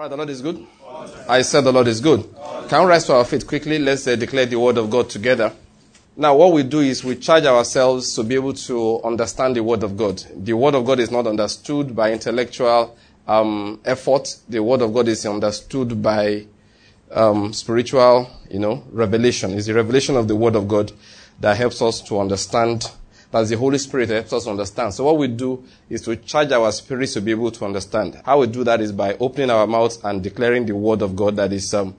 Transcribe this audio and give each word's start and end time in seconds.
All 0.00 0.04
right, 0.04 0.10
the 0.12 0.16
Lord 0.16 0.30
is 0.30 0.40
good. 0.40 0.66
I 1.28 1.42
said 1.42 1.60
the 1.60 1.72
Lord 1.74 1.86
is 1.86 2.00
good. 2.00 2.24
Can 2.70 2.84
we 2.84 2.88
rise 2.88 3.04
to 3.04 3.16
our 3.16 3.24
feet 3.26 3.46
quickly? 3.46 3.78
Let's 3.78 4.06
uh, 4.06 4.16
declare 4.16 4.46
the 4.46 4.58
word 4.58 4.78
of 4.78 4.88
God 4.88 5.10
together. 5.10 5.52
Now, 6.16 6.34
what 6.36 6.54
we 6.54 6.62
do 6.62 6.80
is 6.80 7.04
we 7.04 7.16
charge 7.16 7.44
ourselves 7.44 8.14
to 8.14 8.22
be 8.22 8.34
able 8.34 8.54
to 8.54 9.02
understand 9.02 9.56
the 9.56 9.62
word 9.62 9.82
of 9.82 9.98
God. 9.98 10.24
The 10.34 10.54
word 10.54 10.74
of 10.74 10.86
God 10.86 11.00
is 11.00 11.10
not 11.10 11.26
understood 11.26 11.94
by 11.94 12.12
intellectual 12.12 12.96
um, 13.28 13.78
effort. 13.84 14.38
The 14.48 14.62
word 14.62 14.80
of 14.80 14.94
God 14.94 15.06
is 15.06 15.26
understood 15.26 16.02
by 16.02 16.46
um, 17.10 17.52
spiritual, 17.52 18.30
you 18.50 18.58
know, 18.58 18.82
revelation. 18.92 19.52
It's 19.52 19.66
the 19.66 19.74
revelation 19.74 20.16
of 20.16 20.28
the 20.28 20.36
word 20.36 20.56
of 20.56 20.66
God 20.66 20.92
that 21.40 21.58
helps 21.58 21.82
us 21.82 22.00
to 22.08 22.20
understand. 22.20 22.90
That's 23.30 23.50
the 23.50 23.56
Holy 23.56 23.78
Spirit 23.78 24.08
that 24.08 24.14
helps 24.14 24.32
us 24.32 24.46
understand. 24.46 24.92
So 24.92 25.04
what 25.04 25.16
we 25.16 25.28
do 25.28 25.64
is 25.88 26.02
to 26.02 26.16
charge 26.16 26.50
our 26.52 26.72
spirits 26.72 27.14
to 27.14 27.20
be 27.20 27.30
able 27.30 27.50
to 27.52 27.64
understand. 27.64 28.20
How 28.24 28.40
we 28.40 28.48
do 28.48 28.64
that 28.64 28.80
is 28.80 28.90
by 28.90 29.14
opening 29.20 29.50
our 29.50 29.66
mouths 29.66 30.00
and 30.02 30.20
declaring 30.22 30.66
the 30.66 30.74
word 30.74 31.02
of 31.02 31.14
God 31.14 31.36
that 31.36 31.52
is, 31.52 31.72
um, 31.72 31.94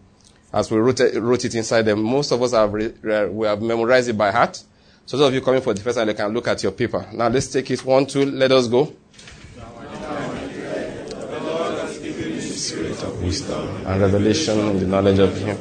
as 0.51 0.69
we 0.69 0.77
wrote 0.77 0.99
it, 0.99 1.21
wrote 1.21 1.45
it 1.45 1.55
inside 1.55 1.83
them. 1.83 2.03
Most 2.03 2.31
of 2.31 2.41
us 2.41 2.51
have 2.51 2.73
re- 2.73 2.93
we 3.29 3.47
have 3.47 3.61
memorized 3.61 4.09
it 4.09 4.17
by 4.17 4.31
heart. 4.31 4.61
So 5.05 5.17
those 5.17 5.29
of 5.29 5.33
you 5.33 5.41
coming 5.41 5.61
for 5.61 5.73
the 5.73 5.81
first 5.81 5.97
time, 5.97 6.07
you 6.09 6.13
can 6.13 6.33
look 6.33 6.47
at 6.47 6.61
your 6.63 6.73
paper. 6.73 7.07
Now 7.13 7.29
let's 7.29 7.47
take 7.47 7.71
it 7.71 7.83
one, 7.85 8.05
two, 8.05 8.25
let 8.25 8.51
us 8.51 8.67
go. 8.67 8.93
Spirit 12.41 13.03
of 13.03 13.23
wisdom 13.23 13.85
and 13.87 14.01
revelation 14.01 14.59
in 14.59 14.79
the 14.79 14.85
knowledge 14.85 15.17
of 15.19 15.35
Him, 15.35 15.57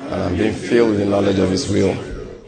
and 0.00 0.14
I'm 0.14 0.36
being 0.36 0.52
filled 0.52 0.90
with 0.90 0.98
the 0.98 1.06
knowledge 1.06 1.38
of 1.38 1.48
His 1.48 1.70
will. 1.70 1.90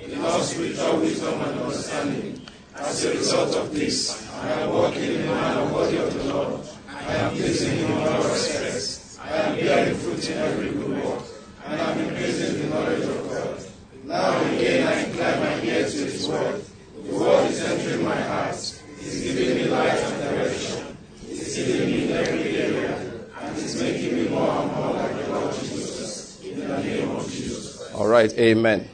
In 0.03 0.20
all 0.20 0.41
spiritual 0.41 0.98
wisdom 0.98 1.41
and 1.41 1.61
understanding, 1.61 2.41
as 2.80 3.05
a 3.05 3.11
result 3.11 3.55
of 3.57 3.73
this, 3.73 4.29
I 4.41 4.48
am 4.62 4.70
walking 4.73 5.02
in 5.02 5.20
the 5.23 5.27
man 5.27 5.59
and 5.59 5.73
body 5.73 5.97
of 5.98 6.15
the 6.15 6.25
Lord. 6.33 6.61
I 6.89 7.15
am 7.15 7.30
pleasing 7.33 7.79
in 7.79 7.93
all 7.93 8.23
respects. 8.23 9.19
I 9.20 9.29
am 9.29 9.56
bearing 9.56 9.95
fruit 9.97 10.30
in 10.30 10.39
every 10.39 10.70
good 10.70 11.05
work, 11.05 11.23
I 11.66 11.77
am 11.77 11.98
increasing 11.98 12.62
the 12.62 12.75
knowledge 12.75 13.03
of 13.03 13.28
God. 13.28 13.64
Now 14.05 14.41
again 14.53 14.86
I 14.89 15.05
incline 15.05 15.41
my 15.41 15.62
ear 15.62 15.89
to 15.89 15.97
His 15.97 16.28
word. 16.28 16.64
The 17.05 17.14
word 17.14 17.51
is 17.51 17.61
entering 17.62 18.05
my 18.05 18.17
heart. 18.17 18.55
It 18.98 19.06
is 19.06 19.23
giving 19.23 19.56
me 19.56 19.64
light 19.70 19.98
and 19.98 20.23
direction. 20.23 20.97
It 21.28 21.39
is 21.39 21.56
healing 21.56 21.86
me 21.91 22.05
in 22.05 22.12
every 22.12 22.56
area, 22.56 22.97
and 23.41 23.56
it 23.56 23.64
is 23.64 23.81
making 23.81 24.14
me 24.17 24.28
more 24.28 24.48
and 24.48 24.73
more 24.73 24.92
like 24.95 25.17
the 25.17 25.33
Lord 25.33 25.55
Jesus. 25.55 26.42
In 26.42 26.61
the 26.61 26.78
name 26.83 27.11
of 27.11 27.31
Jesus. 27.31 27.92
All 27.95 28.08
right, 28.08 28.33
amen. 28.39 28.89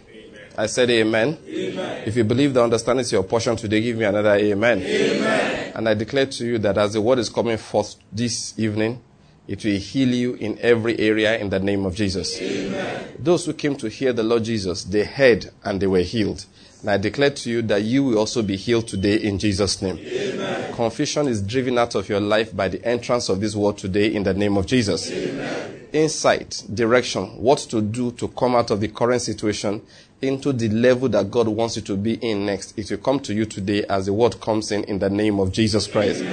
I 0.57 0.67
said 0.67 0.91
amen. 0.91 1.39
Amen. 1.47 2.03
If 2.07 2.17
you 2.17 2.25
believe 2.25 2.55
the 2.55 2.62
understanding 2.62 3.03
is 3.03 3.12
your 3.12 3.23
portion 3.25 3.57
today, 3.57 3.81
give 3.83 3.97
me 3.97 4.05
another 4.05 4.35
amen. 4.35 4.83
Amen. 4.83 5.73
And 5.75 5.89
I 5.89 5.95
declare 5.95 6.27
to 6.27 6.47
you 6.47 6.59
that 6.59 6.79
as 6.79 6.95
the 6.95 7.01
word 7.01 7.19
is 7.19 7.29
coming 7.29 7.59
forth 7.59 7.97
this 8.11 8.59
evening, 8.59 9.03
it 9.47 9.65
will 9.65 9.79
heal 9.79 10.09
you 10.09 10.35
in 10.35 10.59
every 10.61 10.98
area 10.98 11.39
in 11.39 11.51
the 11.51 11.61
name 11.61 11.85
of 11.85 11.95
Jesus. 11.95 12.41
Amen. 12.41 13.13
Those 13.19 13.47
who 13.47 13.53
came 13.53 13.77
to 13.77 13.89
hear 13.89 14.13
the 14.13 14.23
Lord 14.23 14.45
Jesus, 14.45 14.85
they 14.85 15.05
heard 15.05 15.51
and 15.63 15.81
they 15.81 15.87
were 15.87 16.01
healed. 16.01 16.47
And 16.81 16.91
I 16.91 16.97
declare 16.97 17.31
to 17.31 17.51
you 17.51 17.63
that 17.63 17.83
you 17.83 18.05
will 18.05 18.19
also 18.19 18.43
be 18.43 18.57
healed 18.57 18.89
today 18.89 19.17
in 19.17 19.39
Jesus' 19.39 19.83
name. 19.83 19.98
Amen. 19.98 20.75
Confusion 20.75 21.29
is 21.29 21.43
driven 21.43 21.79
out 21.79 21.95
of 21.95 22.09
your 22.09 22.20
life 22.20 22.55
by 22.57 22.69
the 22.69 22.85
entrance 22.85 23.29
of 23.29 23.41
this 23.41 23.55
word 23.55 23.79
today 23.79 24.15
in 24.15 24.23
the 24.23 24.35
name 24.35 24.57
of 24.57 24.67
Jesus. 24.67 25.11
Amen. 25.11 25.76
Insight, 25.92 26.65
direction, 26.73 27.25
what 27.42 27.59
to 27.59 27.81
do 27.81 28.11
to 28.12 28.29
come 28.29 28.55
out 28.55 28.70
of 28.70 28.81
the 28.81 28.89
current 28.89 29.23
situation 29.23 29.83
into 30.20 30.53
the 30.53 30.69
level 30.69 31.09
that 31.11 31.31
God 31.31 31.48
wants 31.48 31.77
you 31.77 31.83
to 31.83 31.97
be 31.97 32.15
in 32.15 32.47
next. 32.47 32.79
It 32.79 32.91
will 32.91 32.98
come 32.98 33.20
to 33.20 33.34
you 33.34 33.45
today 33.45 33.84
as 33.84 34.07
the 34.07 34.12
word 34.12 34.41
comes 34.41 34.73
in 34.73 34.84
in 34.84 34.98
the 34.98 35.11
name 35.11 35.39
of 35.39 35.53
Jesus 35.53 35.87
Christ. 35.87 36.25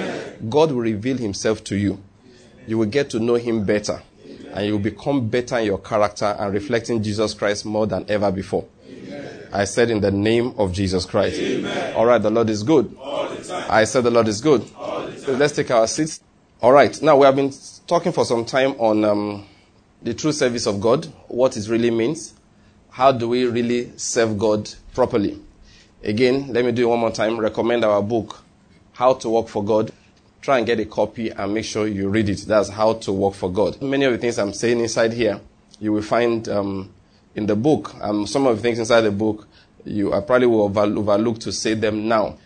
God 0.49 0.71
will 0.71 0.81
reveal 0.81 1.17
himself 1.17 1.63
to 1.65 1.75
you. 1.75 2.01
You 2.67 2.77
will 2.77 2.87
get 2.87 3.09
to 3.11 3.19
know 3.19 3.35
him 3.35 3.65
better 3.65 4.01
and 4.53 4.65
you 4.65 4.73
will 4.73 4.79
become 4.79 5.27
better 5.27 5.57
in 5.57 5.65
your 5.65 5.79
character 5.79 6.35
and 6.39 6.53
reflecting 6.53 7.01
Jesus 7.03 7.33
Christ 7.33 7.65
more 7.65 7.87
than 7.87 8.05
ever 8.07 8.31
before. 8.31 8.65
I 9.51 9.65
said 9.65 9.89
in 9.89 10.01
the 10.01 10.11
name 10.11 10.53
of 10.57 10.71
Jesus 10.71 11.05
Christ. 11.05 11.39
All 11.95 12.05
right, 12.05 12.21
the 12.21 12.31
Lord 12.31 12.49
is 12.49 12.63
good. 12.63 12.95
I 13.69 13.83
said 13.83 14.03
the 14.03 14.11
Lord 14.11 14.27
is 14.27 14.41
good. 14.41 14.65
Let's 15.27 15.55
take 15.55 15.71
our 15.71 15.87
seats. 15.87 16.21
All 16.61 16.71
right, 16.71 16.99
now 17.01 17.17
we 17.17 17.25
have 17.25 17.35
been 17.35 17.51
talking 17.87 18.11
for 18.11 18.25
some 18.25 18.45
time 18.45 18.71
on 18.79 19.03
um, 19.03 19.45
the 20.01 20.13
true 20.13 20.31
service 20.31 20.65
of 20.65 20.79
God, 20.79 21.05
what 21.27 21.57
it 21.57 21.67
really 21.67 21.91
means, 21.91 22.33
how 22.89 23.11
do 23.11 23.27
we 23.27 23.45
really 23.45 23.91
serve 23.97 24.37
God 24.37 24.69
properly. 24.93 25.39
Again, 26.03 26.51
let 26.53 26.65
me 26.65 26.71
do 26.71 26.83
it 26.83 26.89
one 26.89 26.99
more 26.99 27.11
time. 27.11 27.39
Recommend 27.39 27.83
our 27.85 28.01
book, 28.01 28.43
How 28.91 29.13
to 29.13 29.29
Work 29.29 29.47
for 29.47 29.63
God. 29.63 29.91
Try 30.41 30.57
and 30.57 30.67
get 30.67 30.79
a 30.79 30.85
copy 30.85 31.29
and 31.29 31.53
make 31.53 31.65
sure 31.65 31.87
you 31.87 32.09
read 32.09 32.29
it. 32.29 32.39
That's 32.39 32.69
How 32.69 32.93
to 32.93 33.11
Work 33.13 33.35
for 33.35 33.51
God. 33.51 33.81
Many 33.81 34.05
of 34.05 34.11
the 34.11 34.17
things 34.17 34.37
I'm 34.37 34.53
saying 34.53 34.79
inside 34.79 35.13
here, 35.13 35.39
you 35.79 35.93
will 35.93 36.01
find 36.01 36.47
um, 36.49 36.93
in 37.35 37.45
the 37.45 37.55
book. 37.55 37.95
Um, 38.01 38.27
some 38.27 38.45
of 38.45 38.57
the 38.57 38.61
things 38.61 38.79
inside 38.79 39.01
the 39.01 39.11
book, 39.11 39.47
you 39.85 40.13
I 40.13 40.21
probably 40.21 40.47
will 40.47 40.63
overlook 40.63 41.39
to 41.39 41.51
say 41.51 41.73
them 41.73 42.07
now. 42.07 42.37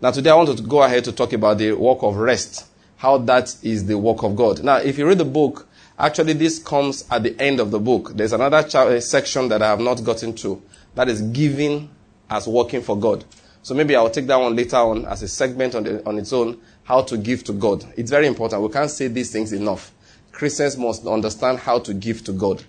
Now, 0.00 0.10
today 0.10 0.30
I 0.30 0.34
want 0.34 0.56
to 0.56 0.62
go 0.62 0.82
ahead 0.82 1.04
to 1.04 1.12
talk 1.12 1.32
about 1.32 1.58
the 1.58 1.72
work 1.72 2.02
of 2.02 2.16
rest, 2.16 2.66
how 2.98 3.16
that 3.16 3.56
is 3.62 3.86
the 3.86 3.96
work 3.96 4.22
of 4.22 4.36
God. 4.36 4.62
Now, 4.62 4.76
if 4.76 4.98
you 4.98 5.06
read 5.06 5.18
the 5.18 5.24
book, 5.24 5.66
actually 5.98 6.34
this 6.34 6.58
comes 6.58 7.04
at 7.10 7.22
the 7.22 7.40
end 7.40 7.60
of 7.60 7.70
the 7.70 7.78
book. 7.78 8.12
There's 8.14 8.32
another 8.32 8.58
uh, 8.58 9.00
section 9.00 9.48
that 9.48 9.62
I 9.62 9.68
have 9.68 9.80
not 9.80 10.04
gotten 10.04 10.34
to 10.34 10.60
that 10.94 11.08
is 11.08 11.22
giving 11.22 11.88
as 12.28 12.46
working 12.46 12.82
for 12.82 12.98
God. 12.98 13.24
So 13.62 13.74
maybe 13.74 13.94
I'll 13.94 14.10
take 14.10 14.26
that 14.26 14.36
one 14.36 14.56
later 14.56 14.76
on 14.76 15.06
as 15.06 15.22
a 15.22 15.28
segment 15.28 15.74
on, 15.74 15.84
the, 15.84 16.06
on 16.06 16.18
its 16.18 16.32
own, 16.32 16.60
how 16.84 17.02
to 17.02 17.16
give 17.16 17.44
to 17.44 17.52
God. 17.52 17.84
It's 17.96 18.10
very 18.10 18.26
important. 18.26 18.62
We 18.62 18.68
can't 18.68 18.90
say 18.90 19.08
these 19.08 19.30
things 19.30 19.52
enough. 19.52 19.92
Christians 20.32 20.76
must 20.76 21.06
understand 21.06 21.58
how 21.58 21.78
to 21.80 21.94
give 21.94 22.24
to 22.24 22.32
God, 22.32 22.62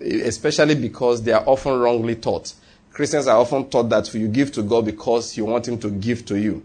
especially 0.00 0.74
because 0.76 1.22
they 1.22 1.32
are 1.32 1.44
often 1.46 1.78
wrongly 1.78 2.16
taught. 2.16 2.54
Christians 2.92 3.26
are 3.26 3.38
often 3.38 3.68
taught 3.68 3.88
that 3.88 4.12
you 4.14 4.28
give 4.28 4.52
to 4.52 4.62
God 4.62 4.84
because 4.84 5.36
you 5.36 5.44
want 5.44 5.66
Him 5.66 5.78
to 5.78 5.90
give 5.90 6.24
to 6.26 6.38
you. 6.38 6.64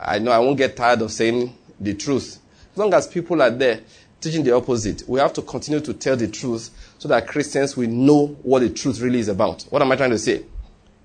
I 0.00 0.18
know 0.18 0.30
I 0.30 0.38
won't 0.38 0.56
get 0.56 0.76
tired 0.76 1.02
of 1.02 1.12
saying 1.12 1.54
the 1.78 1.94
truth. 1.94 2.38
Long 2.78 2.94
as 2.94 3.08
people 3.08 3.42
are 3.42 3.50
there 3.50 3.80
teaching 4.20 4.44
the 4.44 4.54
opposite, 4.54 5.02
we 5.08 5.18
have 5.18 5.32
to 5.32 5.42
continue 5.42 5.80
to 5.80 5.92
tell 5.92 6.16
the 6.16 6.28
truth 6.28 6.70
so 6.98 7.08
that 7.08 7.26
Christians 7.26 7.76
will 7.76 7.88
know 7.88 8.26
what 8.42 8.60
the 8.60 8.70
truth 8.70 9.00
really 9.00 9.18
is 9.18 9.28
about. 9.28 9.62
What 9.70 9.82
am 9.82 9.90
I 9.90 9.96
trying 9.96 10.10
to 10.10 10.18
say? 10.18 10.44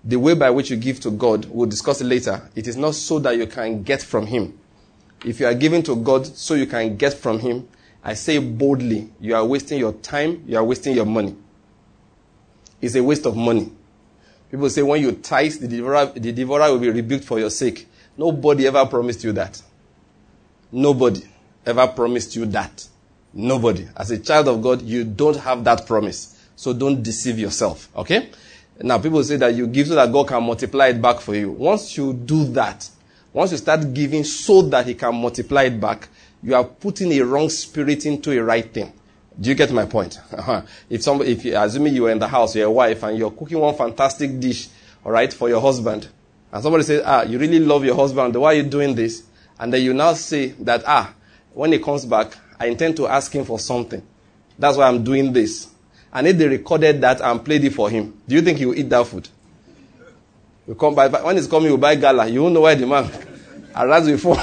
The 0.04 0.18
way 0.18 0.36
by 0.36 0.52
which 0.52 0.70
you 0.70 0.78
give 0.78 1.00
to 1.02 1.12
God, 1.12 1.46
we'll 1.46 1.70
discuss 1.70 2.00
it 2.02 2.06
later. 2.06 2.48
It 2.56 2.68
is 2.68 2.78
not 2.78 2.94
so 2.94 3.20
that 3.20 3.38
you 3.38 3.48
can 3.48 3.82
get 3.82 4.04
from 4.04 4.28
Him. 4.28 4.58
If 5.26 5.40
you 5.40 5.48
are 5.48 5.54
giving 5.54 5.82
to 5.84 5.96
God 5.96 6.28
so 6.28 6.54
you 6.54 6.68
can 6.68 6.96
get 6.96 7.14
from 7.14 7.40
Him, 7.40 7.68
I 8.04 8.14
say 8.14 8.38
boldly, 8.38 9.10
you 9.20 9.34
are 9.34 9.46
wasting 9.46 9.80
your 9.80 9.94
time, 9.94 10.44
you 10.46 10.58
are 10.58 10.64
wasting 10.64 10.96
your 10.96 11.06
money. 11.06 11.36
It's 12.82 12.96
a 12.96 13.04
waste 13.04 13.26
of 13.26 13.36
money. 13.36 13.72
People 14.52 14.70
say 14.70 14.84
when 14.84 15.02
you 15.02 15.14
tithe, 15.14 15.54
the 15.54 15.68
devourer, 15.68 16.06
the 16.08 16.32
devourer 16.34 16.72
will 16.72 16.80
be 16.80 16.90
rebuked 16.90 17.24
for 17.24 17.40
your 17.40 17.50
sake. 17.50 17.88
Nobody 18.18 18.68
ever 18.68 18.86
promised 18.86 19.24
you 19.24 19.32
that. 19.32 19.60
Nobody 20.72 21.24
ever 21.66 21.88
promised 21.88 22.36
you 22.36 22.46
that. 22.48 22.88
Nobody. 23.34 23.88
As 23.96 24.12
a 24.12 24.20
child 24.20 24.48
of 24.48 24.62
God, 24.62 24.82
you 24.82 25.04
don't 25.04 25.38
have 25.38 25.64
that 25.64 25.88
promise. 25.88 26.40
So 26.56 26.74
don't 26.74 27.02
deceive 27.02 27.40
yourself. 27.40 27.90
Okay? 27.96 28.30
Now, 28.82 29.00
people 29.00 29.24
say 29.24 29.38
that 29.38 29.54
you 29.54 29.68
give 29.68 29.88
so 29.88 29.96
that 29.96 30.12
God 30.12 30.28
can 30.28 30.44
multiply 30.44 30.88
it 30.88 31.02
back 31.02 31.20
for 31.20 31.36
you. 31.36 31.52
Once 31.52 31.98
you 31.98 32.14
do 32.14 32.46
that, 32.54 32.90
once 33.32 33.52
you 33.52 33.58
start 33.58 33.94
giving 33.94 34.24
so 34.24 34.62
that 34.64 34.86
He 34.86 34.94
can 34.94 35.16
multiply 35.16 35.64
it 35.64 35.80
back, 35.80 36.08
you 36.42 36.54
are 36.56 36.64
putting 36.64 37.12
a 37.14 37.22
wrong 37.22 37.50
spirit 37.50 38.06
into 38.06 38.32
a 38.32 38.44
right 38.44 38.72
thing. 38.72 38.92
Do 39.40 39.50
you 39.50 39.56
get 39.56 39.72
my 39.72 39.86
point? 39.86 40.20
if 40.90 41.02
somebody, 41.02 41.32
if 41.32 41.46
you, 41.46 41.58
assuming 41.58 41.96
you 41.96 42.06
are 42.08 42.12
in 42.12 42.20
the 42.20 42.28
house, 42.28 42.56
you're 42.56 42.68
a 42.68 42.72
wife, 42.72 43.02
and 43.04 43.18
you're 43.18 43.32
cooking 43.32 43.60
one 43.60 43.76
fantastic 43.76 44.40
dish, 44.40 44.68
all 45.04 45.12
right, 45.12 45.34
for 45.34 45.50
your 45.50 45.62
husband, 45.62 46.08
and 46.52 46.62
somebody 46.62 46.84
says, 46.84 47.02
ah, 47.04 47.24
you 47.24 47.40
really 47.40 47.60
love 47.60 47.84
your 47.84 47.96
husband, 47.96 48.36
why 48.36 48.54
are 48.54 48.58
you 48.58 48.64
doing 48.64 48.94
this? 48.94 49.24
And 49.60 49.74
then 49.74 49.82
you 49.82 49.94
now 49.94 50.14
say 50.14 50.50
that, 50.60 50.84
ah, 50.86 51.14
when 51.54 51.72
he 51.72 51.80
comes 51.80 52.06
back, 52.06 52.36
I 52.60 52.68
intend 52.68 52.98
to 52.98 53.08
ask 53.08 53.32
him 53.34 53.46
for 53.46 53.60
something. 53.60 54.02
That's 54.58 54.78
why 54.78 54.88
I'm 54.88 55.04
doing 55.04 55.34
this. 55.34 55.70
And 56.12 56.28
if 56.28 56.38
they 56.38 56.48
recorded 56.48 57.02
that 57.02 57.22
and 57.22 57.44
played 57.44 57.64
it 57.64 57.74
for 57.74 57.90
him, 57.90 58.22
do 58.28 58.36
you 58.36 58.42
think 58.42 58.60
he 58.60 58.66
will 58.66 58.78
eat 58.78 58.90
that 58.90 59.08
food? 59.08 59.28
You 60.68 60.76
come 60.76 60.96
by, 60.96 61.08
when 61.08 61.36
he's 61.36 61.48
coming, 61.48 61.72
you 61.72 61.78
buy 61.78 61.96
gala. 61.96 62.28
You 62.28 62.44
won't 62.44 62.54
know 62.54 62.62
why 62.62 62.76
the 62.76 62.86
man 62.88 63.10
arrives 63.76 64.08
with 64.08 64.22
four, 64.22 64.38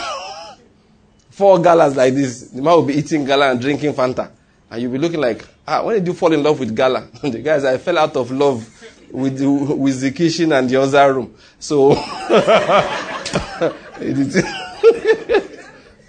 four 1.31 1.61
galas 1.61 1.96
like 1.96 2.14
this. 2.14 2.50
The 2.50 2.61
man 2.61 2.75
will 2.75 2.82
be 2.82 2.94
eating 2.94 3.25
gala 3.25 3.50
and 3.52 3.61
drinking 3.61 3.94
Fanta. 3.94 4.31
And 4.70 4.82
you'll 4.82 4.93
be 4.93 4.99
looking 4.99 5.20
like, 5.20 5.46
ah, 5.67 5.82
when 5.84 5.94
did 5.96 6.06
you 6.06 6.12
fall 6.12 6.32
in 6.32 6.43
love 6.43 6.58
with 6.61 6.76
gala? 6.76 7.08
the 7.23 7.38
guys, 7.38 7.64
I 7.64 7.79
fell 7.79 7.99
out 7.99 8.17
of 8.17 8.31
love 8.31 8.69
with, 9.11 9.40
with 9.40 10.00
the 10.00 10.11
kitchen 10.11 10.52
and 10.52 10.69
the 10.69 10.76
other 10.76 11.14
room. 11.14 11.34
So, 11.58 11.93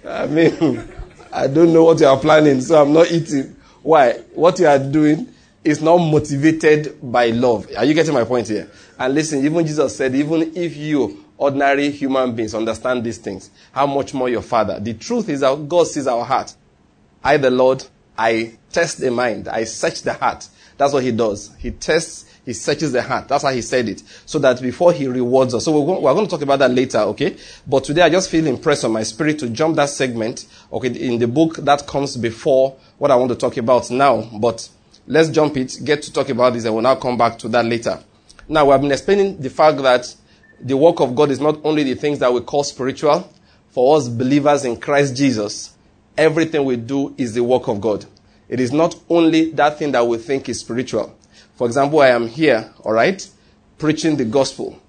I 0.04 0.26
mean, 0.26 0.92
I 1.32 1.46
don't 1.46 1.72
know 1.72 1.84
what 1.84 1.98
you 2.00 2.06
are 2.06 2.18
planning, 2.18 2.60
so 2.60 2.82
I'm 2.82 2.92
not 2.92 3.10
eating. 3.10 3.56
Why? 3.82 4.12
What 4.34 4.58
you 4.58 4.66
are 4.66 4.78
doing 4.78 5.32
is 5.64 5.80
not 5.80 5.96
motivated 5.98 6.98
by 7.02 7.28
love. 7.28 7.68
Are 7.76 7.84
you 7.84 7.94
getting 7.94 8.14
my 8.14 8.24
point 8.24 8.48
here? 8.48 8.70
And 8.98 9.14
listen, 9.14 9.44
even 9.44 9.66
Jesus 9.66 9.96
said, 9.96 10.14
even 10.14 10.54
if 10.54 10.76
you, 10.76 11.24
ordinary 11.38 11.90
human 11.90 12.34
beings, 12.34 12.54
understand 12.54 13.02
these 13.04 13.18
things, 13.18 13.50
how 13.72 13.86
much 13.86 14.12
more 14.12 14.28
your 14.28 14.42
Father? 14.42 14.78
The 14.78 14.94
truth 14.94 15.28
is 15.28 15.40
that 15.40 15.68
God 15.68 15.86
sees 15.86 16.06
our 16.06 16.24
heart. 16.24 16.54
I, 17.24 17.36
the 17.36 17.50
Lord, 17.50 17.84
I 18.18 18.58
test 18.70 18.98
the 18.98 19.10
mind. 19.10 19.48
I 19.48 19.64
search 19.64 20.02
the 20.02 20.12
heart. 20.12 20.48
That's 20.76 20.92
what 20.92 21.02
he 21.02 21.12
does. 21.12 21.54
He 21.58 21.70
tests, 21.70 22.26
he 22.44 22.52
searches 22.52 22.92
the 22.92 23.02
heart. 23.02 23.28
That's 23.28 23.44
how 23.44 23.50
he 23.50 23.62
said 23.62 23.88
it. 23.88 24.02
So 24.26 24.38
that 24.40 24.60
before 24.60 24.92
he 24.92 25.06
rewards 25.06 25.54
us. 25.54 25.64
So 25.64 25.78
we're 25.78 25.86
going, 25.86 26.02
we're 26.02 26.12
going 26.14 26.26
to 26.26 26.30
talk 26.30 26.42
about 26.42 26.58
that 26.58 26.70
later, 26.70 26.98
okay? 26.98 27.36
But 27.66 27.84
today 27.84 28.02
I 28.02 28.10
just 28.10 28.30
feel 28.30 28.46
impressed 28.46 28.84
on 28.84 28.92
my 28.92 29.04
spirit 29.04 29.38
to 29.40 29.48
jump 29.48 29.76
that 29.76 29.90
segment, 29.90 30.46
okay, 30.72 30.88
in 30.88 31.18
the 31.18 31.28
book 31.28 31.56
that 31.56 31.86
comes 31.86 32.16
before 32.16 32.76
what 32.98 33.10
I 33.10 33.16
want 33.16 33.30
to 33.30 33.36
talk 33.36 33.56
about 33.56 33.90
now. 33.90 34.22
But 34.38 34.68
let's 35.06 35.28
jump 35.28 35.56
it, 35.56 35.78
get 35.84 36.02
to 36.02 36.12
talk 36.12 36.28
about 36.30 36.54
this, 36.54 36.64
and 36.64 36.74
we'll 36.74 36.82
now 36.82 36.96
come 36.96 37.16
back 37.16 37.38
to 37.40 37.48
that 37.48 37.64
later. 37.64 38.02
Now, 38.48 38.64
we 38.64 38.72
have 38.72 38.80
been 38.80 38.92
explaining 38.92 39.40
the 39.40 39.50
fact 39.50 39.78
that 39.78 40.14
the 40.60 40.76
work 40.76 41.00
of 41.00 41.14
God 41.14 41.30
is 41.30 41.40
not 41.40 41.60
only 41.64 41.84
the 41.84 41.94
things 41.94 42.18
that 42.18 42.32
we 42.32 42.40
call 42.40 42.64
spiritual. 42.64 43.32
For 43.70 43.96
us 43.96 44.08
believers 44.08 44.66
in 44.66 44.78
Christ 44.78 45.16
Jesus, 45.16 45.74
everything 46.18 46.64
we 46.64 46.76
do 46.76 47.14
is 47.16 47.32
the 47.32 47.42
work 47.42 47.68
of 47.68 47.80
God. 47.80 48.04
It 48.48 48.60
is 48.60 48.70
not 48.70 48.94
only 49.08 49.50
that 49.52 49.78
thing 49.78 49.92
that 49.92 50.06
we 50.06 50.18
think 50.18 50.48
is 50.48 50.60
spiritual. 50.60 51.16
For 51.62 51.66
example, 51.66 52.00
I 52.00 52.08
am 52.08 52.26
here, 52.26 52.72
alright, 52.80 53.24
preaching 53.78 54.16
the 54.16 54.24
gospel. 54.24 54.82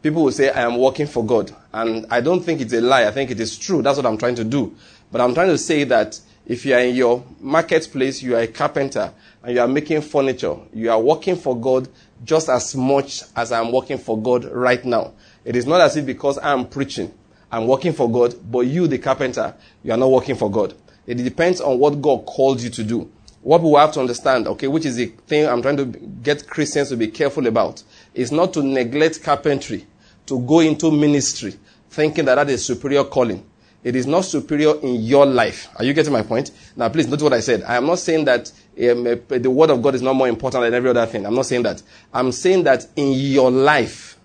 People 0.00 0.22
will 0.22 0.30
say, 0.30 0.48
I 0.48 0.60
am 0.60 0.78
working 0.78 1.08
for 1.08 1.26
God. 1.26 1.52
And 1.72 2.06
I 2.08 2.20
don't 2.20 2.40
think 2.40 2.60
it's 2.60 2.72
a 2.72 2.80
lie. 2.80 3.04
I 3.04 3.10
think 3.10 3.32
it 3.32 3.40
is 3.40 3.58
true. 3.58 3.82
That's 3.82 3.96
what 3.96 4.06
I'm 4.06 4.16
trying 4.16 4.36
to 4.36 4.44
do. 4.44 4.76
But 5.10 5.20
I'm 5.20 5.34
trying 5.34 5.48
to 5.48 5.58
say 5.58 5.82
that 5.82 6.20
if 6.46 6.64
you 6.64 6.74
are 6.74 6.78
in 6.78 6.94
your 6.94 7.24
marketplace, 7.40 8.22
you 8.22 8.36
are 8.36 8.42
a 8.42 8.46
carpenter, 8.46 9.12
and 9.42 9.56
you 9.56 9.60
are 9.60 9.66
making 9.66 10.02
furniture, 10.02 10.54
you 10.72 10.88
are 10.92 11.00
working 11.00 11.34
for 11.34 11.60
God 11.60 11.88
just 12.22 12.48
as 12.48 12.76
much 12.76 13.24
as 13.34 13.50
I'm 13.50 13.72
working 13.72 13.98
for 13.98 14.16
God 14.16 14.44
right 14.44 14.84
now. 14.84 15.14
It 15.44 15.56
is 15.56 15.66
not 15.66 15.80
as 15.80 15.96
if 15.96 16.06
because 16.06 16.38
I'm 16.40 16.68
preaching, 16.68 17.12
I'm 17.50 17.66
working 17.66 17.92
for 17.92 18.08
God, 18.08 18.36
but 18.48 18.60
you, 18.68 18.86
the 18.86 18.98
carpenter, 18.98 19.52
you 19.82 19.90
are 19.90 19.98
not 19.98 20.12
working 20.12 20.36
for 20.36 20.48
God. 20.48 20.74
It 21.08 21.14
depends 21.16 21.60
on 21.60 21.80
what 21.80 22.00
God 22.00 22.24
called 22.24 22.60
you 22.60 22.70
to 22.70 22.84
do. 22.84 23.10
What 23.42 23.62
we 23.62 23.72
have 23.74 23.92
to 23.92 24.00
understand, 24.00 24.46
okay, 24.48 24.66
which 24.66 24.84
is 24.84 24.96
the 24.96 25.06
thing 25.06 25.46
I'm 25.46 25.62
trying 25.62 25.78
to 25.78 25.86
get 25.86 26.46
Christians 26.46 26.90
to 26.90 26.96
be 26.96 27.08
careful 27.08 27.46
about, 27.46 27.82
is 28.14 28.30
not 28.30 28.52
to 28.54 28.62
neglect 28.62 29.22
carpentry, 29.22 29.86
to 30.26 30.38
go 30.40 30.60
into 30.60 30.90
ministry, 30.90 31.54
thinking 31.88 32.26
that 32.26 32.34
that 32.34 32.50
is 32.50 32.64
superior 32.64 33.04
calling. 33.04 33.46
It 33.82 33.96
is 33.96 34.06
not 34.06 34.26
superior 34.26 34.78
in 34.80 34.96
your 34.96 35.24
life. 35.24 35.68
Are 35.76 35.84
you 35.84 35.94
getting 35.94 36.12
my 36.12 36.22
point? 36.22 36.50
Now, 36.76 36.90
please 36.90 37.08
note 37.08 37.22
what 37.22 37.32
I 37.32 37.40
said. 37.40 37.62
I 37.62 37.76
am 37.76 37.86
not 37.86 37.98
saying 37.98 38.26
that 38.26 38.52
um, 38.78 39.06
uh, 39.06 39.38
the 39.38 39.50
word 39.50 39.70
of 39.70 39.80
God 39.80 39.94
is 39.94 40.02
not 40.02 40.14
more 40.14 40.28
important 40.28 40.64
than 40.64 40.74
every 40.74 40.90
other 40.90 41.06
thing. 41.06 41.24
I'm 41.24 41.34
not 41.34 41.46
saying 41.46 41.62
that. 41.62 41.82
I'm 42.12 42.30
saying 42.30 42.64
that 42.64 42.86
in 42.94 43.12
your 43.12 43.50
life, 43.50 44.18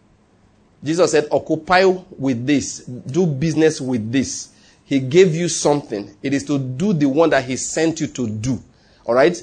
Jesus 0.83 1.11
said, 1.11 1.27
occupy 1.31 1.85
with 1.85 2.45
this, 2.45 2.79
do 2.79 3.25
business 3.25 3.79
with 3.79 4.11
this. 4.11 4.49
He 4.83 4.99
gave 4.99 5.33
you 5.33 5.47
something. 5.47 6.15
It 6.21 6.33
is 6.33 6.43
to 6.45 6.59
do 6.59 6.91
the 6.93 7.07
one 7.07 7.29
that 7.29 7.45
He 7.45 7.55
sent 7.55 8.01
you 8.01 8.07
to 8.07 8.29
do. 8.29 8.61
All 9.05 9.15
right? 9.15 9.41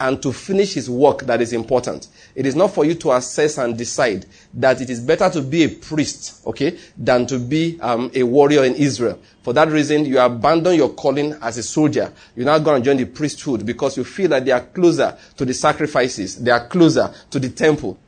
And 0.00 0.20
to 0.22 0.32
finish 0.32 0.74
His 0.74 0.90
work 0.90 1.22
that 1.22 1.40
is 1.40 1.52
important. 1.52 2.08
It 2.34 2.44
is 2.44 2.56
not 2.56 2.74
for 2.74 2.84
you 2.84 2.94
to 2.96 3.12
assess 3.12 3.58
and 3.58 3.78
decide 3.78 4.26
that 4.54 4.80
it 4.80 4.90
is 4.90 5.00
better 5.00 5.30
to 5.30 5.42
be 5.42 5.62
a 5.64 5.68
priest, 5.68 6.44
okay, 6.46 6.76
than 6.96 7.26
to 7.26 7.38
be 7.38 7.78
um, 7.80 8.10
a 8.14 8.24
warrior 8.24 8.64
in 8.64 8.74
Israel. 8.74 9.20
For 9.42 9.52
that 9.52 9.68
reason, 9.68 10.04
you 10.04 10.18
abandon 10.18 10.74
your 10.74 10.90
calling 10.90 11.34
as 11.40 11.58
a 11.58 11.62
soldier. 11.62 12.12
You're 12.34 12.46
not 12.46 12.64
going 12.64 12.82
to 12.82 12.84
join 12.84 12.96
the 12.96 13.04
priesthood 13.04 13.64
because 13.64 13.96
you 13.96 14.04
feel 14.04 14.30
that 14.30 14.44
they 14.44 14.50
are 14.50 14.62
closer 14.62 15.16
to 15.36 15.44
the 15.44 15.54
sacrifices. 15.54 16.42
They 16.42 16.50
are 16.50 16.66
closer 16.66 17.12
to 17.30 17.38
the 17.38 17.50
temple. 17.50 17.98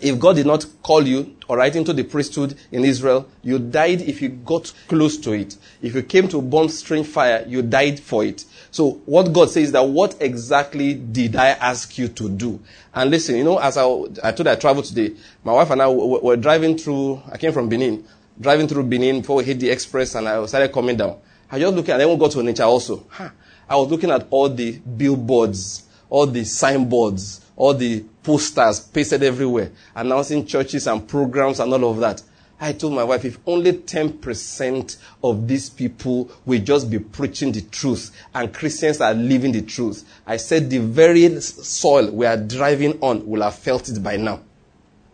If 0.00 0.18
God 0.18 0.36
did 0.36 0.46
not 0.46 0.64
call 0.82 1.06
you 1.06 1.36
or 1.48 1.58
right 1.58 1.74
into 1.74 1.92
the 1.92 2.04
priesthood 2.04 2.56
in 2.70 2.84
Israel, 2.84 3.28
you 3.42 3.58
died 3.58 4.00
if 4.02 4.22
you 4.22 4.28
got 4.28 4.72
close 4.88 5.18
to 5.18 5.32
it. 5.32 5.56
If 5.82 5.94
you 5.94 6.02
came 6.02 6.28
to 6.28 6.40
burn 6.40 6.68
strange 6.68 7.06
fire, 7.06 7.44
you 7.46 7.62
died 7.62 7.98
for 7.98 8.24
it. 8.24 8.44
So 8.70 9.02
what 9.04 9.32
God 9.32 9.50
says 9.50 9.64
is 9.64 9.72
that 9.72 9.86
what 9.86 10.16
exactly 10.20 10.94
did 10.94 11.34
I 11.34 11.48
ask 11.48 11.98
you 11.98 12.08
to 12.08 12.28
do? 12.28 12.60
And 12.94 13.10
listen, 13.10 13.36
you 13.36 13.44
know, 13.44 13.58
as 13.58 13.76
I, 13.76 13.84
I 14.22 14.32
told 14.32 14.46
I 14.46 14.54
traveled 14.54 14.84
today, 14.84 15.14
my 15.42 15.52
wife 15.52 15.70
and 15.70 15.82
I 15.82 15.88
were 15.88 16.36
driving 16.36 16.78
through, 16.78 17.20
I 17.30 17.36
came 17.36 17.52
from 17.52 17.68
Benin, 17.68 18.06
driving 18.40 18.68
through 18.68 18.84
Benin 18.84 19.20
before 19.20 19.36
we 19.36 19.44
hit 19.44 19.58
the 19.58 19.70
express 19.70 20.14
and 20.14 20.28
I 20.28 20.46
started 20.46 20.72
coming 20.72 20.96
down. 20.96 21.18
I 21.50 21.58
just 21.58 21.74
looking, 21.74 21.90
and 21.90 22.00
then 22.00 22.08
we 22.08 22.16
got 22.16 22.30
to 22.32 22.38
Onitsha 22.38 22.64
also. 22.64 23.04
Huh. 23.08 23.30
I 23.68 23.76
was 23.76 23.88
looking 23.90 24.10
at 24.10 24.26
all 24.30 24.48
the 24.48 24.78
billboards, 24.78 25.82
all 26.08 26.26
the 26.26 26.44
signboards, 26.44 27.40
all 27.60 27.74
the 27.74 28.02
posters 28.22 28.80
pasted 28.80 29.22
everywhere, 29.22 29.70
announcing 29.94 30.46
churches 30.46 30.86
and 30.86 31.06
programs 31.06 31.60
and 31.60 31.70
all 31.70 31.90
of 31.90 31.98
that. 31.98 32.22
I 32.58 32.72
told 32.72 32.94
my 32.94 33.04
wife, 33.04 33.26
if 33.26 33.38
only 33.46 33.74
10% 33.74 34.96
of 35.22 35.46
these 35.46 35.68
people 35.68 36.30
will 36.46 36.60
just 36.62 36.90
be 36.90 36.98
preaching 36.98 37.52
the 37.52 37.60
truth 37.60 38.16
and 38.34 38.52
Christians 38.54 39.02
are 39.02 39.12
living 39.12 39.52
the 39.52 39.60
truth, 39.60 40.08
I 40.26 40.38
said 40.38 40.70
the 40.70 40.78
very 40.78 41.38
soil 41.42 42.10
we 42.10 42.24
are 42.24 42.38
driving 42.38 42.98
on 43.02 43.26
will 43.26 43.42
have 43.42 43.56
felt 43.56 43.90
it 43.90 44.02
by 44.02 44.16
now. 44.16 44.40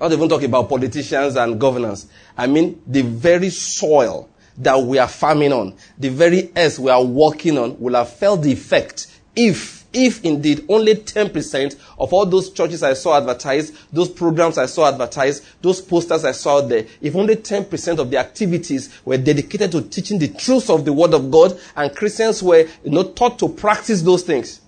Not 0.01 0.13
even 0.13 0.29
talking 0.29 0.49
about 0.49 0.69
politicians 0.69 1.35
and 1.35 1.61
governors. 1.61 2.07
I 2.39 2.47
mean, 2.47 2.81
the 2.87 3.03
very 3.03 3.51
soil 3.51 4.29
that 4.59 4.81
we 4.81 4.99
are 4.99 5.09
farming 5.09 5.53
on, 5.53 5.75
the 5.99 6.11
very 6.11 6.53
earth 6.57 6.79
we 6.79 6.93
are 6.93 7.05
walking 7.05 7.59
on 7.59 7.81
will 7.81 7.95
have 7.95 8.13
felt 8.13 8.43
the 8.43 8.53
effect 8.53 9.09
if 9.35 9.86
if 9.93 10.25
indeed 10.25 10.65
only 10.69 10.95
10% 10.95 11.77
of 11.99 12.13
all 12.13 12.27
those 12.27 12.51
churches 12.51 12.83
I 12.83 12.95
saw 12.95 13.17
advertised, 13.17 13.75
those 13.93 14.09
programs 14.09 14.59
I 14.59 14.67
saw 14.67 14.89
advertised, 14.89 15.45
those 15.63 15.81
posters 15.81 16.25
I 16.25 16.33
saw 16.33 16.61
there, 16.61 16.87
if 17.01 17.15
only 17.15 17.37
10% 17.37 17.99
of 17.99 18.11
the 18.11 18.19
activities 18.19 19.01
were 19.05 19.17
dedicated 19.17 19.73
to 19.73 19.83
teaching 19.83 20.19
the 20.19 20.29
truth 20.29 20.71
of 20.71 20.85
the 20.85 20.93
Word 20.93 21.15
of 21.15 21.31
God 21.31 21.59
and 21.75 21.95
Christians 21.95 22.43
were 22.43 22.69
you 22.85 22.91
know, 22.91 23.05
taught 23.05 23.39
to 23.39 23.49
practice 23.49 24.03
those 24.03 24.23
things, 24.23 24.61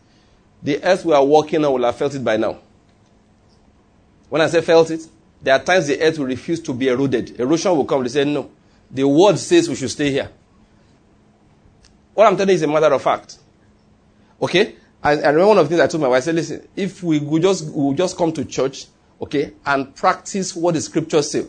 the 0.63 0.83
earth 0.83 1.05
we 1.05 1.13
are 1.13 1.25
walking 1.25 1.65
on 1.65 1.73
will 1.73 1.85
have 1.85 1.97
felt 1.97 2.15
it 2.15 2.25
by 2.25 2.37
now. 2.37 2.59
When 4.29 4.43
I 4.43 4.47
say 4.49 4.61
felt 4.61 4.91
it, 4.91 5.07
there 5.43 5.55
are 5.55 5.63
times 5.63 5.87
the 5.87 6.01
earth 6.01 6.19
will 6.19 6.27
refuse 6.27 6.61
to 6.61 6.75
be 6.75 6.89
eroded. 6.89 7.39
Erosion 7.39 7.77
will 7.77 7.85
come. 7.85 8.03
They 8.03 8.09
say, 8.09 8.25
no. 8.25 8.51
The 8.91 9.07
word 9.07 9.39
says 9.39 9.69
we 9.69 9.77
should 9.77 9.91
stay 9.91 10.11
here. 10.11 10.31
What 12.15 12.27
I'm 12.27 12.37
telling 12.37 12.51
you 12.51 12.55
is 12.57 12.63
a 12.63 12.67
matter 12.67 12.93
of 12.93 13.03
fact. 13.03 13.39
Okay? 14.43 14.75
I, 15.03 15.13
I 15.13 15.29
remember 15.29 15.47
one 15.47 15.59
of 15.59 15.69
the 15.69 15.77
things 15.77 15.81
I 15.81 15.87
told 15.87 16.03
my 16.03 16.09
wife, 16.09 16.19
I 16.19 16.27
said, 16.27 16.35
listen, 16.35 16.69
if 16.75 17.03
we 17.03 17.19
would 17.21 17.43
just, 17.43 17.73
we 17.73 17.95
just 17.95 18.17
come 18.17 18.33
to 18.33 18.45
church, 18.45 18.87
okay, 19.23 19.53
and 19.65 19.95
practice 19.95 20.57
what 20.57 20.75
the 20.75 20.81
scriptures 20.81 21.31
say. 21.31 21.47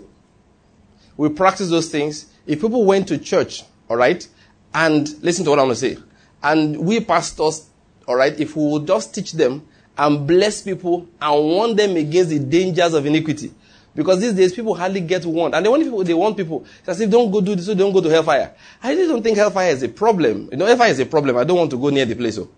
We 1.17 1.29
practice 1.29 1.69
those 1.69 1.89
things. 1.89 2.27
If 2.45 2.61
people 2.61 2.85
went 2.85 3.07
to 3.09 3.17
church, 3.17 3.63
alright, 3.89 4.27
and 4.73 5.09
listen 5.23 5.45
to 5.45 5.51
what 5.51 5.59
I'm 5.59 5.65
going 5.65 5.75
to 5.75 5.95
say, 5.95 5.97
and 6.43 6.79
we 6.79 6.99
pastors, 6.99 7.69
alright, 8.07 8.39
if 8.39 8.55
we 8.55 8.63
would 8.63 8.87
just 8.87 9.13
teach 9.13 9.33
them 9.33 9.67
and 9.97 10.25
bless 10.25 10.61
people 10.61 11.07
and 11.21 11.43
warn 11.43 11.75
them 11.75 11.97
against 11.97 12.29
the 12.29 12.39
dangers 12.39 12.93
of 12.93 13.05
iniquity. 13.05 13.53
Because 13.95 14.21
these 14.21 14.33
days 14.33 14.53
people 14.53 14.73
hardly 14.75 15.01
get 15.01 15.25
warned. 15.25 15.55
And 15.55 15.65
they 15.65 15.69
want 15.69 15.83
people, 15.83 16.03
they 16.03 16.13
want 16.13 16.37
people. 16.37 16.65
It's 16.79 16.89
as 16.89 17.01
if 17.01 17.09
don't 17.09 17.29
go 17.29 17.41
do 17.41 17.55
this, 17.55 17.65
so 17.65 17.75
don't 17.75 17.91
go 17.91 17.99
to 17.99 18.09
hellfire. 18.09 18.55
I 18.81 18.91
really 18.91 19.07
don't 19.07 19.21
think 19.21 19.35
hellfire 19.35 19.71
is 19.71 19.83
a 19.83 19.89
problem. 19.89 20.47
You 20.51 20.57
know, 20.57 20.65
hellfire 20.65 20.91
is 20.91 20.99
a 20.99 21.05
problem. 21.05 21.35
I 21.35 21.43
don't 21.43 21.57
want 21.57 21.71
to 21.71 21.77
go 21.77 21.89
near 21.89 22.05
the 22.05 22.15
place. 22.15 22.35
So. 22.35 22.49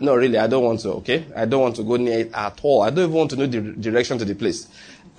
No, 0.00 0.14
really, 0.14 0.38
I 0.38 0.46
don't 0.46 0.64
want 0.64 0.80
to, 0.80 0.90
okay? 0.94 1.26
I 1.34 1.46
don't 1.46 1.62
want 1.62 1.76
to 1.76 1.82
go 1.82 1.96
near 1.96 2.20
it 2.20 2.30
at 2.34 2.60
all. 2.62 2.82
I 2.82 2.90
don't 2.90 3.04
even 3.04 3.12
want 3.12 3.30
to 3.30 3.36
know 3.36 3.46
the 3.46 3.60
direction 3.60 4.18
to 4.18 4.24
the 4.24 4.34
place. 4.34 4.68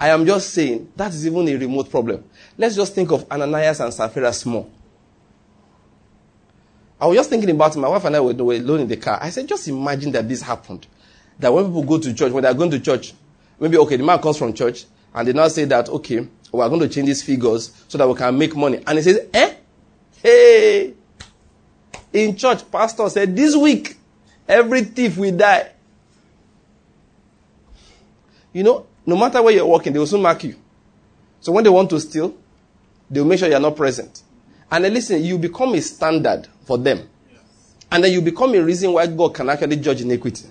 I 0.00 0.08
am 0.08 0.26
just 0.26 0.50
saying 0.50 0.92
that 0.96 1.12
is 1.12 1.26
even 1.26 1.46
a 1.48 1.56
remote 1.56 1.90
problem. 1.90 2.24
Let's 2.56 2.74
just 2.74 2.94
think 2.94 3.12
of 3.12 3.30
Ananias 3.30 3.80
and 3.80 3.92
Sapphira 3.92 4.32
small. 4.32 4.70
I 7.00 7.06
was 7.06 7.16
just 7.16 7.30
thinking 7.30 7.50
about 7.50 7.76
it. 7.76 7.80
My 7.80 7.88
wife 7.88 8.04
and 8.04 8.16
I 8.16 8.20
were, 8.20 8.32
were 8.32 8.54
alone 8.54 8.80
in 8.80 8.88
the 8.88 8.96
car. 8.96 9.18
I 9.20 9.30
said, 9.30 9.48
just 9.48 9.68
imagine 9.68 10.12
that 10.12 10.28
this 10.28 10.40
happened. 10.40 10.86
That 11.38 11.52
when 11.52 11.66
people 11.66 11.82
go 11.82 11.98
to 11.98 12.14
church, 12.14 12.32
when 12.32 12.44
they're 12.44 12.54
going 12.54 12.70
to 12.70 12.80
church, 12.80 13.12
maybe, 13.58 13.76
okay, 13.78 13.96
the 13.96 14.04
man 14.04 14.20
comes 14.20 14.38
from 14.38 14.54
church, 14.54 14.84
and 15.14 15.26
they 15.26 15.32
now 15.32 15.48
say 15.48 15.64
that, 15.64 15.88
okay, 15.88 16.26
we're 16.52 16.68
going 16.68 16.80
to 16.80 16.88
change 16.88 17.06
these 17.08 17.22
figures 17.22 17.72
so 17.88 17.98
that 17.98 18.08
we 18.08 18.14
can 18.14 18.38
make 18.38 18.54
money. 18.54 18.82
And 18.86 18.98
he 18.98 19.02
says, 19.02 19.26
eh? 19.34 19.54
Hey, 20.22 20.94
in 22.12 22.36
church, 22.36 22.70
pastor 22.70 23.08
said, 23.08 23.34
this 23.34 23.56
week, 23.56 23.96
every 24.48 24.82
thief 24.82 25.16
will 25.16 25.36
die. 25.36 25.70
You 28.52 28.62
know, 28.62 28.86
no 29.06 29.16
matter 29.16 29.42
where 29.42 29.54
you're 29.54 29.66
working, 29.66 29.92
they 29.92 29.98
will 29.98 30.06
soon 30.06 30.22
mark 30.22 30.44
you. 30.44 30.56
So 31.40 31.52
when 31.52 31.64
they 31.64 31.70
want 31.70 31.90
to 31.90 32.00
steal, 32.00 32.34
they'll 33.10 33.24
make 33.24 33.38
sure 33.38 33.48
you're 33.48 33.60
not 33.60 33.76
present. 33.76 34.22
And 34.70 34.84
then 34.84 34.94
listen, 34.94 35.22
you 35.22 35.38
become 35.38 35.74
a 35.74 35.80
standard 35.80 36.48
for 36.64 36.78
them. 36.78 37.08
And 37.90 38.04
then 38.04 38.12
you 38.12 38.22
become 38.22 38.54
a 38.54 38.62
reason 38.62 38.92
why 38.92 39.06
God 39.06 39.34
can 39.34 39.50
actually 39.50 39.76
judge 39.76 40.00
iniquity. 40.00 40.46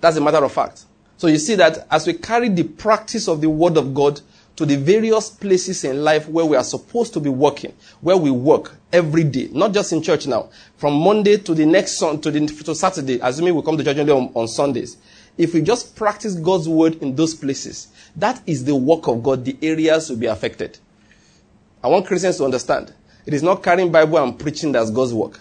That's 0.00 0.16
a 0.16 0.20
matter 0.20 0.44
of 0.44 0.52
fact. 0.52 0.84
So 1.16 1.26
you 1.26 1.38
see 1.38 1.56
that 1.56 1.86
as 1.90 2.06
we 2.06 2.12
carry 2.12 2.48
the 2.48 2.62
practice 2.62 3.26
of 3.26 3.40
the 3.40 3.50
word 3.50 3.76
of 3.76 3.92
God 3.92 4.20
to 4.58 4.66
the 4.66 4.74
various 4.74 5.30
places 5.30 5.84
in 5.84 6.02
life 6.02 6.28
where 6.28 6.44
we 6.44 6.56
are 6.56 6.64
supposed 6.64 7.12
to 7.12 7.20
be 7.20 7.30
working, 7.30 7.72
where 8.00 8.16
we 8.16 8.28
work 8.28 8.74
every 8.92 9.22
day, 9.22 9.48
not 9.52 9.72
just 9.72 9.92
in 9.92 10.02
church 10.02 10.26
now. 10.26 10.50
From 10.78 10.94
Monday 10.94 11.36
to 11.36 11.54
the 11.54 11.64
next 11.64 11.92
son, 11.92 12.20
to 12.22 12.30
the 12.32 12.44
to 12.64 12.74
Saturday, 12.74 13.20
assuming 13.22 13.54
we 13.54 13.62
come 13.62 13.76
to 13.78 13.84
church 13.84 13.98
only 13.98 14.12
on, 14.12 14.32
on 14.34 14.48
Sundays. 14.48 14.96
If 15.36 15.54
we 15.54 15.62
just 15.62 15.94
practice 15.94 16.34
God's 16.34 16.68
word 16.68 17.00
in 17.00 17.14
those 17.14 17.36
places, 17.36 17.86
that 18.16 18.42
is 18.48 18.64
the 18.64 18.74
work 18.74 19.06
of 19.06 19.22
God. 19.22 19.44
The 19.44 19.56
areas 19.62 20.10
will 20.10 20.16
be 20.16 20.26
affected. 20.26 20.76
I 21.80 21.86
want 21.86 22.08
Christians 22.08 22.38
to 22.38 22.44
understand. 22.44 22.92
It 23.26 23.34
is 23.34 23.44
not 23.44 23.62
carrying 23.62 23.92
Bible 23.92 24.18
and 24.18 24.36
preaching 24.36 24.72
that's 24.72 24.90
God's 24.90 25.14
work. 25.14 25.38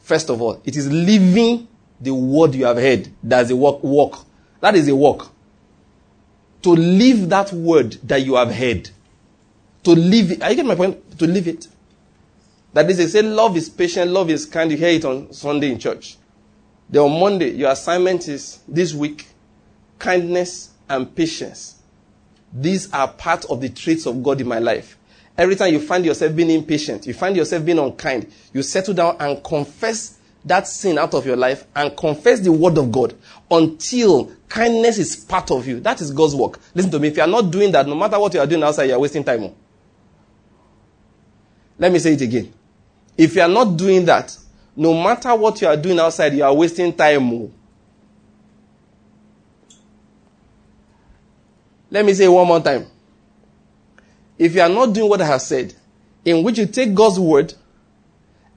First 0.00 0.28
of 0.28 0.42
all, 0.42 0.60
it 0.66 0.76
is 0.76 0.92
living 0.92 1.68
the 1.98 2.12
word 2.12 2.54
you 2.54 2.66
have 2.66 2.76
heard. 2.76 3.08
That's 3.22 3.48
a 3.48 3.56
work. 3.56 3.82
Work. 3.82 4.18
That 4.60 4.74
is 4.74 4.88
a 4.88 4.94
work. 4.94 5.31
To 6.62 6.70
live 6.70 7.28
that 7.30 7.52
word 7.52 7.92
that 8.04 8.22
you 8.24 8.36
have 8.36 8.54
heard. 8.54 8.90
To 9.84 9.90
live 9.90 10.30
it. 10.32 10.42
Are 10.42 10.50
you 10.50 10.56
getting 10.56 10.68
my 10.68 10.74
point? 10.74 11.18
To 11.18 11.26
live 11.26 11.48
it. 11.48 11.66
That 12.72 12.88
is, 12.90 12.98
they 12.98 13.06
say 13.06 13.22
love 13.22 13.56
is 13.56 13.68
patient, 13.68 14.10
love 14.10 14.30
is 14.30 14.46
kind. 14.46 14.70
You 14.70 14.76
hear 14.76 14.90
it 14.90 15.04
on 15.04 15.32
Sunday 15.32 15.72
in 15.72 15.78
church. 15.78 16.16
Then 16.88 17.02
on 17.02 17.20
Monday, 17.20 17.50
your 17.50 17.70
assignment 17.70 18.28
is 18.28 18.60
this 18.68 18.94
week 18.94 19.26
kindness 19.98 20.70
and 20.88 21.14
patience. 21.14 21.80
These 22.52 22.92
are 22.92 23.08
part 23.08 23.44
of 23.46 23.60
the 23.60 23.68
traits 23.68 24.06
of 24.06 24.22
God 24.22 24.40
in 24.40 24.48
my 24.48 24.58
life. 24.58 24.98
Every 25.36 25.56
time 25.56 25.72
you 25.72 25.80
find 25.80 26.04
yourself 26.04 26.36
being 26.36 26.50
impatient, 26.50 27.06
you 27.06 27.14
find 27.14 27.36
yourself 27.36 27.64
being 27.64 27.78
unkind, 27.78 28.30
you 28.52 28.62
settle 28.62 28.92
down 28.92 29.16
and 29.18 29.42
confess 29.42 30.18
that 30.44 30.66
sin 30.66 30.98
out 30.98 31.14
of 31.14 31.24
your 31.24 31.36
life 31.36 31.64
and 31.74 31.96
confess 31.96 32.40
the 32.40 32.50
word 32.50 32.76
of 32.78 32.90
God 32.90 33.14
until 33.50 34.32
kindness 34.48 34.98
is 34.98 35.16
part 35.16 35.50
of 35.50 35.66
you. 35.66 35.80
That 35.80 36.00
is 36.00 36.10
God's 36.10 36.34
work. 36.34 36.58
Listen 36.74 36.90
to 36.90 36.98
me. 36.98 37.08
If 37.08 37.16
you 37.16 37.22
are 37.22 37.28
not 37.28 37.50
doing 37.50 37.70
that, 37.72 37.86
no 37.86 37.94
matter 37.94 38.18
what 38.18 38.34
you 38.34 38.40
are 38.40 38.46
doing 38.46 38.62
outside, 38.62 38.84
you 38.84 38.94
are 38.94 38.98
wasting 38.98 39.24
time. 39.24 39.52
Let 41.78 41.92
me 41.92 41.98
say 41.98 42.14
it 42.14 42.20
again. 42.20 42.52
If 43.16 43.34
you 43.34 43.42
are 43.42 43.48
not 43.48 43.76
doing 43.76 44.04
that, 44.06 44.36
no 44.74 44.94
matter 44.94 45.34
what 45.34 45.60
you 45.60 45.68
are 45.68 45.76
doing 45.76 45.98
outside, 45.98 46.34
you 46.34 46.44
are 46.44 46.54
wasting 46.54 46.92
time. 46.92 47.52
Let 51.90 52.04
me 52.06 52.14
say 52.14 52.26
one 52.26 52.46
more 52.46 52.60
time. 52.60 52.86
If 54.38 54.54
you 54.54 54.62
are 54.62 54.68
not 54.68 54.94
doing 54.94 55.08
what 55.08 55.20
I 55.20 55.26
have 55.26 55.42
said, 55.42 55.74
in 56.24 56.42
which 56.42 56.58
you 56.58 56.66
take 56.66 56.94
God's 56.94 57.18
word 57.18 57.52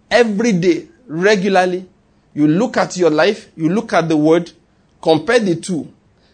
every 0.09 0.53
day, 0.53 0.87
regularly, 1.07 1.87
you 2.33 2.47
look 2.47 2.77
at 2.77 2.97
your 2.97 3.09
life, 3.09 3.49
you 3.55 3.69
look 3.69 3.93
at 3.93 4.09
the 4.09 4.17
word, 4.17 4.51
compare 5.01 5.39
the 5.39 5.55
two, 5.55 5.91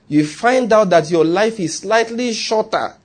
you 0.07 0.25
find 0.25 0.71
out 0.73 0.89
that 0.89 1.09
your 1.09 1.23
life 1.23 1.59
is 1.59 1.79
slightly 1.79 2.33
shorter 2.33 2.95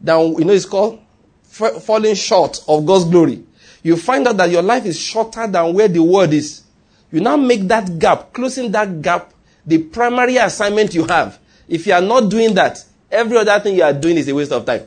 than, 0.00 0.34
you 0.38 0.44
know, 0.44 0.52
it's 0.52 0.64
called 0.64 1.00
falling 1.42 2.14
short 2.14 2.62
of 2.68 2.86
God's 2.86 3.04
glory. 3.06 3.44
You 3.82 3.96
find 3.96 4.26
out 4.26 4.36
that 4.38 4.50
your 4.50 4.62
life 4.62 4.86
is 4.86 4.98
shorter 4.98 5.46
than 5.46 5.74
where 5.74 5.88
the 5.88 6.02
word 6.02 6.32
is. 6.32 6.62
You 7.10 7.20
now 7.20 7.36
make 7.36 7.62
that 7.68 7.98
gap, 7.98 8.32
closing 8.32 8.70
that 8.72 9.02
gap, 9.02 9.32
the 9.66 9.78
primary 9.78 10.36
assignment 10.36 10.94
you 10.94 11.04
have. 11.06 11.38
If 11.68 11.86
you 11.86 11.92
are 11.92 12.00
not 12.00 12.30
doing 12.30 12.54
that, 12.54 12.78
every 13.10 13.36
other 13.36 13.58
thing 13.60 13.76
you 13.76 13.82
are 13.82 13.92
doing 13.92 14.16
is 14.16 14.28
a 14.28 14.34
waste 14.34 14.52
of 14.52 14.64
time. 14.64 14.86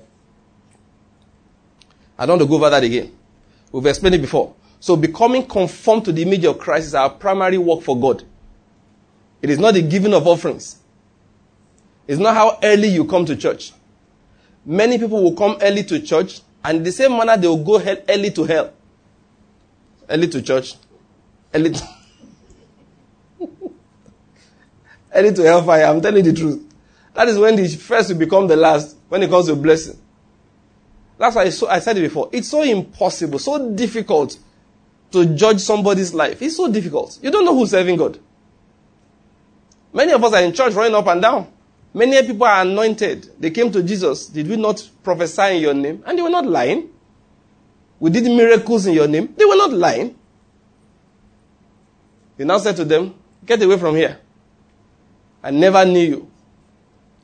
I 2.17 2.25
don't 2.25 2.37
want 2.37 2.41
to 2.41 2.47
go 2.47 2.55
over 2.55 2.69
that 2.69 2.83
again. 2.83 3.11
We've 3.71 3.85
explained 3.85 4.15
it 4.15 4.21
before. 4.21 4.53
So 4.81 4.97
becoming 4.97 5.45
conformed 5.45 6.05
to 6.05 6.11
the 6.11 6.23
image 6.23 6.43
of 6.43 6.57
Christ 6.57 6.87
is 6.87 6.95
our 6.95 7.11
primary 7.11 7.59
work 7.59 7.83
for 7.83 7.97
God. 7.97 8.23
It 9.39 9.51
is 9.51 9.59
not 9.59 9.75
the 9.75 9.83
giving 9.83 10.11
of 10.11 10.27
offerings. 10.27 10.79
It's 12.07 12.19
not 12.19 12.33
how 12.33 12.57
early 12.63 12.87
you 12.87 13.05
come 13.05 13.23
to 13.25 13.35
church. 13.35 13.73
Many 14.65 14.97
people 14.97 15.23
will 15.23 15.35
come 15.35 15.57
early 15.61 15.83
to 15.83 16.01
church 16.01 16.41
and 16.65 16.83
the 16.83 16.91
same 16.91 17.11
manner 17.11 17.37
they 17.37 17.47
will 17.47 17.63
go 17.63 17.79
early 18.09 18.31
to 18.31 18.43
hell. 18.43 18.73
Early 20.09 20.27
to 20.29 20.41
church. 20.41 20.73
Early 21.53 21.73
to, 21.73 21.87
early 25.13 25.33
to 25.35 25.43
hellfire. 25.43 25.85
I'm 25.85 26.01
telling 26.01 26.25
you 26.25 26.31
the 26.31 26.39
truth. 26.39 26.73
That 27.13 27.27
is 27.27 27.37
when 27.37 27.55
the 27.55 27.67
first 27.67 28.09
will 28.09 28.17
become 28.17 28.47
the 28.47 28.55
last 28.55 28.97
when 29.09 29.21
it 29.21 29.29
comes 29.29 29.45
to 29.45 29.55
blessing. 29.55 29.99
That's 31.19 31.35
why 31.35 31.43
I 31.69 31.79
said 31.79 31.97
it 31.99 32.01
before. 32.01 32.31
It's 32.31 32.47
so 32.47 32.63
impossible, 32.63 33.37
so 33.37 33.69
difficult 33.75 34.39
to 35.11 35.25
judge 35.35 35.59
somebody's 35.59 36.13
life. 36.13 36.41
is 36.41 36.55
so 36.57 36.71
difficult. 36.71 37.19
You 37.21 37.31
don't 37.31 37.45
know 37.45 37.55
who's 37.55 37.71
serving 37.71 37.97
God. 37.97 38.19
Many 39.93 40.13
of 40.13 40.23
us 40.23 40.33
are 40.33 40.41
in 40.41 40.53
church 40.53 40.73
running 40.73 40.95
up 40.95 41.07
and 41.07 41.21
down. 41.21 41.51
Many 41.93 42.25
people 42.25 42.45
are 42.45 42.61
anointed. 42.61 43.29
They 43.39 43.51
came 43.51 43.71
to 43.71 43.83
Jesus. 43.83 44.27
Did 44.27 44.47
we 44.47 44.55
not 44.55 44.87
prophesy 45.03 45.57
in 45.57 45.61
your 45.61 45.73
name? 45.73 46.03
And 46.05 46.17
they 46.17 46.21
were 46.21 46.29
not 46.29 46.45
lying. 46.45 46.89
We 47.99 48.09
did 48.09 48.23
miracles 48.23 48.85
in 48.85 48.93
your 48.93 49.07
name. 49.07 49.33
They 49.37 49.45
were 49.45 49.57
not 49.57 49.73
lying. 49.73 50.15
He 52.37 52.45
now 52.45 52.57
said 52.57 52.77
to 52.77 52.85
them, 52.85 53.13
Get 53.45 53.61
away 53.61 53.77
from 53.77 53.95
here. 53.95 54.19
I 55.43 55.51
never 55.51 55.85
knew 55.85 55.99
you. 55.99 56.31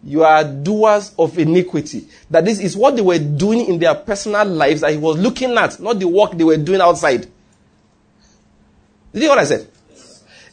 You 0.04 0.24
are 0.24 0.44
doers 0.44 1.14
of 1.18 1.38
iniquity. 1.40 2.08
That 2.30 2.46
this 2.46 2.60
is 2.60 2.78
what 2.78 2.96
they 2.96 3.02
were 3.02 3.18
doing 3.20 3.66
in 3.68 3.80
their 3.80 3.96
personal 3.96 4.46
lives 4.46 4.82
that 4.82 4.92
he 4.92 4.98
was 4.98 5.18
looking 5.18 5.58
at, 5.58 5.80
not 5.80 6.00
the 6.00 6.08
work 6.08 6.34
they 6.34 6.44
were 6.44 6.58
doing 6.58 6.82
outside. 6.82 7.28
Did 9.18 9.24
you 9.24 9.30
hear 9.30 9.36
what 9.36 9.40
I 9.40 9.46
said? 9.46 9.68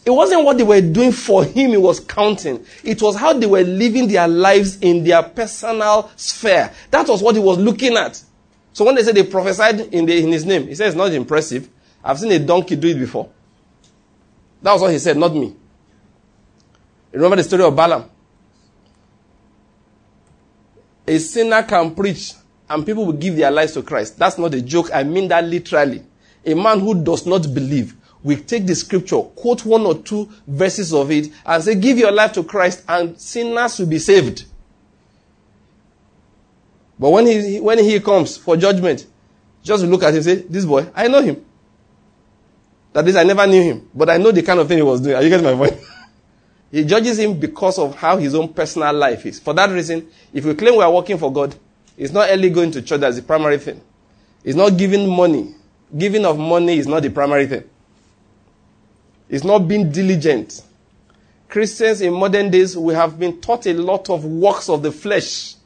It 0.06 0.11
wasn't 0.11 0.42
what 0.42 0.56
they 0.56 0.64
were 0.64 0.80
doing 0.80 1.12
for 1.12 1.44
him 1.44 1.73
he 1.73 1.76
was 1.76 2.00
counting. 2.00 2.64
It 2.83 3.02
was 3.02 3.14
how 3.14 3.35
they 3.35 3.44
were 3.44 3.61
living 3.61 4.09
their 4.09 4.26
lives 4.26 4.78
in 4.80 5.04
their 5.04 5.23
personal 5.23 6.11
sphere. 6.16 6.73
That 6.90 7.06
was 7.06 7.23
what 7.23 7.35
he 7.35 7.42
was 7.42 7.59
looking 7.59 7.94
at. 7.99 8.23
So 8.73 8.87
when 8.87 8.94
they 8.94 9.02
said 9.02 9.16
they 9.16 9.25
prophesied 9.25 9.80
in, 9.80 10.06
the, 10.06 10.18
in 10.18 10.33
his 10.33 10.47
name, 10.47 10.66
he 10.66 10.75
said 10.75 10.87
it's 10.87 10.97
not 10.97 11.12
impressive. 11.12 11.68
I've 12.02 12.18
seen 12.18 12.33
a 12.33 12.38
donkey 12.38 12.76
do 12.76 12.88
it 12.88 12.99
before. 12.99 13.28
That 14.62 14.73
was 14.73 14.80
what 14.80 14.92
he 14.92 14.99
said, 14.99 15.18
not 15.18 15.35
me. 15.35 15.54
Remember 17.12 17.37
the 17.37 17.44
story 17.44 17.64
of 17.64 17.76
Balaam? 17.76 18.09
A 21.06 21.18
sinner 21.18 21.62
can 21.64 21.94
preach 21.94 22.33
and 22.71 22.87
people 22.87 23.04
will 23.04 23.12
give 23.12 23.37
their 23.37 23.50
lives 23.50 23.75
to 23.75 23.83
Christ. 23.83 24.18
That's 24.18 24.38
not 24.38 24.54
a 24.54 24.62
joke. 24.62 24.88
I 24.92 25.02
mean 25.02 25.28
that 25.28 25.44
literally. 25.44 26.02
A 26.47 26.54
man 26.54 26.80
who 26.80 27.04
does 27.04 27.26
not 27.26 27.42
believe 27.52 27.94
we 28.24 28.36
take 28.36 28.66
the 28.66 28.74
scripture, 28.74 29.20
quote 29.20 29.64
one 29.66 29.82
or 29.82 29.96
two 29.98 30.28
verses 30.48 30.94
of 30.94 31.10
it, 31.10 31.28
and 31.44 31.62
say, 31.62 31.74
Give 31.74 31.98
your 31.98 32.10
life 32.10 32.32
to 32.32 32.42
Christ, 32.42 32.82
and 32.88 33.20
sinners 33.20 33.78
will 33.78 33.86
be 33.86 33.98
saved. 33.98 34.46
But 36.98 37.10
when 37.10 37.26
he, 37.26 37.60
when 37.60 37.78
he 37.78 38.00
comes 38.00 38.38
for 38.38 38.56
judgment, 38.56 39.06
just 39.62 39.84
look 39.84 40.02
at 40.02 40.08
him 40.10 40.16
and 40.16 40.24
say, 40.24 40.34
This 40.36 40.64
boy, 40.64 40.90
I 40.94 41.06
know 41.06 41.22
him. 41.22 41.44
That 42.94 43.06
is, 43.06 43.14
I 43.16 43.24
never 43.24 43.46
knew 43.46 43.62
him, 43.62 43.90
but 43.94 44.08
I 44.08 44.16
know 44.16 44.32
the 44.32 44.42
kind 44.42 44.58
of 44.58 44.68
thing 44.68 44.78
he 44.78 44.82
was 44.82 45.02
doing. 45.02 45.16
Are 45.16 45.22
you 45.22 45.28
getting 45.28 45.44
my 45.44 45.54
point? 45.54 45.78
he 46.70 46.84
judges 46.84 47.18
him 47.18 47.38
because 47.38 47.78
of 47.78 47.94
how 47.94 48.16
his 48.16 48.34
own 48.34 48.54
personal 48.54 48.94
life 48.94 49.26
is. 49.26 49.38
For 49.38 49.52
that 49.52 49.68
reason, 49.68 50.08
if 50.32 50.46
we 50.46 50.54
claim 50.54 50.76
we 50.76 50.82
are 50.82 50.92
working 50.92 51.18
for 51.18 51.30
God, 51.30 51.54
it's 51.98 52.12
not 52.12 52.30
only 52.30 52.48
going 52.48 52.70
to 52.70 52.80
church 52.80 53.02
as 53.02 53.16
the 53.16 53.22
primary 53.22 53.58
thing. 53.58 53.82
It's 54.42 54.56
not 54.56 54.78
giving 54.78 55.08
money. 55.08 55.54
Giving 55.96 56.24
of 56.24 56.38
money 56.38 56.78
is 56.78 56.86
not 56.86 57.02
the 57.02 57.10
primary 57.10 57.46
thing. 57.46 57.64
It's 59.34 59.42
not 59.42 59.66
being 59.66 59.90
diligent. 59.90 60.62
Christians 61.48 62.00
in 62.02 62.14
modern 62.14 62.52
days, 62.52 62.76
we 62.76 62.94
have 62.94 63.18
been 63.18 63.40
taught 63.40 63.66
a 63.66 63.72
lot 63.74 64.08
of 64.08 64.24
works 64.24 64.68
of 64.68 64.84
the 64.84 64.92
flesh. 64.92 65.56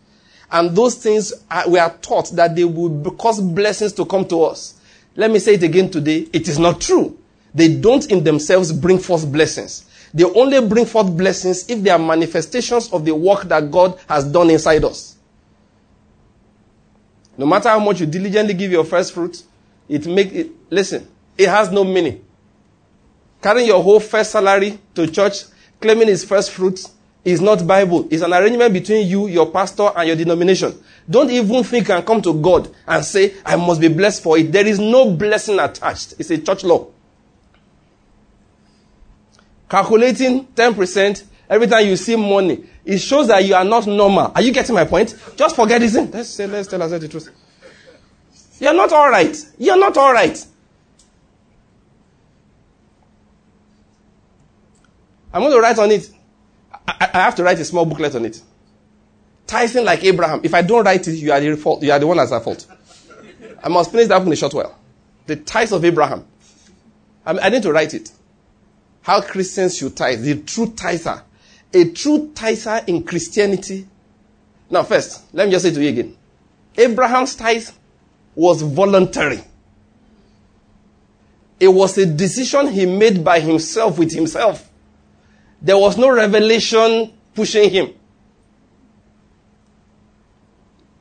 And 0.51 0.75
those 0.75 0.95
things, 0.95 1.35
are, 1.51 1.69
we 1.69 1.79
are 1.79 1.95
taught 1.99 2.31
that 2.31 2.57
they 2.57 2.65
will 2.65 3.11
cause 3.11 3.39
blessings 3.43 3.93
to 3.93 4.07
come 4.07 4.27
to 4.29 4.45
us. 4.45 4.81
Let 5.17 5.31
me 5.31 5.39
say 5.39 5.53
it 5.53 5.63
again 5.65 5.91
today. 5.91 6.27
It 6.33 6.49
is 6.49 6.59
not 6.59 6.81
true. 6.81 7.19
They 7.53 7.77
don't 7.77 8.11
in 8.11 8.25
themselves 8.25 8.73
bring 8.73 8.99
forth 9.01 9.31
blessings. 9.31 9.85
They 10.15 10.25
only 10.25 10.67
bring 10.67 10.87
forth 10.87 11.15
blessings 11.15 11.69
if 11.69 11.83
they 11.83 11.91
are 11.91 11.99
manifestations 11.99 12.91
of 12.91 13.05
the 13.05 13.15
work 13.15 13.43
that 13.49 13.71
God 13.71 14.01
has 14.09 14.25
done 14.25 14.49
inside 14.49 14.83
us. 14.85 15.19
No 17.37 17.45
matter 17.45 17.69
how 17.69 17.81
much 17.81 18.01
you 18.01 18.07
diligently 18.07 18.55
give 18.55 18.73
your 18.73 18.85
first 18.85 19.13
fruit, 19.13 19.43
it 19.91 20.07
make 20.07 20.33
it, 20.33 20.53
listen, 20.71 21.07
it 21.37 21.51
has 21.51 21.71
no 21.71 21.85
meaning. 21.85 22.25
Carrying 23.43 23.69
your 23.69 23.83
whole 23.83 24.01
first 24.01 24.33
salary 24.33 24.79
to 24.95 25.07
church, 25.07 25.45
claiming 25.81 26.09
his 26.09 26.25
first 26.25 26.51
fruits, 26.51 26.93
is 27.25 27.41
not 27.41 27.67
Bible. 27.67 28.09
It's 28.11 28.23
an 28.23 28.33
arrangement 28.33 28.73
between 28.73 29.07
you, 29.07 29.27
your 29.29 29.51
pastor, 29.51 29.91
and 29.95 30.07
your 30.07 30.17
denomination. 30.17 30.75
Don't 31.09 31.31
even 31.31 31.63
think 31.63 31.91
and 31.91 32.05
come 32.07 32.23
to 32.23 32.33
God 32.35 32.75
and 32.87 33.05
say, 33.05 33.35
I 33.45 33.57
must 33.57 33.81
be 33.81 33.89
blessed 33.89 34.23
for 34.23 34.39
it. 34.39 34.51
There 34.51 34.67
is 34.67 34.79
no 34.79 35.11
blessing 35.11 35.59
attached. 35.59 36.15
It's 36.19 36.31
a 36.31 36.39
church 36.39 36.65
law. 36.65 36.89
Calculating 39.69 40.47
10% 40.47 41.25
every 41.51 41.67
time 41.67 41.87
you 41.87 41.97
see 41.97 42.17
money, 42.17 42.65
it 42.85 42.99
shows 42.99 43.29
that 43.29 43.45
you 43.45 43.55
are 43.55 43.65
not 43.65 43.87
normal. 43.87 44.33
Are 44.35 44.41
you 44.41 44.53
getting 44.53 44.75
my 44.75 44.85
point? 44.85 45.15
Just 45.37 45.55
forget 45.55 45.81
this. 45.81 45.95
Let's 45.95 46.31
say, 46.31 46.47
let's 46.47 46.69
tell 46.69 46.81
ourselves 46.81 47.03
the 47.03 47.09
truth. 47.09 47.29
You're 48.61 48.75
not 48.75 48.93
alright. 48.93 49.37
You're 49.59 49.79
not 49.79 49.97
alright. 49.97 50.45
I'm 55.39 55.45
going 55.45 55.55
to 55.55 55.61
write 55.61 55.79
on 55.79 55.93
it. 55.93 56.11
I, 56.89 57.11
I, 57.15 57.21
have 57.21 57.37
to 57.37 57.45
write 57.45 57.61
a 57.61 57.65
small 57.65 57.85
booklet 57.85 58.13
on 58.17 58.25
it. 58.25 58.43
Tithing 59.47 59.85
like 59.85 60.03
Abraham. 60.03 60.41
If 60.43 60.53
I 60.53 60.63
don't 60.63 60.85
write 60.85 61.07
it, 61.07 61.13
you 61.13 61.31
are 61.31 61.39
the 61.39 61.57
fault. 61.57 61.81
You 61.81 61.93
are 61.93 61.99
the 62.01 62.09
one 62.09 62.17
that's 62.17 62.33
at 62.33 62.43
fault. 62.43 62.67
I 63.63 63.69
must 63.69 63.93
finish 63.93 64.09
that 64.09 64.21
in 64.21 64.33
a 64.33 64.35
short 64.35 64.53
while. 64.53 64.77
The 65.27 65.37
tithe 65.37 65.73
of 65.73 65.85
Abraham. 65.85 66.27
I, 67.25 67.39
I 67.39 67.49
need 67.51 67.63
to 67.63 67.73
write 67.73 67.95
it. 67.95 68.11
How 69.03 69.21
Christians 69.21 69.79
should 69.79 69.97
tithe. 69.97 70.23
The 70.23 70.43
true 70.43 70.73
tither. 70.73 71.23
A 71.73 71.85
true 71.91 72.33
tither 72.35 72.83
in 72.89 73.05
Christianity. 73.05 73.87
Now, 74.69 74.83
first, 74.83 75.23
let 75.33 75.47
me 75.47 75.53
just 75.53 75.65
say 75.65 75.71
to 75.71 75.81
you 75.81 75.91
again. 75.91 76.17
Abraham's 76.77 77.37
tithe 77.37 77.69
was 78.35 78.63
voluntary. 78.63 79.45
It 81.61 81.69
was 81.69 81.97
a 81.97 82.07
decision 82.07 82.73
he 82.73 82.87
made 82.87 83.23
by 83.23 83.39
himself 83.39 84.01
with 84.01 84.13
himself. 84.13 84.68
There 85.61 85.77
was 85.77 85.97
no 85.97 86.11
revelation 86.11 87.13
pushing 87.35 87.71
him. 87.71 87.95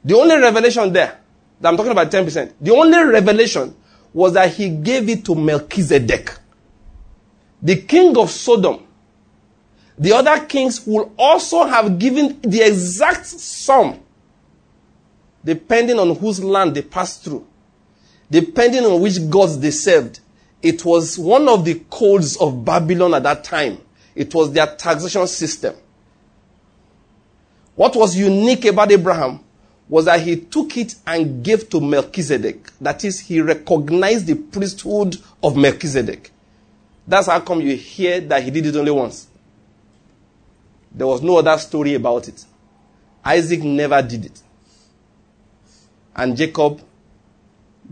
The 0.03 0.15
only 0.15 0.37
revelation 0.37 0.91
there, 0.93 1.19
that 1.59 1.67
I'm 1.69 1.75
talking 1.75 1.91
about 1.91 2.09
10%, 2.09 2.53
the 2.61 2.71
only 2.71 3.03
revelation 3.03 3.75
was 4.13 4.33
that 4.33 4.53
he 4.53 4.69
gave 4.69 5.09
it 5.09 5.25
to 5.25 5.35
Melchizedek, 5.35 6.31
the 7.61 7.75
king 7.81 8.17
of 8.17 8.29
Sodom. 8.31 8.83
The 9.99 10.13
other 10.13 10.45
kings 10.45 10.85
will 10.85 11.11
also 11.17 11.65
have 11.65 11.97
given 11.97 12.39
the 12.41 12.61
exact 12.61 13.25
sum, 13.25 13.99
depending 15.43 15.97
on 15.97 16.15
whose 16.15 16.43
land 16.43 16.75
they 16.75 16.83
passed 16.83 17.23
through, 17.23 17.45
depending 18.29 18.85
on 18.85 19.01
which 19.01 19.29
gods 19.29 19.59
they 19.59 19.71
served. 19.71 20.19
It 20.61 20.85
was 20.85 21.17
one 21.17 21.47
of 21.47 21.65
the 21.65 21.81
codes 21.89 22.37
of 22.37 22.63
Babylon 22.63 23.13
at 23.13 23.23
that 23.23 23.43
time. 23.43 23.79
It 24.17 24.33
was 24.33 24.51
their 24.51 24.65
taxation 24.65 25.27
system. 25.27 25.75
What 27.75 27.95
was 27.95 28.17
unique 28.17 28.65
about 28.65 28.91
Abraham 28.91 29.41
was 29.87 30.05
that 30.05 30.19
he 30.21 30.37
took 30.37 30.75
it 30.75 30.95
and 31.05 31.43
gave 31.43 31.69
to 31.69 31.79
Melchizedek. 31.79 32.71
That 32.81 33.05
is, 33.05 33.19
he 33.19 33.39
recognized 33.39 34.25
the 34.25 34.33
priesthood 34.33 35.17
of 35.43 35.55
Melchizedek. 35.55 36.31
That's 37.07 37.27
how 37.27 37.39
come 37.41 37.61
you 37.61 37.75
hear 37.77 38.19
that 38.21 38.41
he 38.41 38.49
did 38.49 38.65
it 38.65 38.75
only 38.75 38.89
once. 38.89 39.27
There 40.91 41.05
was 41.05 41.21
no 41.21 41.37
other 41.37 41.57
story 41.59 41.93
about 41.93 42.27
it. 42.27 42.43
Isaac 43.23 43.61
never 43.61 44.01
did 44.01 44.25
it. 44.25 44.41
And 46.15 46.35
Jacob 46.35 46.81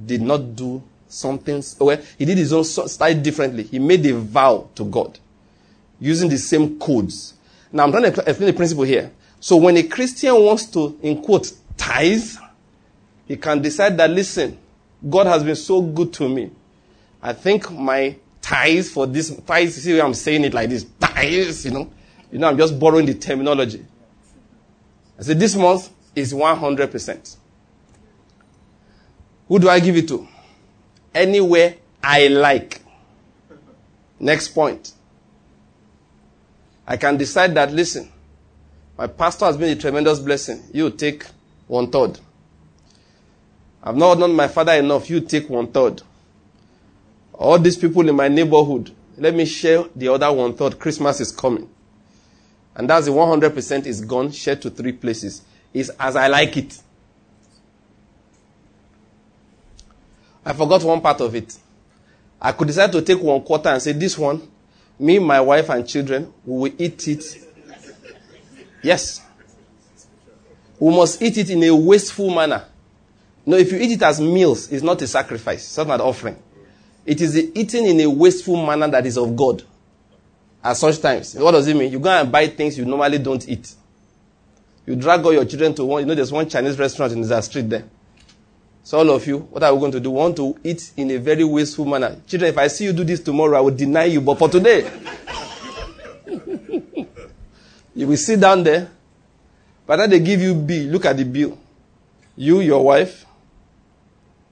did 0.04 0.24
not 0.24 0.56
do 0.56 0.82
something. 1.08 1.64
Well, 1.80 2.02
he 2.18 2.26
did 2.26 2.40
his 2.40 2.52
own 2.52 2.64
style 2.64 3.22
differently. 3.22 3.62
He 3.62 3.78
made 3.78 4.04
a 4.08 4.16
vow 4.16 4.68
to 4.74 4.86
God 4.86 5.20
using 6.06 6.30
the 6.30 6.38
same 6.38 6.80
codes. 6.80 7.34
Now, 7.72 7.84
I'm 7.84 7.92
trying 7.92 8.14
to 8.14 8.22
explain 8.22 8.48
the 8.48 8.54
principle 8.54 8.84
here. 8.84 9.12
So, 9.40 9.58
when 9.58 9.76
a 9.78 9.84
Christian 9.84 10.34
wants 10.36 10.68
to, 10.68 10.98
in 11.02 11.22
quote, 11.22 11.52
tithe, 11.78 12.24
he 13.28 13.38
can 13.38 13.62
decide 13.62 13.98
that, 13.98 14.10
listen, 14.12 14.58
God 15.10 15.26
has 15.28 15.44
been 15.44 15.56
so 15.56 15.82
good 15.82 16.14
to 16.14 16.30
me. 16.30 16.52
I 17.22 17.34
think 17.34 17.72
my 17.72 18.16
tithes 18.40 18.92
for 18.92 19.08
this, 19.08 19.36
tithes, 19.48 19.82
see 19.82 19.94
where 19.94 20.06
I'm 20.06 20.14
saying 20.14 20.44
it 20.44 20.54
like 20.54 20.70
this, 20.70 20.86
tithes, 21.00 21.66
you 21.66 21.72
know. 21.72 21.92
You 22.32 22.40
know, 22.40 22.50
I'm 22.50 22.58
just 22.58 22.80
borrowing 22.80 23.06
the 23.06 23.16
terminology. 23.16 23.86
I 25.18 25.24
said, 25.24 25.40
this 25.40 25.56
month 25.56 25.90
is 26.16 26.34
100%. 26.34 27.38
Who 29.48 29.60
do 29.60 29.70
I 29.70 29.80
give 29.80 29.96
it 29.96 30.08
to? 30.10 30.28
Anywhere 31.14 31.76
I 32.04 32.28
like. 32.28 32.82
Next 34.20 34.50
point. 34.50 34.92
I 36.88 36.98
can 36.98 37.18
decide 37.18 37.56
that, 37.56 37.72
listen, 37.74 38.12
my 38.98 39.08
pastor 39.08 39.46
has 39.46 39.58
been 39.58 39.78
a 39.78 39.82
tremendous 39.82 40.20
blessing. 40.20 40.64
You 40.72 40.90
take 40.92 41.26
one 41.68 41.90
third. 41.90 42.20
I've 43.84 43.96
not 43.96 44.16
done 44.16 44.34
my 44.36 44.48
father 44.48 44.74
enough. 44.74 45.10
You 45.10 45.22
take 45.22 45.50
one 45.50 45.68
third. 45.68 46.02
All 47.34 47.60
these 47.60 47.78
people 47.78 48.08
in 48.08 48.16
my 48.16 48.28
neighborhood, 48.28 48.92
let 49.18 49.36
me 49.36 49.46
share 49.46 49.84
the 49.96 50.08
other 50.08 50.32
one 50.32 50.54
third. 50.56 50.80
Christmas 50.80 51.20
is 51.20 51.32
coming. 51.32 51.70
And 52.76 52.90
that's 52.90 53.06
the 53.06 53.12
100% 53.12 53.86
is 53.86 54.02
gone, 54.02 54.32
shared 54.32 54.62
to 54.64 54.70
three 54.70 54.92
places. 54.92 55.42
Is 55.74 55.90
as 56.00 56.16
I 56.16 56.28
like 56.28 56.56
it. 56.58 56.80
I 60.46 60.54
forgot 60.54 60.84
one 60.84 61.02
part 61.02 61.22
of 61.22 61.36
it. 61.36 61.58
I 62.40 62.52
could 62.52 62.68
decide 62.68 62.92
to 62.92 63.02
take 63.02 63.20
one 63.20 63.42
quarter 63.42 63.70
and 63.70 63.82
say, 63.82 63.94
this 63.94 64.18
one, 64.18 64.48
me, 65.00 65.20
my 65.20 65.42
wife, 65.42 65.70
and 65.70 65.88
children, 65.88 66.34
we 66.46 66.58
will 66.70 66.82
eat 66.82 67.08
it. 67.08 67.24
Yes. 68.82 69.22
We 70.80 70.96
must 70.96 71.22
eat 71.22 71.38
it 71.38 71.50
in 71.50 71.64
a 71.64 71.76
wasteful 71.76 72.34
manner. 72.34 72.66
No, 73.46 73.58
if 73.58 73.72
you 73.72 73.78
eat 73.78 73.92
it 73.92 74.02
as 74.02 74.20
meals, 74.20 74.72
it's 74.72 74.84
not 74.84 75.02
a 75.02 75.08
sacrifice, 75.08 75.64
it's 75.66 75.78
not 75.78 75.90
an 75.90 76.02
offering. 76.02 76.38
It 77.06 77.22
is 77.22 77.38
eaten 77.38 77.86
in 77.86 78.00
a 78.02 78.10
wasteful 78.10 78.66
manner 78.66 78.88
that 78.88 79.06
is 79.06 79.18
of 79.18 79.36
God. 79.36 79.64
At 80.64 80.78
such 80.78 81.00
times. 81.00 81.36
What 81.36 81.52
does 81.52 81.68
it 81.68 81.76
mean? 81.76 81.92
You 81.92 82.00
go 82.00 82.10
and 82.10 82.32
buy 82.32 82.48
things 82.48 82.78
you 82.78 82.86
normally 82.86 83.20
don't 83.20 83.48
eat. 83.48 83.76
You 84.88 84.96
drag 84.96 85.24
all 85.24 85.34
your 85.34 85.46
children 85.46 85.76
to 85.76 85.86
one, 85.86 86.02
you 86.02 86.08
know, 86.08 86.16
there's 86.16 86.32
one 86.32 86.50
Chinese 86.50 86.78
restaurant 86.80 87.14
in 87.14 87.22
the 87.22 87.42
street 87.42 87.70
there. 87.70 87.86
So 88.86 89.00
all 89.00 89.10
of 89.10 89.26
you, 89.26 89.40
what 89.40 89.64
are 89.64 89.74
we 89.74 89.80
going 89.80 89.92
to 89.94 90.00
do? 90.00 90.12
We 90.12 90.18
want 90.20 90.36
to 90.38 90.56
eat 90.64 90.92
in 90.96 91.10
a 91.10 91.18
very 91.18 91.44
wasteful 91.44 91.86
manner. 91.86 92.22
Children, 92.28 92.52
if 92.52 92.58
I 92.60 92.68
see 92.68 92.84
you 92.86 92.94
do 92.94 93.04
this 93.04 93.20
tomorrow, 93.20 93.58
I 93.58 93.62
will 93.62 93.76
deny 93.76 94.04
you. 94.04 94.22
But 94.22 94.38
for 94.38 94.48
today, 94.48 94.88
you 97.96 98.08
will 98.08 98.16
sit 98.16 98.40
down 98.40 98.62
there 98.62 98.92
by 99.88 99.96
the 99.96 100.04
time 100.04 100.10
they 100.12 100.20
give 100.20 100.40
you 100.40 100.54
bill, 100.54 100.92
look 100.92 101.06
at 101.06 101.18
the 101.18 101.24
bill. 101.26 101.58
You, 102.38 102.60
your 102.60 102.86
wife, 102.86 103.26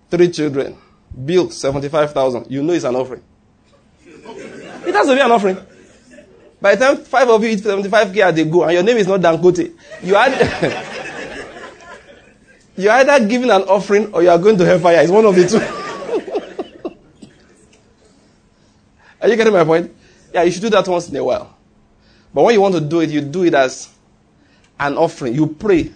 three 0.10 0.32
children, 0.32 0.78
bill 1.24 1.52
75,000. 1.52 2.48
You 2.50 2.63
know 2.63 2.74
it's 2.74 2.86
an 2.86 2.96
offering. 2.96 3.22
It 4.04 4.96
has 4.96 5.06
to 5.08 5.13
be 5.13 5.22
an 5.22 5.32
offering. 5.32 5.58
By 6.60 6.74
the 6.74 6.86
time 6.86 6.98
five 7.04 7.30
of 7.30 7.43
you 7.43 7.50
eat 7.52 7.60
75k 7.60 8.26
are 8.26 8.32
they 8.32 8.46
go, 8.46 8.63
and 8.63 8.74
your 8.74 8.82
name 8.84 8.98
is 8.98 9.06
not 9.06 9.19
Dangote, 9.19 9.76
you 10.02 10.15
are 10.15 10.30
you're 12.76 12.92
either 12.92 13.26
giving 13.28 13.50
an 13.50 13.64
offering 13.64 14.14
or 14.14 14.24
you 14.24 14.30
are 14.30 14.38
going 14.38 14.58
to 14.58 14.66
hellfire. 14.66 15.02
It's 15.02 15.12
one 15.12 15.26
of 15.26 15.36
the 15.36 15.48
two. 15.48 15.58
are 19.22 19.30
you 19.30 19.36
getting 19.36 19.54
my 19.54 19.64
point? 19.64 19.96
Yeah, 20.34 20.44
you 20.44 20.52
should 20.52 20.62
do 20.62 20.70
that 20.72 20.88
once 20.88 21.10
in 21.10 21.16
a 21.16 21.24
while. 21.24 21.56
But 22.34 22.44
when 22.44 22.56
you 22.56 22.62
want 22.62 22.74
to 22.76 22.82
do 22.82 23.02
it, 23.02 23.12
you 23.12 23.22
do 23.22 23.44
it 23.44 23.54
as 23.54 23.90
an 24.80 24.98
offering. 24.98 25.36
You 25.36 25.48
pray. 25.48 25.92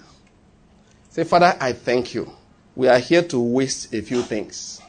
Say, 1.09 1.23
Father, 1.23 1.57
I 1.59 1.73
thank 1.73 2.13
you. 2.13 2.31
We 2.75 2.87
are 2.87 2.99
here 2.99 3.23
to 3.23 3.39
waste 3.39 3.93
a 3.93 4.01
few 4.01 4.21
things. 4.21 4.79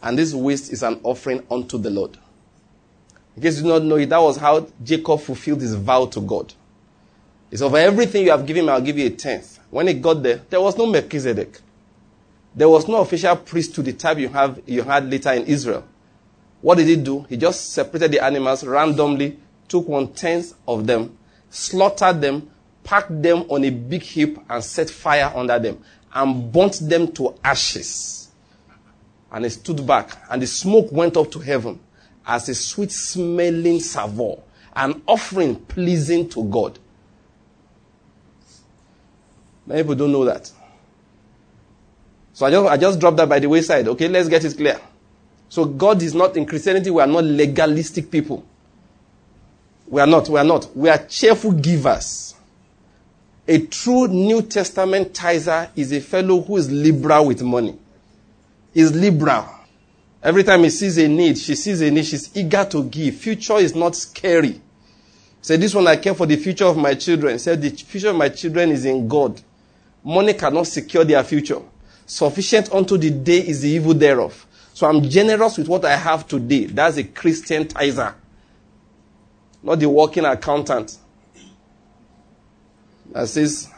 And 0.00 0.16
this 0.16 0.32
waste 0.32 0.72
is 0.72 0.84
an 0.84 1.00
offering 1.02 1.44
unto 1.50 1.78
the 1.78 1.90
Lord. 1.90 2.16
In 3.34 3.42
case 3.42 3.56
you 3.56 3.64
do 3.64 3.68
not 3.70 3.82
know 3.82 3.96
it, 3.96 4.08
that 4.08 4.18
was 4.18 4.36
how 4.36 4.68
Jacob 4.82 5.20
fulfilled 5.20 5.60
his 5.60 5.74
vow 5.74 6.06
to 6.06 6.20
God. 6.20 6.54
He 7.50 7.56
said, 7.56 7.70
For 7.70 7.78
everything 7.78 8.24
you 8.24 8.30
have 8.30 8.46
given 8.46 8.66
me, 8.66 8.72
I'll 8.72 8.80
give 8.80 8.98
you 8.98 9.06
a 9.06 9.10
tenth. 9.10 9.55
When 9.70 9.88
he 9.88 9.94
got 9.94 10.22
there, 10.22 10.42
there 10.48 10.60
was 10.60 10.76
no 10.76 10.86
Melchizedek. 10.86 11.60
There 12.54 12.68
was 12.68 12.88
no 12.88 12.96
official 12.96 13.36
priest 13.36 13.74
to 13.74 13.82
the 13.82 13.92
type 13.92 14.18
you, 14.18 14.28
have, 14.28 14.62
you 14.66 14.82
had 14.82 15.10
later 15.10 15.32
in 15.32 15.44
Israel. 15.44 15.84
What 16.62 16.78
did 16.78 16.86
he 16.86 16.96
do? 16.96 17.26
He 17.28 17.36
just 17.36 17.72
separated 17.72 18.12
the 18.12 18.24
animals 18.24 18.64
randomly, 18.64 19.38
took 19.68 19.86
one 19.86 20.08
tenth 20.12 20.54
of 20.66 20.86
them, 20.86 21.16
slaughtered 21.50 22.20
them, 22.20 22.50
packed 22.82 23.22
them 23.22 23.44
on 23.48 23.64
a 23.64 23.70
big 23.70 24.02
heap 24.02 24.38
and 24.48 24.64
set 24.64 24.88
fire 24.88 25.30
under 25.34 25.58
them 25.58 25.82
and 26.14 26.50
burnt 26.50 26.78
them 26.80 27.12
to 27.12 27.34
ashes. 27.44 28.30
And 29.30 29.44
he 29.44 29.50
stood 29.50 29.86
back 29.86 30.16
and 30.30 30.40
the 30.40 30.46
smoke 30.46 30.90
went 30.92 31.16
up 31.16 31.30
to 31.32 31.40
heaven 31.40 31.78
as 32.26 32.48
a 32.48 32.54
sweet 32.54 32.90
smelling 32.90 33.80
savour, 33.80 34.42
an 34.74 35.02
offering 35.06 35.56
pleasing 35.56 36.28
to 36.30 36.44
God. 36.44 36.78
Many 39.66 39.82
people 39.82 39.94
don't 39.96 40.12
know 40.12 40.24
that. 40.24 40.50
So 42.32 42.46
I 42.46 42.50
just, 42.50 42.66
I 42.68 42.76
just 42.76 43.00
dropped 43.00 43.16
that 43.16 43.28
by 43.28 43.38
the 43.38 43.48
wayside. 43.48 43.88
Okay, 43.88 44.08
let's 44.08 44.28
get 44.28 44.44
it 44.44 44.56
clear. 44.56 44.80
So 45.48 45.64
God 45.64 46.02
is 46.02 46.14
not, 46.14 46.36
in 46.36 46.46
Christianity, 46.46 46.90
we 46.90 47.00
are 47.00 47.06
not 47.06 47.24
legalistic 47.24 48.10
people. 48.10 48.44
We 49.88 50.00
are 50.00 50.06
not, 50.06 50.28
we 50.28 50.38
are 50.38 50.44
not. 50.44 50.76
We 50.76 50.88
are 50.88 50.98
cheerful 50.98 51.52
givers. 51.52 52.34
A 53.48 53.64
true 53.66 54.08
New 54.08 54.42
Testament 54.42 55.14
tither 55.14 55.70
is 55.76 55.92
a 55.92 56.00
fellow 56.00 56.40
who 56.40 56.56
is 56.56 56.70
liberal 56.70 57.28
with 57.28 57.42
money. 57.42 57.78
Is 58.74 58.94
liberal. 58.94 59.48
Every 60.22 60.42
time 60.42 60.64
he 60.64 60.70
sees 60.70 60.98
a 60.98 61.06
need, 61.06 61.38
she 61.38 61.54
sees 61.54 61.80
a 61.80 61.90
need, 61.90 62.04
she's 62.04 62.36
eager 62.36 62.64
to 62.64 62.82
give. 62.84 63.14
Future 63.14 63.58
is 63.58 63.74
not 63.74 63.94
scary. 63.94 64.60
Say, 65.40 65.56
this 65.56 65.72
one 65.72 65.86
I 65.86 65.96
care 65.96 66.14
for 66.14 66.26
the 66.26 66.36
future 66.36 66.64
of 66.64 66.76
my 66.76 66.94
children. 66.94 67.38
Say, 67.38 67.54
the 67.54 67.70
future 67.70 68.10
of 68.10 68.16
my 68.16 68.28
children 68.28 68.70
is 68.70 68.84
in 68.84 69.06
God. 69.06 69.40
Money 70.06 70.34
cannot 70.34 70.68
secure 70.68 71.04
their 71.04 71.24
future. 71.24 71.60
Sufficient 72.06 72.72
unto 72.72 72.96
the 72.96 73.10
day 73.10 73.38
is 73.38 73.62
the 73.62 73.70
evil 73.70 73.92
thereof. 73.92 74.46
So 74.72 74.86
I'm 74.86 75.02
generous 75.02 75.58
with 75.58 75.66
what 75.66 75.84
I 75.84 75.96
have 75.96 76.28
today. 76.28 76.66
That's 76.66 76.96
a 76.96 77.02
Christian 77.02 77.66
tither. 77.66 78.14
Not 79.64 79.80
the 79.80 79.88
working 79.88 80.24
accountant 80.24 80.96
that 83.10 83.26
says, 83.26 83.68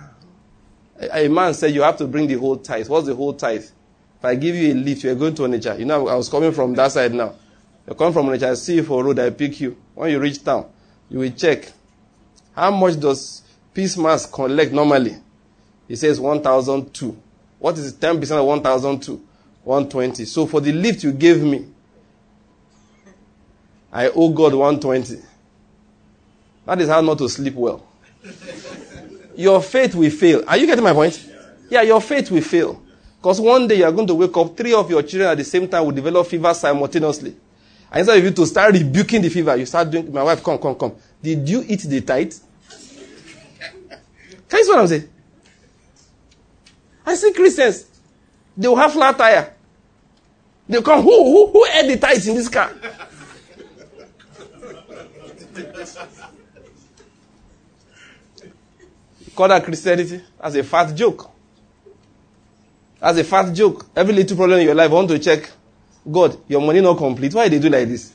a, 1.00 1.28
man 1.28 1.54
said 1.54 1.72
you 1.74 1.80
have 1.80 1.96
to 1.96 2.06
bring 2.06 2.26
the 2.26 2.34
whole 2.34 2.58
tithe. 2.58 2.90
What's 2.90 3.06
the 3.06 3.14
whole 3.14 3.32
tithe? 3.32 3.64
If 3.64 4.24
I 4.24 4.34
give 4.34 4.54
you 4.54 4.74
a 4.74 4.74
lift, 4.74 5.04
you're 5.04 5.14
going 5.14 5.34
to 5.36 5.42
Onitsha. 5.42 5.78
You 5.78 5.86
know, 5.86 6.08
I 6.08 6.14
was 6.14 6.28
coming 6.28 6.52
from 6.52 6.74
that 6.74 6.92
side 6.92 7.14
now. 7.14 7.36
You're 7.86 7.96
coming 7.96 8.12
from 8.12 8.26
Onitsha, 8.26 8.50
I 8.50 8.54
see 8.54 8.74
you 8.74 8.82
for 8.82 9.02
road, 9.02 9.18
I 9.18 9.30
pick 9.30 9.62
you. 9.62 9.78
When 9.94 10.10
you 10.10 10.20
reach 10.20 10.44
town, 10.44 10.66
you 11.08 11.20
will 11.20 11.30
check. 11.30 11.72
How 12.54 12.70
much 12.70 13.00
does 13.00 13.44
Peace 13.72 13.96
Mass 13.96 14.26
collect 14.26 14.72
normally? 14.72 15.16
He 15.88 15.96
says 15.96 16.20
1,002. 16.20 17.16
What 17.58 17.76
is 17.78 17.94
10% 17.94 18.30
of 18.38 18.46
1,002? 18.46 19.20
120. 19.64 20.24
So 20.26 20.46
for 20.46 20.60
the 20.60 20.72
lift 20.72 21.02
you 21.02 21.12
gave 21.12 21.42
me, 21.42 21.66
I 23.90 24.08
owe 24.10 24.30
God 24.30 24.54
120. 24.54 25.22
That 26.66 26.80
is 26.80 26.88
how 26.88 27.00
not 27.00 27.18
to 27.18 27.28
sleep 27.28 27.54
well. 27.54 27.84
Your 29.34 29.62
faith 29.62 29.94
will 29.94 30.10
fail. 30.10 30.44
Are 30.46 30.56
you 30.56 30.66
getting 30.66 30.84
my 30.84 30.92
point? 30.92 31.26
Yeah, 31.70 31.82
your 31.82 32.00
faith 32.00 32.30
will 32.30 32.42
fail. 32.42 32.82
Because 33.16 33.40
one 33.40 33.66
day 33.66 33.76
you 33.76 33.84
are 33.84 33.92
going 33.92 34.06
to 34.06 34.14
wake 34.14 34.36
up, 34.36 34.56
three 34.56 34.74
of 34.74 34.88
your 34.90 35.02
children 35.02 35.30
at 35.30 35.38
the 35.38 35.44
same 35.44 35.66
time 35.68 35.84
will 35.84 35.92
develop 35.92 36.26
fever 36.26 36.52
simultaneously. 36.54 37.34
And 37.90 38.00
instead 38.00 38.18
of 38.18 38.24
you 38.24 38.30
to 38.30 38.46
start 38.46 38.74
rebuking 38.74 39.22
the 39.22 39.28
fever, 39.30 39.56
you 39.56 39.66
start 39.66 39.90
doing, 39.90 40.12
my 40.12 40.22
wife, 40.22 40.42
come, 40.42 40.58
come, 40.58 40.74
come. 40.74 40.94
Did 41.22 41.48
you 41.48 41.64
eat 41.66 41.80
the 41.80 42.00
tithe? 42.02 42.34
Can 44.48 44.58
you 44.58 44.64
see 44.64 44.70
what 44.70 44.78
I'm 44.78 44.86
saying? 44.86 45.08
I 47.08 47.14
see 47.14 47.32
Christians, 47.32 47.86
they 48.54 48.68
will 48.68 48.76
have 48.76 48.92
flat 48.92 49.16
tire. 49.16 49.54
They'll 50.68 50.82
come, 50.82 51.02
who, 51.02 51.24
who, 51.24 51.52
who 51.52 51.66
ate 51.66 51.88
the 51.88 51.96
tithe 51.96 52.28
in 52.28 52.34
this 52.34 52.50
car? 52.50 52.70
Call 59.34 59.48
that 59.48 59.64
Christianity 59.64 60.20
as 60.38 60.54
a 60.56 60.62
fat 60.62 60.94
joke. 60.94 61.30
As 63.00 63.16
a 63.16 63.24
fat 63.24 63.54
joke. 63.54 63.86
Every 63.96 64.12
little 64.12 64.36
problem 64.36 64.60
in 64.60 64.66
your 64.66 64.74
life, 64.74 64.90
I 64.90 64.94
want 64.94 65.08
to 65.08 65.18
check. 65.18 65.48
God, 66.10 66.36
your 66.46 66.60
money 66.60 66.82
not 66.82 66.98
complete. 66.98 67.32
Why 67.32 67.48
they 67.48 67.58
do 67.58 67.70
like 67.70 67.88
this? 67.88 68.12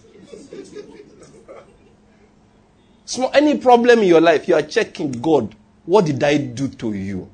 Small, 3.05 3.31
any 3.33 3.57
problem 3.57 3.99
in 3.99 4.05
your 4.05 4.21
life, 4.21 4.47
you 4.47 4.53
are 4.53 4.61
checking 4.61 5.13
God. 5.13 5.55
What 5.85 6.05
did 6.05 6.23
I 6.23 6.37
do 6.37 6.67
to 6.67 6.93
you? 6.93 7.29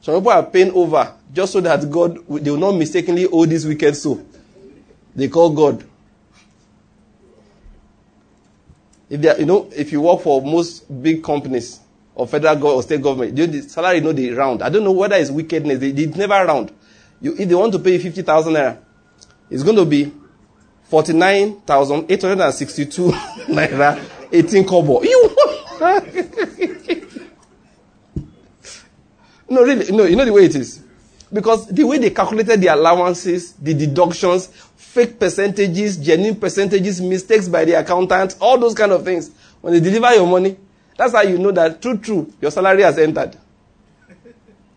Some 0.00 0.14
people 0.16 0.30
are 0.32 0.44
paying 0.44 0.72
over 0.72 1.12
just 1.32 1.52
so 1.52 1.60
that 1.60 1.90
God, 1.90 2.16
they 2.28 2.50
will 2.50 2.58
not 2.58 2.72
mistakenly 2.72 3.26
owe 3.26 3.46
this 3.46 3.64
wicked 3.64 3.96
soul. 3.96 4.24
They 5.14 5.28
call 5.28 5.50
God. 5.50 5.84
If 9.10 9.20
they 9.20 9.28
are, 9.30 9.38
you 9.38 9.46
know, 9.46 9.70
if 9.74 9.90
you 9.90 10.00
work 10.02 10.20
for 10.20 10.42
most 10.42 11.02
big 11.02 11.24
companies 11.24 11.80
or 12.14 12.26
federal 12.26 12.54
government 12.54 12.76
or 12.76 12.82
state 12.82 13.02
government, 13.02 13.34
the 13.34 13.62
salary 13.62 13.96
you 13.96 14.02
know 14.02 14.12
they 14.12 14.30
round. 14.30 14.62
I 14.62 14.68
don't 14.68 14.84
know 14.84 14.92
whether 14.92 15.16
it's 15.16 15.30
wickedness. 15.30 15.78
They, 15.78 15.92
they 15.92 16.06
never 16.06 16.44
round. 16.44 16.72
You, 17.20 17.34
if 17.36 17.48
they 17.48 17.54
want 17.54 17.72
to 17.72 17.78
pay 17.78 17.94
you 17.94 18.00
fifty 18.00 18.22
thousand 18.22 18.54
naira, 18.54 18.78
it's 19.50 19.62
going 19.62 19.76
to 19.76 19.84
be 19.84 20.12
forty 20.84 21.14
nine 21.14 21.60
thousand 21.62 22.10
eight 22.10 22.22
hundred 22.22 22.44
and 22.44 22.54
sixty 22.54 22.86
two 22.86 23.08
naira 23.48 24.00
eighteen 24.30 24.66
kobo. 24.66 25.02
You 25.02 25.36
no 29.48 29.62
really 29.62 29.90
no 29.92 30.04
you 30.04 30.16
know 30.16 30.24
the 30.24 30.32
way 30.32 30.44
it 30.44 30.54
is 30.54 30.82
because 31.32 31.66
the 31.68 31.84
way 31.84 31.98
they 31.98 32.10
calculated 32.10 32.60
the 32.60 32.66
allowances, 32.68 33.52
the 33.52 33.74
deductions, 33.74 34.46
fake 34.76 35.18
percentages, 35.20 35.96
genuine 35.98 36.36
percentages, 36.36 37.00
mistakes 37.00 37.48
by 37.48 37.64
the 37.64 37.72
accountant, 37.74 38.36
all 38.40 38.58
those 38.58 38.74
kind 38.74 38.90
of 38.92 39.04
things. 39.04 39.30
When 39.60 39.72
they 39.74 39.80
deliver 39.80 40.14
your 40.14 40.26
money, 40.26 40.56
that's 40.96 41.12
how 41.12 41.22
you 41.22 41.38
know 41.38 41.52
that 41.52 41.80
true, 41.82 41.98
true, 41.98 42.32
your 42.40 42.50
salary 42.50 42.82
has 42.82 42.98
entered. 42.98 43.36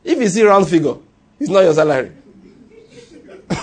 If 0.03 0.19
you 0.19 0.27
see 0.27 0.43
round 0.43 0.67
figure, 0.67 0.95
it's 1.39 1.49
not 1.49 1.61
your 1.61 1.73
salary. 1.73 2.11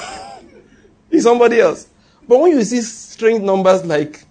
it's 1.11 1.25
somebody 1.25 1.61
else. 1.61 1.89
But 2.27 2.41
when 2.41 2.53
you 2.53 2.63
see 2.63 2.81
strange 2.81 3.43
numbers 3.43 3.85
like 3.85 4.25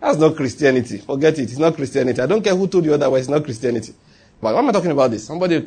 That's 0.00 0.18
not 0.18 0.36
Christianity. 0.36 0.98
Forget 0.98 1.38
it. 1.38 1.42
It's 1.42 1.58
not 1.58 1.74
Christianity. 1.74 2.20
I 2.20 2.26
don't 2.26 2.42
care 2.42 2.54
who 2.54 2.68
told 2.68 2.84
you 2.84 2.94
otherwise. 2.94 3.22
It's 3.22 3.30
not 3.30 3.42
Christianity. 3.42 3.94
But 4.40 4.54
why 4.54 4.60
am 4.60 4.68
I 4.68 4.72
talking 4.72 4.92
about 4.92 5.10
this? 5.10 5.26
Somebody 5.26 5.60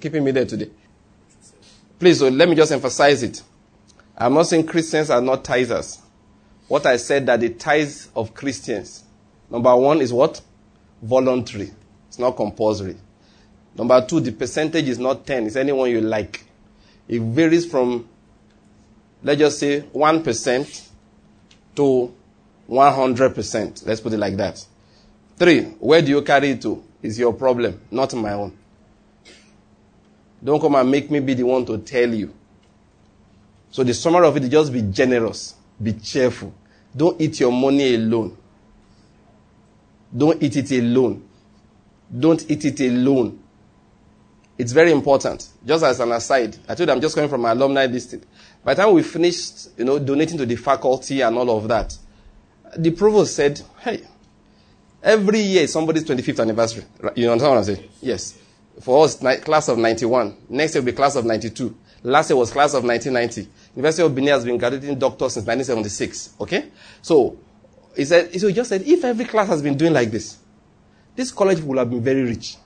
keeping 0.00 0.22
me 0.22 0.30
there 0.30 0.44
today. 0.44 0.70
Please, 1.98 2.18
so 2.18 2.28
let 2.28 2.48
me 2.48 2.54
just 2.54 2.70
emphasize 2.70 3.22
it. 3.22 3.42
I'm 4.16 4.34
not 4.34 4.44
saying 4.44 4.66
Christians 4.66 5.10
are 5.10 5.20
not 5.20 5.42
tithers. 5.42 6.01
What 6.72 6.86
I 6.86 6.96
said 6.96 7.26
that 7.26 7.40
the 7.40 7.50
tithes 7.50 8.08
of 8.16 8.32
Christians, 8.32 9.04
number 9.50 9.76
one 9.76 10.00
is 10.00 10.10
what? 10.10 10.40
Voluntary. 11.02 11.70
It's 12.08 12.18
not 12.18 12.30
compulsory. 12.34 12.96
Number 13.76 14.00
two, 14.06 14.20
the 14.20 14.32
percentage 14.32 14.88
is 14.88 14.98
not 14.98 15.26
10. 15.26 15.48
It's 15.48 15.56
anyone 15.56 15.90
you 15.90 16.00
like. 16.00 16.46
It 17.08 17.20
varies 17.20 17.70
from, 17.70 18.08
let's 19.22 19.38
just 19.38 19.58
say, 19.58 19.82
1% 19.82 20.88
to 21.76 22.14
100%. 22.70 23.86
Let's 23.86 24.00
put 24.00 24.14
it 24.14 24.18
like 24.18 24.38
that. 24.38 24.64
Three, 25.36 25.64
where 25.78 26.00
do 26.00 26.08
you 26.08 26.22
carry 26.22 26.52
it 26.52 26.62
to? 26.62 26.82
Is 27.02 27.18
your 27.18 27.34
problem, 27.34 27.82
not 27.90 28.14
my 28.14 28.32
own. 28.32 28.56
Don't 30.42 30.58
come 30.58 30.76
and 30.76 30.90
make 30.90 31.10
me 31.10 31.20
be 31.20 31.34
the 31.34 31.42
one 31.42 31.66
to 31.66 31.76
tell 31.76 32.14
you. 32.14 32.32
So 33.70 33.84
the 33.84 33.92
summary 33.92 34.26
of 34.26 34.34
it 34.38 34.44
is 34.44 34.48
just 34.48 34.72
be 34.72 34.80
generous, 34.80 35.54
be 35.82 35.92
cheerful. 35.92 36.54
Don't 36.96 37.20
eat 37.20 37.40
your 37.40 37.52
money 37.52 37.94
alone. 37.94 38.36
Don't 40.16 40.42
eat 40.42 40.56
it 40.56 40.70
alone. 40.72 41.26
Don't 42.18 42.50
eat 42.50 42.64
it 42.64 42.80
alone. 42.80 43.38
It's 44.58 44.72
very 44.72 44.92
important. 44.92 45.48
Just 45.64 45.82
as 45.84 45.98
an 46.00 46.12
aside, 46.12 46.56
I 46.68 46.74
told 46.74 46.88
you 46.88 46.94
I'm 46.94 47.00
just 47.00 47.14
coming 47.14 47.30
from 47.30 47.40
my 47.40 47.52
alumni 47.52 47.86
district. 47.86 48.26
By 48.62 48.74
the 48.74 48.82
time 48.82 48.94
we 48.94 49.02
finished, 49.02 49.70
you 49.78 49.84
know, 49.84 49.98
donating 49.98 50.38
to 50.38 50.46
the 50.46 50.56
faculty 50.56 51.22
and 51.22 51.36
all 51.36 51.56
of 51.56 51.66
that, 51.68 51.96
the 52.76 52.90
provost 52.90 53.34
said, 53.34 53.60
hey, 53.80 54.02
every 55.02 55.40
year 55.40 55.66
somebody's 55.66 56.04
25th 56.04 56.40
anniversary. 56.40 56.84
You 57.16 57.30
understand 57.30 57.50
what 57.52 57.58
I'm 57.58 57.64
saying? 57.64 57.88
Yes. 58.00 58.38
For 58.80 59.04
us, 59.04 59.16
class 59.16 59.68
of 59.68 59.78
91. 59.78 60.36
Next 60.50 60.74
year 60.74 60.82
will 60.82 60.86
be 60.86 60.92
class 60.92 61.16
of 61.16 61.24
92. 61.24 61.74
Last 62.04 62.30
year 62.30 62.36
was 62.36 62.50
class 62.50 62.74
of 62.74 62.84
1990. 62.84 63.48
University 63.76 64.02
of 64.02 64.14
Benin 64.14 64.30
has 64.30 64.44
been 64.44 64.58
graduating 64.58 64.98
doctors 64.98 65.34
since 65.34 65.46
1976. 65.46 66.34
Okay? 66.40 66.70
So, 67.00 67.38
he 67.96 68.04
said, 68.04 68.38
so 68.40 68.48
he 68.48 68.54
just 68.54 68.70
said, 68.70 68.82
if 68.82 69.04
every 69.04 69.24
class 69.24 69.48
has 69.48 69.62
been 69.62 69.76
doing 69.76 69.92
like 69.92 70.10
this, 70.10 70.38
this 71.14 71.30
college 71.30 71.60
will 71.60 71.78
have 71.78 71.90
been 71.90 72.02
very 72.02 72.22
rich. 72.22 72.56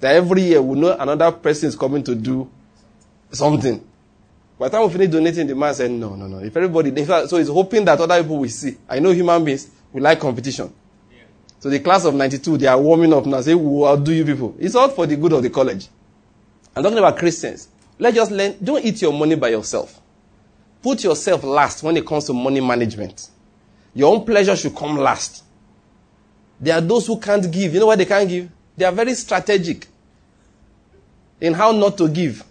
That 0.00 0.16
every 0.16 0.42
year 0.42 0.62
we 0.62 0.78
know 0.78 0.96
another 0.96 1.32
person 1.32 1.68
is 1.68 1.76
coming 1.76 2.02
to 2.04 2.14
do 2.14 2.50
something. 3.32 3.84
By 4.58 4.68
the 4.68 4.76
time 4.76 4.86
we 4.86 4.92
finish 4.92 5.10
donating, 5.10 5.46
the 5.46 5.54
man 5.54 5.74
said, 5.74 5.90
no, 5.90 6.14
no, 6.14 6.26
no. 6.26 6.38
If 6.38 6.56
everybody, 6.56 7.04
so 7.04 7.36
he's 7.36 7.48
hoping 7.48 7.84
that 7.84 8.00
other 8.00 8.22
people 8.22 8.38
will 8.38 8.48
see. 8.48 8.76
I 8.88 9.00
know 9.00 9.10
human 9.10 9.44
beings, 9.44 9.68
we 9.92 10.00
like 10.00 10.20
competition. 10.20 10.72
Yeah. 11.10 11.24
So 11.58 11.68
the 11.68 11.80
class 11.80 12.04
of 12.04 12.14
92, 12.14 12.58
they 12.58 12.66
are 12.66 12.80
warming 12.80 13.12
up 13.12 13.26
now, 13.26 13.40
say, 13.40 13.54
we'll 13.54 13.86
outdo 13.88 14.12
you 14.12 14.24
people. 14.24 14.54
It's 14.58 14.74
all 14.74 14.88
for 14.88 15.06
the 15.06 15.16
good 15.16 15.32
of 15.32 15.42
the 15.42 15.50
college. 15.50 15.88
I'm 16.76 16.82
talking 16.82 16.98
about 16.98 17.18
Christians. 17.18 17.68
Let's 17.98 18.16
just 18.16 18.30
learn, 18.30 18.56
don't 18.62 18.84
eat 18.84 19.00
your 19.02 19.12
money 19.12 19.34
by 19.36 19.48
yourself. 19.48 20.00
Put 20.82 21.04
yourself 21.04 21.44
last 21.44 21.82
when 21.82 21.96
it 21.96 22.06
comes 22.06 22.24
to 22.26 22.32
money 22.32 22.60
management. 22.60 23.30
Your 23.94 24.14
own 24.14 24.24
pleasure 24.24 24.56
should 24.56 24.74
come 24.74 24.98
last. 24.98 25.44
There 26.60 26.74
are 26.74 26.80
those 26.80 27.06
who 27.06 27.18
can't 27.18 27.50
give. 27.50 27.74
You 27.74 27.80
know 27.80 27.86
why 27.86 27.96
they 27.96 28.04
can't 28.04 28.28
give? 28.28 28.50
They 28.76 28.84
are 28.84 28.92
very 28.92 29.14
strategic 29.14 29.86
in 31.40 31.54
how 31.54 31.72
not 31.72 31.96
to 31.98 32.08
give. 32.08 32.44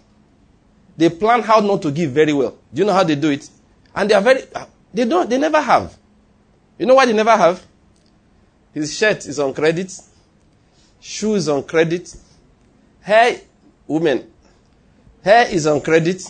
They 0.96 1.10
plan 1.10 1.42
how 1.42 1.60
not 1.60 1.82
to 1.82 1.90
give 1.90 2.12
very 2.12 2.32
well. 2.32 2.56
Do 2.72 2.80
you 2.80 2.86
know 2.86 2.92
how 2.92 3.04
they 3.04 3.16
do 3.16 3.30
it? 3.30 3.48
And 3.94 4.10
they 4.10 4.14
are 4.14 4.22
very, 4.22 4.42
uh, 4.54 4.66
they 4.92 5.04
don't, 5.04 5.28
they 5.28 5.38
never 5.38 5.60
have. 5.60 5.96
You 6.78 6.86
know 6.86 6.94
why 6.94 7.06
they 7.06 7.12
never 7.12 7.36
have? 7.36 7.64
His 8.72 8.96
shirt 8.96 9.26
is 9.26 9.38
on 9.38 9.54
credit, 9.54 9.92
shoes 11.00 11.48
on 11.48 11.62
credit, 11.62 12.14
hair, 13.00 13.40
women, 13.86 14.30
hair 15.24 15.48
is 15.48 15.66
on 15.66 15.80
credit, 15.80 16.22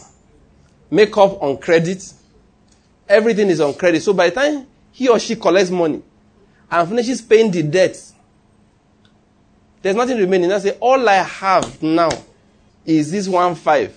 makeup 0.90 1.42
on 1.42 1.58
credit, 1.58 2.12
everything 3.08 3.48
is 3.48 3.60
on 3.60 3.74
credit. 3.74 4.02
So 4.02 4.12
by 4.14 4.30
the 4.30 4.36
time 4.36 4.66
he 4.92 5.08
or 5.08 5.18
she 5.18 5.36
collects 5.36 5.70
money 5.70 6.02
and 6.70 6.88
finishes 6.88 7.20
paying 7.20 7.50
the 7.50 7.62
debt, 7.62 7.98
There's 9.84 9.96
nothing 9.96 10.16
remaining. 10.16 10.50
I 10.50 10.58
say, 10.60 10.78
all 10.80 11.06
I 11.06 11.16
have 11.16 11.82
now 11.82 12.08
is 12.86 13.12
this 13.12 13.28
one 13.28 13.54
five. 13.54 13.94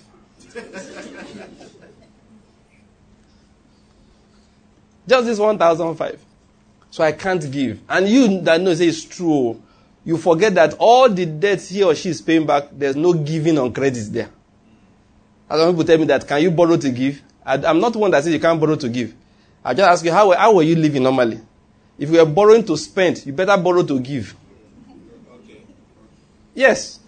Just 5.08 5.26
this 5.26 5.40
one 5.40 5.58
thousand 5.58 5.96
five. 5.96 6.22
So 6.90 7.06
I 7.06 7.14
can't 7.14 7.50
give. 7.50 7.80
And 7.88 8.06
you 8.06 8.42
that 8.42 8.60
know 8.60 8.74
say 8.74 8.88
it's 8.88 9.06
true. 9.06 9.34
Oh, 9.34 9.62
you 10.04 10.18
forget 10.18 10.56
that 10.56 10.74
all 10.78 11.08
the 11.08 11.26
debts 11.26 11.70
he 11.70 11.84
or 11.84 11.96
she 11.96 12.10
is 12.10 12.22
paying 12.22 12.46
back, 12.46 12.66
there's 12.74 12.98
no 12.98 13.14
giving 13.14 13.58
on 13.58 13.72
credit 13.72 14.12
there. 14.12 14.30
Some 15.50 15.72
people 15.72 15.84
tell 15.86 15.98
me 15.98 16.06
that, 16.06 16.28
can 16.28 16.42
you 16.42 16.52
borrow 16.52 16.78
to 16.78 16.90
give? 16.92 17.22
I, 17.46 17.56
am 17.70 17.80
not 17.80 17.96
one 17.96 18.12
that 18.12 18.24
says 18.24 18.34
you 18.34 18.40
can't 18.40 18.60
borrow 18.60 18.76
to 18.76 18.90
give. 18.90 19.14
I 19.64 19.74
just 19.74 19.88
ask 19.90 20.06
you, 20.06 20.12
how, 20.12 20.32
how 20.32 20.56
were 20.56 20.64
you 20.64 20.76
living 20.76 21.04
normally? 21.04 21.40
If 21.98 22.10
you 22.10 22.20
are 22.20 22.26
borrowing 22.26 22.64
to 22.66 22.78
spend, 22.78 23.26
you 23.26 23.34
better 23.34 23.56
borrow 23.62 23.84
to 23.84 24.00
give. 24.00 24.36
Okay. 25.34 25.62
Yes. 26.54 27.00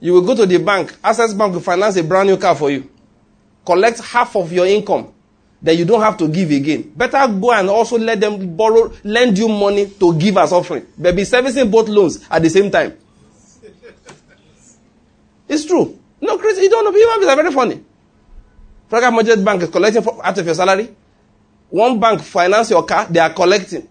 You 0.00 0.14
will 0.14 0.22
go 0.22 0.34
to 0.34 0.46
the 0.46 0.58
bank. 0.58 0.96
Access 1.02 1.32
Bank 1.32 1.54
will 1.54 1.60
finance 1.60 1.96
a 1.96 2.02
brand 2.04 2.28
new 2.28 2.36
car 2.36 2.56
for 2.56 2.70
you. 2.70 2.90
Collect 3.64 4.00
half 4.00 4.34
of 4.34 4.52
your 4.52 4.66
income. 4.66 5.12
Then 5.62 5.78
you 5.78 5.84
don't 5.84 6.00
have 6.00 6.16
to 6.18 6.26
give 6.26 6.50
again. 6.50 6.92
Better 6.96 7.28
go 7.28 7.52
and 7.52 7.70
also 7.70 7.96
let 7.96 8.20
them 8.20 8.56
borrow, 8.56 8.92
lend 9.04 9.38
you 9.38 9.48
money 9.48 9.86
to 9.88 10.18
give 10.18 10.36
as 10.36 10.52
offering. 10.52 10.84
But 10.98 11.14
be 11.14 11.24
servicing 11.24 11.70
both 11.70 11.88
loans 11.88 12.26
at 12.28 12.42
the 12.42 12.50
same 12.50 12.70
time. 12.70 12.98
It's 15.48 15.66
true. 15.66 15.98
No, 16.22 16.38
Chris, 16.38 16.58
you 16.58 16.70
don't 16.70 16.84
know. 16.84 16.92
Human 16.92 17.18
beings 17.18 17.32
are 17.32 17.36
very 17.36 17.50
funny. 17.52 17.84
Praga 18.88 19.10
Merchant 19.10 19.44
Bank 19.44 19.62
is 19.62 19.70
collecting 19.70 20.06
out 20.22 20.38
of 20.38 20.46
your 20.46 20.54
salary. 20.54 20.94
One 21.68 21.98
bank 21.98 22.22
finance 22.22 22.70
your 22.70 22.84
car, 22.84 23.06
they 23.10 23.18
are 23.18 23.32
collecting. 23.32 23.88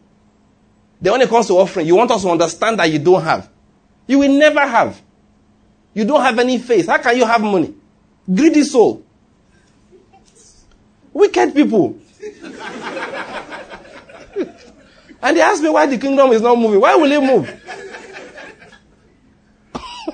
Then 1.02 1.12
when 1.14 1.22
it 1.22 1.30
comes 1.30 1.48
to 1.48 1.54
offering, 1.54 1.88
you 1.88 1.96
want 1.96 2.10
us 2.12 2.22
to 2.22 2.30
understand 2.30 2.80
that 2.80 2.90
you 2.90 3.00
don't 3.00 3.22
have. 3.22 3.50
You 4.08 4.20
will 4.20 4.32
never 4.32 4.62
have. 4.62 5.02
You 5.94 6.06
don't 6.06 6.22
have 6.22 6.40
any 6.40 6.58
faith. 6.58 6.88
How 6.88 7.00
can 7.00 7.18
you 7.18 7.26
have 7.26 7.42
money? 7.42 7.74
Greedy 8.34 8.64
soul. 8.64 9.04
Wicked 11.12 11.54
people. 11.54 12.00
and 15.22 15.36
they 15.36 15.42
ask 15.42 15.62
me 15.62 15.70
why 15.70 15.86
the 15.86 15.98
kingdom 15.98 16.32
is 16.32 16.42
not 16.42 16.58
moving. 16.58 16.80
Why 16.80 16.96
will 16.96 17.12
it 17.12 17.22
move? 17.22 17.48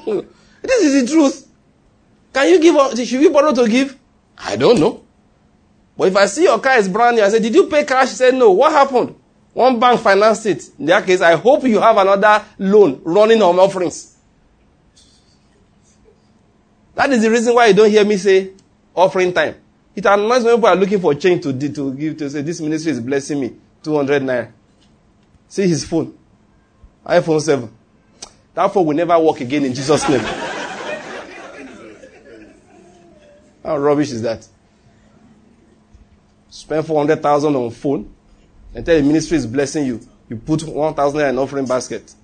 this 0.63 0.83
is 0.83 1.01
the 1.01 1.13
truth. 1.13 1.46
Can 2.37 2.49
you 2.49 2.59
give? 2.59 3.07
Should 3.07 3.19
we 3.19 3.29
borrow 3.29 3.51
to 3.51 3.67
give? 3.67 3.97
I 4.37 4.55
don't 4.57 4.79
know. 4.79 5.03
But 5.97 6.09
if 6.09 6.15
I 6.15 6.27
see 6.27 6.43
your 6.43 6.59
car 6.59 6.77
is 6.77 6.87
brand 6.87 7.17
new, 7.17 7.23
I 7.23 7.29
say, 7.29 7.39
Did 7.39 7.55
you 7.55 7.65
pay 7.65 7.83
cash? 7.83 8.09
He 8.09 8.15
said, 8.15 8.35
No. 8.35 8.51
What 8.51 8.71
happened? 8.71 9.15
One 9.53 9.79
bank 9.79 9.99
financed 10.01 10.45
it. 10.45 10.69
In 10.77 10.85
that 10.85 11.03
case, 11.03 11.19
I 11.19 11.35
hope 11.35 11.63
you 11.63 11.79
have 11.81 11.97
another 11.97 12.45
loan 12.59 13.01
running 13.03 13.41
on 13.41 13.57
offerings. 13.57 14.15
That 16.93 17.09
is 17.09 17.23
the 17.23 17.31
reason 17.31 17.55
why 17.55 17.65
you 17.67 17.73
don't 17.73 17.89
hear 17.89 18.05
me 18.05 18.17
say 18.17 18.51
offering 18.93 19.33
time. 19.33 19.55
It 19.95 20.05
annoys 20.05 20.43
when 20.43 20.57
people 20.57 20.69
are 20.69 20.75
looking 20.75 20.99
for 20.99 21.15
change 21.15 21.41
to, 21.41 21.53
to 21.71 21.93
give 21.95 22.17
to 22.17 22.29
say, 22.29 22.43
This 22.43 22.61
ministry 22.61 22.91
is 22.91 22.99
blessing 23.01 23.41
me. 23.41 23.55
200 23.81 24.21
naira. 24.21 24.51
See 25.47 25.67
his 25.67 25.83
phone. 25.85 26.15
iPhone 27.03 27.41
7. 27.41 27.67
That 28.53 28.71
phone 28.71 28.85
will 28.85 28.95
never 28.95 29.17
work 29.17 29.41
again 29.41 29.65
in 29.65 29.73
Jesus' 29.73 30.07
name. 30.07 30.46
How 33.67 33.77
rubbish 33.77 34.11
is 34.13 34.21
that? 34.21 34.47
Spend 36.49 36.87
400,000 36.87 37.53
on 37.53 37.69
phone 37.71 38.09
and 38.73 38.85
tell 38.85 38.95
the 38.95 39.03
ministry 39.03 39.35
is 39.35 39.45
blessing 39.45 39.85
you. 39.85 39.99
You 40.29 40.37
put 40.37 40.63
1,000 40.63 41.19
in 41.19 41.27
an 41.27 41.37
offering 41.37 41.65
basket. 41.65 42.15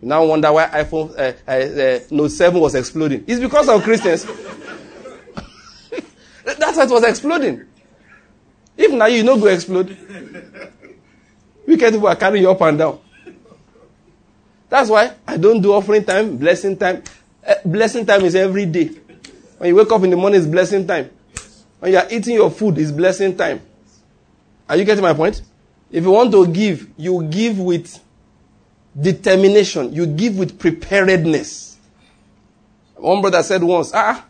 You 0.00 0.08
now 0.08 0.24
wonder 0.24 0.50
why 0.50 0.68
iPhone 0.68 1.10
uh, 1.18 1.34
uh, 1.46 1.50
uh, 1.50 2.00
Note 2.10 2.30
7 2.30 2.58
was 2.58 2.74
exploding. 2.74 3.24
It's 3.26 3.40
because 3.40 3.68
of 3.68 3.82
Christians. 3.82 4.24
That's 6.44 6.78
why 6.78 6.84
it 6.84 6.90
was 6.90 7.04
exploding. 7.04 7.66
If 8.74 8.90
now 8.90 9.04
you 9.04 9.22
know 9.22 9.38
go 9.38 9.48
explode. 9.48 9.88
Wicked 11.66 11.92
people 11.92 12.08
are 12.08 12.16
carrying 12.16 12.44
you 12.44 12.50
up 12.50 12.60
and 12.62 12.78
down. 12.78 12.98
That's 14.70 14.88
why 14.88 15.12
I 15.26 15.36
don't 15.36 15.60
do 15.60 15.74
offering 15.74 16.06
time, 16.06 16.38
blessing 16.38 16.78
time. 16.78 17.02
Uh, 17.46 17.56
blessing 17.66 18.06
time 18.06 18.24
is 18.24 18.34
every 18.34 18.64
day. 18.64 18.92
When 19.60 19.68
you 19.68 19.74
wake 19.74 19.92
up 19.92 20.02
in 20.02 20.08
the 20.08 20.16
morning, 20.16 20.40
it's 20.40 20.48
blessing 20.48 20.86
time. 20.86 21.10
When 21.80 21.92
you 21.92 21.98
are 21.98 22.06
eating 22.10 22.32
your 22.34 22.50
food, 22.50 22.78
it's 22.78 22.90
blessing 22.90 23.36
time. 23.36 23.60
Are 24.66 24.74
you 24.74 24.86
getting 24.86 25.02
my 25.02 25.12
point? 25.12 25.42
If 25.90 26.02
you 26.02 26.10
want 26.10 26.32
to 26.32 26.46
give, 26.46 26.88
you 26.96 27.22
give 27.24 27.58
with 27.58 28.02
determination. 28.98 29.92
You 29.92 30.06
give 30.06 30.38
with 30.38 30.58
preparedness. 30.58 31.76
One 32.96 33.20
brother 33.20 33.42
said 33.42 33.62
once, 33.62 33.90
ah, 33.92 34.24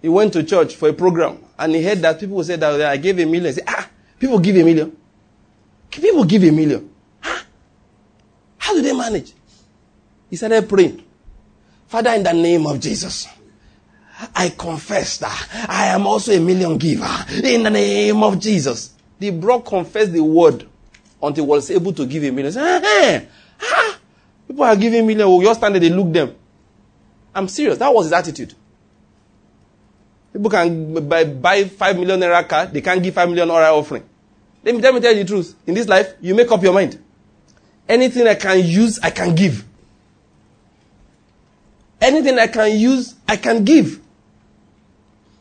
he 0.00 0.08
went 0.08 0.32
to 0.32 0.42
church 0.42 0.74
for 0.74 0.88
a 0.88 0.94
program 0.94 1.36
and 1.58 1.74
he 1.74 1.84
heard 1.84 1.98
that 1.98 2.18
people 2.18 2.42
said 2.42 2.60
that 2.60 2.80
I 2.80 2.96
gave 2.96 3.18
a 3.18 3.26
million. 3.26 3.44
He 3.44 3.52
said, 3.52 3.64
ah, 3.68 3.90
people 4.18 4.38
give 4.38 4.56
a 4.56 4.62
million. 4.64 4.96
People 5.90 6.24
give 6.24 6.44
a 6.44 6.50
million. 6.50 6.88
Ah, 7.22 7.44
how 8.56 8.72
do 8.72 8.80
they 8.80 8.94
manage? 8.94 9.34
He 10.30 10.36
started 10.36 10.66
praying. 10.66 11.04
Father, 11.88 12.14
in 12.14 12.22
the 12.22 12.32
name 12.32 12.66
of 12.66 12.80
Jesus. 12.80 13.28
I 14.34 14.50
confess 14.50 15.18
that 15.18 15.66
I 15.68 15.86
am 15.86 16.06
also 16.06 16.32
a 16.32 16.40
million 16.40 16.78
giver 16.78 17.08
in 17.42 17.62
the 17.62 17.70
name 17.70 18.22
of 18.22 18.38
Jesus. 18.38 18.94
The 19.18 19.30
bro 19.30 19.60
confessed 19.60 20.12
the 20.12 20.22
word 20.22 20.68
until 21.22 21.46
was 21.46 21.70
able 21.70 21.92
to 21.92 22.06
give 22.06 22.24
a 22.24 22.30
million. 22.30 22.52
Hey, 22.52 23.28
ah, 23.60 23.98
people 24.46 24.64
are 24.64 24.76
giving 24.76 25.06
million. 25.06 25.36
We 25.36 25.44
just 25.44 25.60
stand 25.60 25.74
there, 25.74 25.80
they 25.80 25.90
look 25.90 26.12
them. 26.12 26.34
I'm 27.34 27.48
serious. 27.48 27.78
That 27.78 27.92
was 27.92 28.06
his 28.06 28.12
attitude. 28.12 28.54
People 30.32 30.50
can 30.50 31.08
buy, 31.08 31.24
buy 31.24 31.64
five 31.64 31.96
million 31.96 32.18
naira 32.20 32.48
car. 32.48 32.66
They 32.66 32.80
can't 32.80 33.02
give 33.02 33.14
five 33.14 33.28
million 33.28 33.48
naira 33.48 33.72
offering. 33.72 34.04
Let 34.64 34.74
me, 34.74 34.80
let 34.80 34.94
me 34.94 35.00
tell 35.00 35.12
you 35.14 35.24
the 35.24 35.28
truth. 35.28 35.54
In 35.66 35.74
this 35.74 35.88
life, 35.88 36.14
you 36.20 36.34
make 36.34 36.50
up 36.50 36.62
your 36.62 36.72
mind. 36.72 37.02
Anything 37.88 38.26
I 38.26 38.34
can 38.34 38.64
use, 38.64 38.98
I 39.02 39.10
can 39.10 39.34
give. 39.34 39.64
Anything 42.00 42.38
I 42.38 42.46
can 42.46 42.76
use, 42.76 43.14
I 43.28 43.36
can 43.36 43.64
give. 43.64 44.01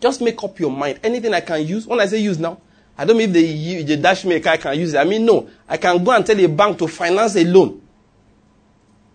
Just 0.01 0.19
make 0.19 0.43
up 0.43 0.59
your 0.59 0.71
mind. 0.71 0.99
Anything 1.03 1.33
I 1.33 1.41
can 1.41 1.65
use, 1.65 1.85
when 1.87 1.99
I 1.99 2.07
say 2.07 2.17
use 2.17 2.39
now, 2.39 2.59
I 2.97 3.05
don't 3.05 3.17
mean 3.17 3.31
the, 3.31 3.83
the 3.83 3.97
dash 3.97 4.23
car, 4.23 4.53
I 4.53 4.57
can 4.57 4.79
use 4.79 4.93
it. 4.93 4.97
I 4.97 5.03
mean, 5.03 5.25
no. 5.25 5.49
I 5.69 5.77
can 5.77 6.03
go 6.03 6.11
and 6.11 6.25
tell 6.25 6.39
a 6.39 6.47
bank 6.47 6.79
to 6.79 6.87
finance 6.87 7.35
a 7.35 7.45
loan. 7.45 7.81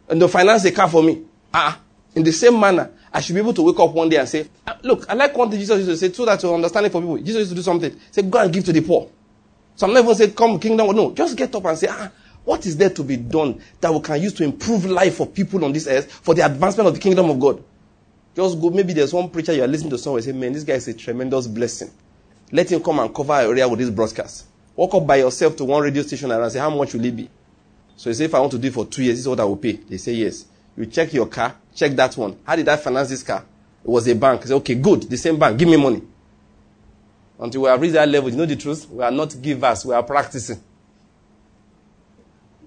And 0.09 0.21
to 0.21 0.29
finance 0.29 0.65
a 0.65 0.73
car 0.73 0.89
for 0.89 1.03
me. 1.03 1.25
Ah, 1.53 1.81
in 2.15 2.23
the 2.23 2.33
same 2.33 2.59
manner, 2.59 2.91
I 3.13 3.21
should 3.21 3.35
be 3.35 3.41
able 3.41 3.53
to 3.55 3.63
wake 3.63 3.79
up 3.79 3.93
one 3.93 4.09
day 4.09 4.17
and 4.17 4.29
say, 4.29 4.49
ah, 4.67 4.79
look, 4.83 5.09
I 5.09 5.15
like 5.15 5.37
one 5.37 5.51
thing 5.51 5.59
Jesus 5.59 5.79
used 5.79 5.91
to 5.91 5.97
say, 5.97 6.13
so 6.13 6.25
that 6.25 6.39
to 6.41 6.55
understand 6.55 6.87
it 6.87 6.93
for 6.93 7.01
people. 7.01 7.19
Jesus 7.19 7.41
used 7.41 7.51
to 7.51 7.57
do 7.57 7.63
something. 7.63 7.99
Say, 8.13 8.23
go 8.23 8.39
and 8.39 8.53
give 8.53 8.65
to 8.65 8.73
the 8.73 8.81
poor. 8.81 9.11
Some 9.75 9.91
even 9.91 10.15
saying, 10.15 10.35
come 10.35 10.59
kingdom. 10.59 10.95
No, 10.95 11.13
just 11.13 11.37
get 11.37 11.55
up 11.55 11.65
and 11.65 11.77
say, 11.77 11.89
ah, 11.91 12.11
what 12.45 12.65
is 12.65 12.77
there 12.77 12.91
to 12.91 13.03
be 13.03 13.17
done 13.17 13.61
that 13.81 13.93
we 13.93 14.01
can 14.01 14.23
use 14.23 14.33
to 14.35 14.45
improve 14.45 14.85
life 14.85 15.17
for 15.17 15.27
people 15.27 15.65
on 15.65 15.73
this 15.73 15.89
earth 15.89 16.11
for 16.11 16.33
the 16.35 16.47
advancement 16.47 16.89
of 16.89 16.95
the 16.95 17.01
kingdom 17.01 17.29
of 17.29 17.41
God? 17.41 17.63
Just 18.37 18.61
go, 18.61 18.69
maybe 18.69 18.93
there's 18.93 19.15
one 19.15 19.31
preacher 19.31 19.55
you 19.55 19.65
are 19.65 19.67
listening 19.67 19.91
to 19.91 19.99
somewhere 19.99 20.21
say, 20.21 20.33
man, 20.33 20.53
this 20.53 20.63
guy 20.63 20.75
is 20.75 20.87
a 20.89 20.95
tremendous 20.95 21.47
blessing. 21.47 21.91
Let 22.53 22.71
him 22.71 22.83
come 22.83 22.99
and 22.99 23.13
cover 23.15 23.33
an 23.33 23.47
area 23.47 23.67
with 23.67 23.79
this 23.79 23.89
broadcast. 23.89 24.45
Walk 24.77 24.95
up 24.95 25.07
by 25.07 25.17
yourself 25.17 25.57
to 25.57 25.65
one 25.65 25.83
radio 25.83 26.03
station 26.03 26.31
and 26.31 26.53
say, 26.53 26.59
how 26.59 26.69
much 26.69 26.93
will 26.93 27.05
it 27.07 27.17
be? 27.17 27.31
So 27.97 28.11
you 28.11 28.15
say, 28.15 28.27
if 28.27 28.35
I 28.35 28.41
want 28.41 28.53
to 28.53 28.59
do 28.59 28.69
it 28.69 28.75
for 28.75 28.85
two 28.85 29.03
years, 29.03 29.15
this 29.17 29.21
is 29.21 29.29
what 29.29 29.41
I 29.41 29.45
will 29.45 29.57
pay. 29.57 29.73
They 29.73 29.97
say, 29.97 30.13
yes. 30.13 30.45
You 30.77 30.85
check 30.85 31.15
your 31.15 31.27
car, 31.27 31.57
check 31.75 31.93
that 31.93 32.15
one. 32.19 32.37
How 32.45 32.55
did 32.57 32.69
I 32.69 32.77
finance 32.77 33.09
this 33.09 33.23
car? 33.23 33.43
It 33.83 33.89
was 33.89 34.07
a 34.07 34.15
bank. 34.15 34.45
Say, 34.45 34.53
okay, 34.53 34.75
good. 34.75 35.05
The 35.05 35.17
same 35.17 35.39
bank. 35.39 35.59
Give 35.59 35.69
me 35.69 35.79
money. 35.79 36.03
Until 37.39 37.63
we 37.63 37.69
have 37.71 37.81
reached 37.81 37.95
that 37.95 38.07
level, 38.07 38.29
you 38.29 38.37
know 38.37 38.45
the 38.45 38.57
truth? 38.57 38.87
We 38.91 39.03
are 39.03 39.11
not 39.11 39.35
givers. 39.41 39.87
We 39.87 39.95
are 39.95 40.03
practicing. 40.03 40.61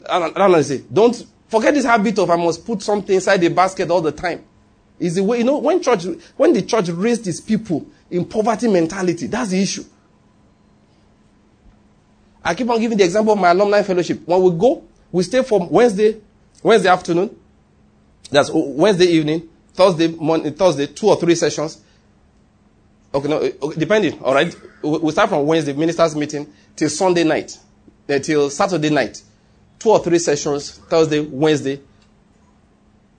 I 0.10 0.18
don't 0.18 0.36
know. 0.36 0.62
Say, 0.64 0.84
don't 0.92 1.24
forget 1.48 1.76
this 1.76 1.86
habit 1.86 2.18
of 2.18 2.30
I 2.32 2.36
must 2.38 2.66
put 2.66 2.82
something 2.82 3.14
inside 3.14 3.38
the 3.38 3.50
basket 3.50 3.92
all 3.92 4.02
the 4.02 4.12
time. 4.12 4.46
Is 5.00 5.16
the 5.16 5.24
way, 5.24 5.40
you 5.40 5.44
know, 5.46 5.58
when 5.58 5.82
church, 5.82 6.06
when 6.36 6.54
the 6.54 6.62
church 6.62 6.90
raised 6.90 7.26
its 7.28 7.40
people 7.40 7.88
in 8.12 8.26
poverty 8.26 8.68
mentality, 8.68 9.28
that's 9.28 9.52
the 9.52 9.62
issue. 9.62 9.86
I 12.44 12.54
keep 12.54 12.70
on 12.70 12.80
giving 12.80 12.98
the 12.98 13.04
example 13.04 13.34
of 13.34 13.40
my 13.40 13.52
alumni 13.52 13.82
fellowship. 13.84 14.22
When 14.26 14.42
we 14.42 14.52
go, 14.52 14.84
we 15.12 15.24
stay 15.24 15.44
from 15.44 15.70
Wednesday, 15.70 16.20
Wednesday 16.64 16.90
afternoon, 16.90 17.36
that's 18.30 18.50
Wednesday 18.54 19.06
evening, 19.06 19.50
Thursday 19.74 20.08
morning, 20.08 20.54
Thursday, 20.54 20.88
two 20.88 21.08
or 21.08 21.16
three 21.16 21.36
sessions. 21.36 21.82
Okay, 23.14 23.28
no, 23.28 23.38
okay, 23.38 23.80
depending, 23.80 24.20
all 24.22 24.34
right. 24.34 24.56
We 24.84 25.12
start 25.12 25.30
from 25.30 25.46
Wednesday 25.46 25.74
ministers 25.74 26.16
meeting 26.16 26.52
till 26.76 26.90
Sunday 26.90 27.24
night, 27.24 27.58
uh, 28.10 28.20
till 28.20 28.50
Saturday 28.50 28.90
night. 28.90 29.22
Two 29.80 29.92
or 29.92 30.00
three 30.00 30.20
sessions, 30.20 30.72
Thursday, 30.72 31.22
Wednesday, 31.22 31.80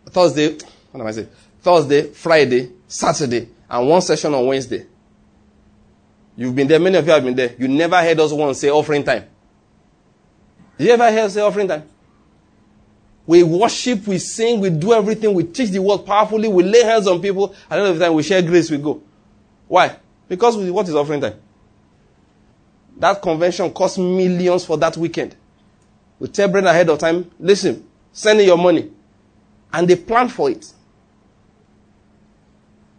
Thursday, 0.06 0.58
what 0.92 1.00
am 1.00 1.06
I 1.06 1.10
saying? 1.12 1.28
Thursday, 1.62 2.08
Friday, 2.12 2.70
Saturday, 2.88 3.48
and 3.68 3.88
one 3.88 4.00
session 4.02 4.34
on 4.34 4.46
Wednesday. 4.46 4.86
You've 6.36 6.54
been 6.54 6.68
there, 6.68 6.80
many 6.80 6.96
of 6.96 7.06
you 7.06 7.12
have 7.12 7.24
been 7.24 7.34
there. 7.34 7.54
You 7.58 7.68
never 7.68 8.00
heard 8.00 8.18
us 8.18 8.32
once 8.32 8.60
say 8.60 8.70
offering 8.70 9.04
time. 9.04 9.24
Did 10.78 10.86
you 10.86 10.92
ever 10.94 11.10
hear 11.10 11.24
us 11.24 11.34
say 11.34 11.40
offering 11.42 11.68
time? 11.68 11.82
We 13.26 13.42
worship, 13.42 14.06
we 14.06 14.18
sing, 14.18 14.60
we 14.60 14.70
do 14.70 14.92
everything, 14.94 15.34
we 15.34 15.44
teach 15.44 15.70
the 15.70 15.80
word 15.80 15.98
powerfully, 15.98 16.48
we 16.48 16.62
lay 16.62 16.82
hands 16.82 17.06
on 17.06 17.20
people. 17.20 17.54
End 17.70 17.82
of 17.82 17.98
the 17.98 18.04
time, 18.04 18.14
we 18.14 18.22
share 18.22 18.40
grace, 18.42 18.70
we 18.70 18.78
go. 18.78 19.02
Why? 19.68 19.96
Because 20.28 20.56
we, 20.56 20.70
what 20.70 20.88
is 20.88 20.94
offering 20.94 21.20
time? 21.20 21.34
That 22.96 23.20
convention 23.20 23.70
cost 23.72 23.98
millions 23.98 24.64
for 24.64 24.76
that 24.78 24.96
weekend. 24.96 25.36
We 26.18 26.28
tell 26.28 26.48
brethren 26.48 26.74
ahead 26.74 26.88
of 26.88 26.98
time, 26.98 27.30
listen, 27.38 27.86
send 28.12 28.40
in 28.40 28.46
your 28.46 28.58
money. 28.58 28.90
And 29.72 29.86
they 29.86 29.96
plan 29.96 30.28
for 30.28 30.50
it. 30.50 30.72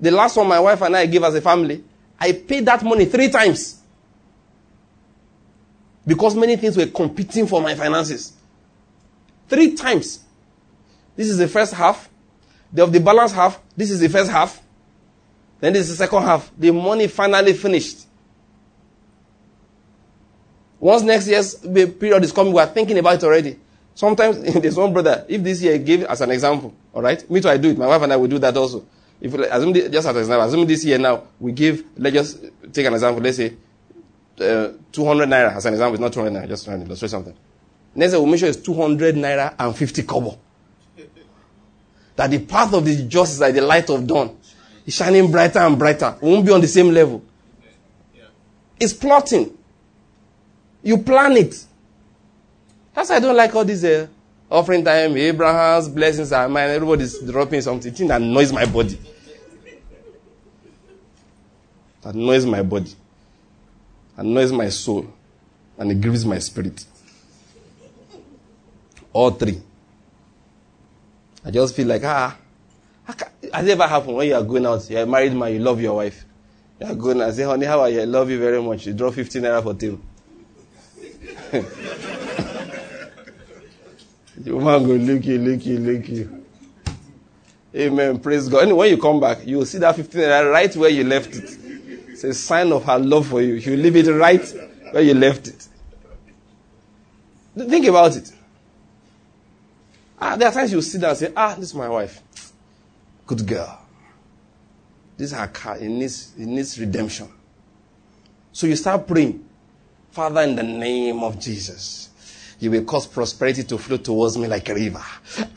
The 0.02 0.10
last 0.10 0.36
one 0.36 0.48
my 0.48 0.60
wife 0.60 0.82
and 0.82 0.98
I 0.98 1.06
gave 1.06 1.24
as 1.24 1.36
a 1.36 1.42
family, 1.42 1.84
I 2.20 2.32
paid 2.34 2.66
that 2.66 2.84
money 2.84 3.06
three 3.06 3.30
times. 3.30 3.80
Because 6.06 6.36
many 6.36 6.56
things 6.56 6.76
were 6.76 6.88
competing 6.88 7.46
for 7.46 7.62
my 7.62 7.76
finances. 7.76 8.34
Three 9.48 9.76
times. 9.76 10.20
This 11.16 11.30
is 11.30 11.38
the 11.38 11.48
first 11.48 11.74
half. 11.74 12.10
Of 12.76 12.92
the 12.92 13.00
balance 13.00 13.34
half, 13.34 13.60
this 13.76 13.92
is 13.92 14.00
the 14.00 14.08
first 14.08 14.32
half. 14.32 14.62
Then 15.60 15.74
this 15.74 15.90
is 15.90 15.98
the 15.98 16.06
second 16.06 16.24
half. 16.24 16.50
The 16.58 16.72
money 16.72 17.08
finally 17.08 17.54
finished. 17.54 18.08
Once 20.80 21.04
next 21.04 21.28
year's 21.28 21.56
period 21.56 22.24
is 22.24 22.32
coming, 22.32 22.54
we 22.54 22.60
are 22.60 22.66
thinking 22.68 22.98
about 22.98 23.16
it 23.16 23.24
already. 23.24 23.60
Sometimes 23.94 24.42
there's 24.54 24.78
one 24.78 24.92
brother, 24.92 25.26
if 25.28 25.44
this 25.44 25.62
year 25.62 25.76
I 25.76 25.78
gave 25.78 26.04
as 26.06 26.22
an 26.22 26.32
example, 26.32 26.74
all 26.94 27.04
right? 27.04 27.30
Me 27.30 27.40
too, 27.40 27.50
I 27.50 27.58
do 27.58 27.70
it. 27.70 27.78
My 27.78 27.86
wife 27.86 28.02
and 28.02 28.14
I 28.14 28.16
will 28.16 28.28
do 28.28 28.40
that 28.40 28.58
also. 28.58 28.86
If 29.22 29.34
assume 29.36 29.74
just 29.74 29.94
as 29.96 30.06
an 30.08 30.18
example, 30.18 30.48
assume 30.48 30.66
this 30.68 30.84
year 30.84 30.98
now 30.98 31.24
we 31.40 31.52
give. 31.52 31.84
Let's 31.96 32.16
just 32.16 32.44
take 32.74 32.88
an 32.88 32.94
example. 32.94 33.22
Let's 33.22 33.38
say 33.38 33.54
uh, 34.40 34.70
200 34.92 35.30
naira 35.30 35.56
as 35.56 35.66
an 35.68 35.74
example. 35.74 35.94
It's 35.94 36.02
not 36.02 36.12
200 36.14 36.42
naira. 36.42 36.48
Just 36.48 36.66
trying 36.66 36.80
to 36.80 36.86
illustrate 36.88 37.10
something. 37.10 37.36
Next, 37.94 38.14
we'll 38.14 38.26
make 38.26 38.40
sure 38.40 38.50
it's 38.50 38.62
200 38.62 39.16
naira 39.16 39.54
and 39.60 39.76
50 39.76 40.04
kobo. 40.04 40.40
That 42.16 42.32
the 42.32 42.40
path 42.40 42.74
of 42.74 42.84
the 42.84 43.04
just 43.08 43.34
is 43.34 43.40
like 43.40 43.54
the 43.54 43.62
light 43.62 43.90
of 43.90 44.08
dawn. 44.08 44.38
It's 44.86 44.96
shining 44.96 45.30
brighter 45.30 45.60
and 45.60 45.78
brighter. 45.78 46.18
We 46.22 46.30
won't 46.30 46.46
be 46.46 46.52
on 46.52 46.62
the 46.62 46.68
same 46.68 46.90
level. 46.90 47.24
It's 48.80 48.94
plotting. 48.94 49.56
You 50.82 50.98
plan 50.98 51.34
it. 51.38 51.64
That's 52.94 53.10
why 53.10 53.18
I 53.18 53.20
don't 53.20 53.38
like 53.38 53.54
all 53.56 53.64
these 53.64 53.86
uh, 53.86 54.08
offering 54.52 54.84
time, 54.84 55.16
Abraham's 55.16 55.88
blessings 55.88 56.32
are 56.32 56.48
mine. 56.50 56.70
Everybody's 56.70 57.18
dropping 57.20 57.62
something. 57.62 57.94
Thing 57.94 58.08
that 58.10 58.22
annoys 58.22 58.52
my 58.52 58.66
body. 58.66 59.00
That 62.02 62.14
annoys 62.14 62.46
my 62.46 62.62
body. 62.62 62.94
Annoys 64.18 64.52
my 64.52 64.70
soul. 64.70 65.08
And 65.78 65.92
it 65.92 66.02
grieves 66.02 66.26
my 66.26 66.40
spirit. 66.40 66.86
All 69.14 69.32
three. 69.32 69.62
I 71.44 71.52
just 71.52 71.76
feel 71.76 71.88
like, 71.88 72.04
ah, 72.04 72.38
has 73.06 73.68
it 73.68 73.72
ever 73.72 73.88
happened 73.88 74.16
when 74.16 74.28
you 74.28 74.36
are 74.36 74.44
going 74.44 74.66
out, 74.66 74.88
you're 74.90 75.02
a 75.02 75.06
married 75.06 75.34
man, 75.34 75.54
you 75.54 75.60
love 75.60 75.82
your 75.82 75.96
wife. 75.96 76.24
You 76.80 76.88
are 76.88 76.96
going 76.96 77.22
out, 77.22 77.34
say, 77.34 77.44
honey, 77.44 77.66
how 77.66 77.80
are 77.82 77.90
you? 77.90 78.02
I 78.02 78.06
love 78.06 78.30
you 78.30 78.40
very 78.40 78.62
much. 78.62 78.86
You 78.86 78.94
draw 78.94 79.12
15 79.12 79.42
naira 79.42 79.64
for 79.64 79.74
table. 79.74 80.00
the 84.44 84.56
woman 84.56 84.84
go 84.86 84.94
look 84.94 85.26
you, 85.26 85.38
look 85.38 85.66
you, 85.66 85.80
look 85.80 86.10
you. 86.10 86.46
Amen. 87.76 88.20
Praise 88.20 88.50
God. 88.50 88.64
And 88.68 88.76
when 88.76 88.90
you 88.90 88.98
come 88.98 89.20
back, 89.20 89.46
you 89.46 89.58
will 89.58 89.66
see 89.66 89.78
that 89.78 89.96
15 89.96 90.22
naira 90.22 90.52
right 90.52 90.76
where 90.76 90.90
you 90.90 91.04
left 91.04 91.36
it. 91.36 91.58
It's 92.10 92.24
a 92.24 92.34
sign 92.34 92.72
of 92.72 92.84
her 92.84 93.00
love 93.00 93.28
for 93.28 93.42
you. 93.42 93.54
You 93.54 93.78
leave 93.78 93.96
it 93.96 94.12
right 94.12 94.46
where 94.92 95.04
you 95.04 95.14
left 95.14 95.48
it. 95.48 95.68
Think 97.56 97.86
about 97.86 98.16
it. 98.16 98.32
Ah, 100.20 100.36
there 100.36 100.48
are 100.48 100.54
times 100.54 100.72
you 100.72 100.78
will 100.78 100.84
sit 100.84 101.02
down 101.02 101.12
and 101.12 101.20
say, 101.20 101.34
ah, 101.36 101.56
this 101.56 101.70
is 101.70 101.76
my 101.76 101.90
wife. 101.90 102.22
Good 103.26 103.48
girl. 103.48 103.80
This 105.18 105.32
is 105.32 105.38
her 105.38 105.48
car. 105.48 105.78
It 105.78 105.90
needs, 105.90 106.34
it 106.38 106.46
needs 106.46 106.80
redemption. 106.80 107.30
So 108.52 108.68
you 108.68 108.76
start 108.76 109.08
praying. 109.08 109.46
Father, 110.12 110.42
in 110.42 110.56
the 110.56 110.64
name 110.64 111.24
of 111.24 111.40
Jesus, 111.40 112.10
you 112.62 112.70
will 112.70 112.84
cause 112.84 113.08
prosperity 113.08 113.64
to 113.64 113.78
flow 113.80 113.98
towards 113.98 114.38
me 114.38 114.48
like 114.48 114.70
a 114.70 114.76
river, 114.76 115.02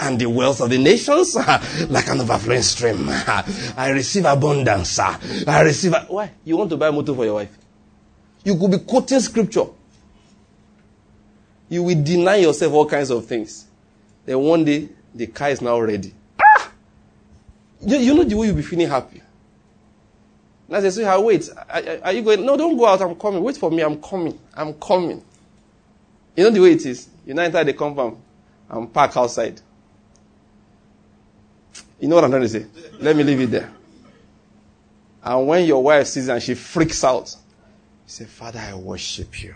and 0.00 0.18
the 0.18 0.26
wealth 0.26 0.62
of 0.62 0.70
the 0.70 0.78
nations 0.78 1.36
like 1.90 2.08
an 2.08 2.22
overflowing 2.22 2.62
stream. 2.62 3.06
I 3.08 3.90
receive 3.94 4.24
abundance. 4.24 4.98
I 4.98 5.60
receive. 5.60 5.92
A- 5.92 6.06
Why? 6.08 6.30
You 6.44 6.56
want 6.56 6.70
to 6.70 6.78
buy 6.78 6.88
a 6.88 6.92
motor 6.92 7.14
for 7.14 7.26
your 7.26 7.34
wife? 7.34 7.56
You 8.42 8.56
could 8.56 8.70
be 8.70 8.78
quoting 8.78 9.20
scripture. 9.20 9.66
You 11.68 11.82
will 11.82 12.02
deny 12.02 12.36
yourself 12.36 12.72
all 12.72 12.86
kinds 12.86 13.10
of 13.10 13.26
things. 13.26 13.66
Then 14.24 14.38
one 14.40 14.64
day, 14.64 14.88
the 15.14 15.26
car 15.26 15.50
is 15.50 15.60
now 15.60 15.78
ready. 15.78 16.14
Ah! 16.40 16.70
You, 17.86 18.14
know 18.14 18.24
the 18.24 18.34
way 18.34 18.46
you'll 18.46 18.56
be 18.56 18.62
feeling 18.62 18.88
happy. 18.88 19.20
And 20.68 20.76
I 20.86 20.88
say, 20.88 21.18
wait. 21.18 21.50
Are, 21.68 21.82
are 22.04 22.12
you 22.12 22.22
going? 22.22 22.46
No, 22.46 22.56
don't 22.56 22.76
go 22.78 22.86
out. 22.86 23.02
I'm 23.02 23.14
coming. 23.14 23.42
Wait 23.42 23.58
for 23.58 23.70
me. 23.70 23.82
I'm 23.82 24.00
coming. 24.00 24.38
I'm 24.54 24.72
coming. 24.74 25.22
You 26.36 26.44
know 26.44 26.50
the 26.50 26.60
way 26.60 26.72
it 26.72 26.84
is. 26.84 27.08
You 27.26 27.34
now 27.34 27.42
enter 27.42 27.62
the 27.64 27.72
compound 27.72 28.20
and 28.68 28.92
park 28.92 29.16
outside. 29.16 29.60
You 32.00 32.08
know 32.08 32.16
what 32.16 32.24
I'm 32.24 32.30
trying 32.30 32.42
to 32.42 32.48
say? 32.48 32.66
Let 33.00 33.16
me 33.16 33.22
leave 33.22 33.40
it 33.40 33.50
there. 33.50 33.72
And 35.22 35.46
when 35.46 35.64
your 35.64 35.82
wife 35.82 36.06
sees 36.06 36.28
and 36.28 36.42
she 36.42 36.54
freaks 36.54 37.02
out, 37.02 37.34
you 38.04 38.10
say, 38.10 38.24
Father, 38.24 38.58
I 38.58 38.74
worship 38.74 39.42
you. 39.42 39.54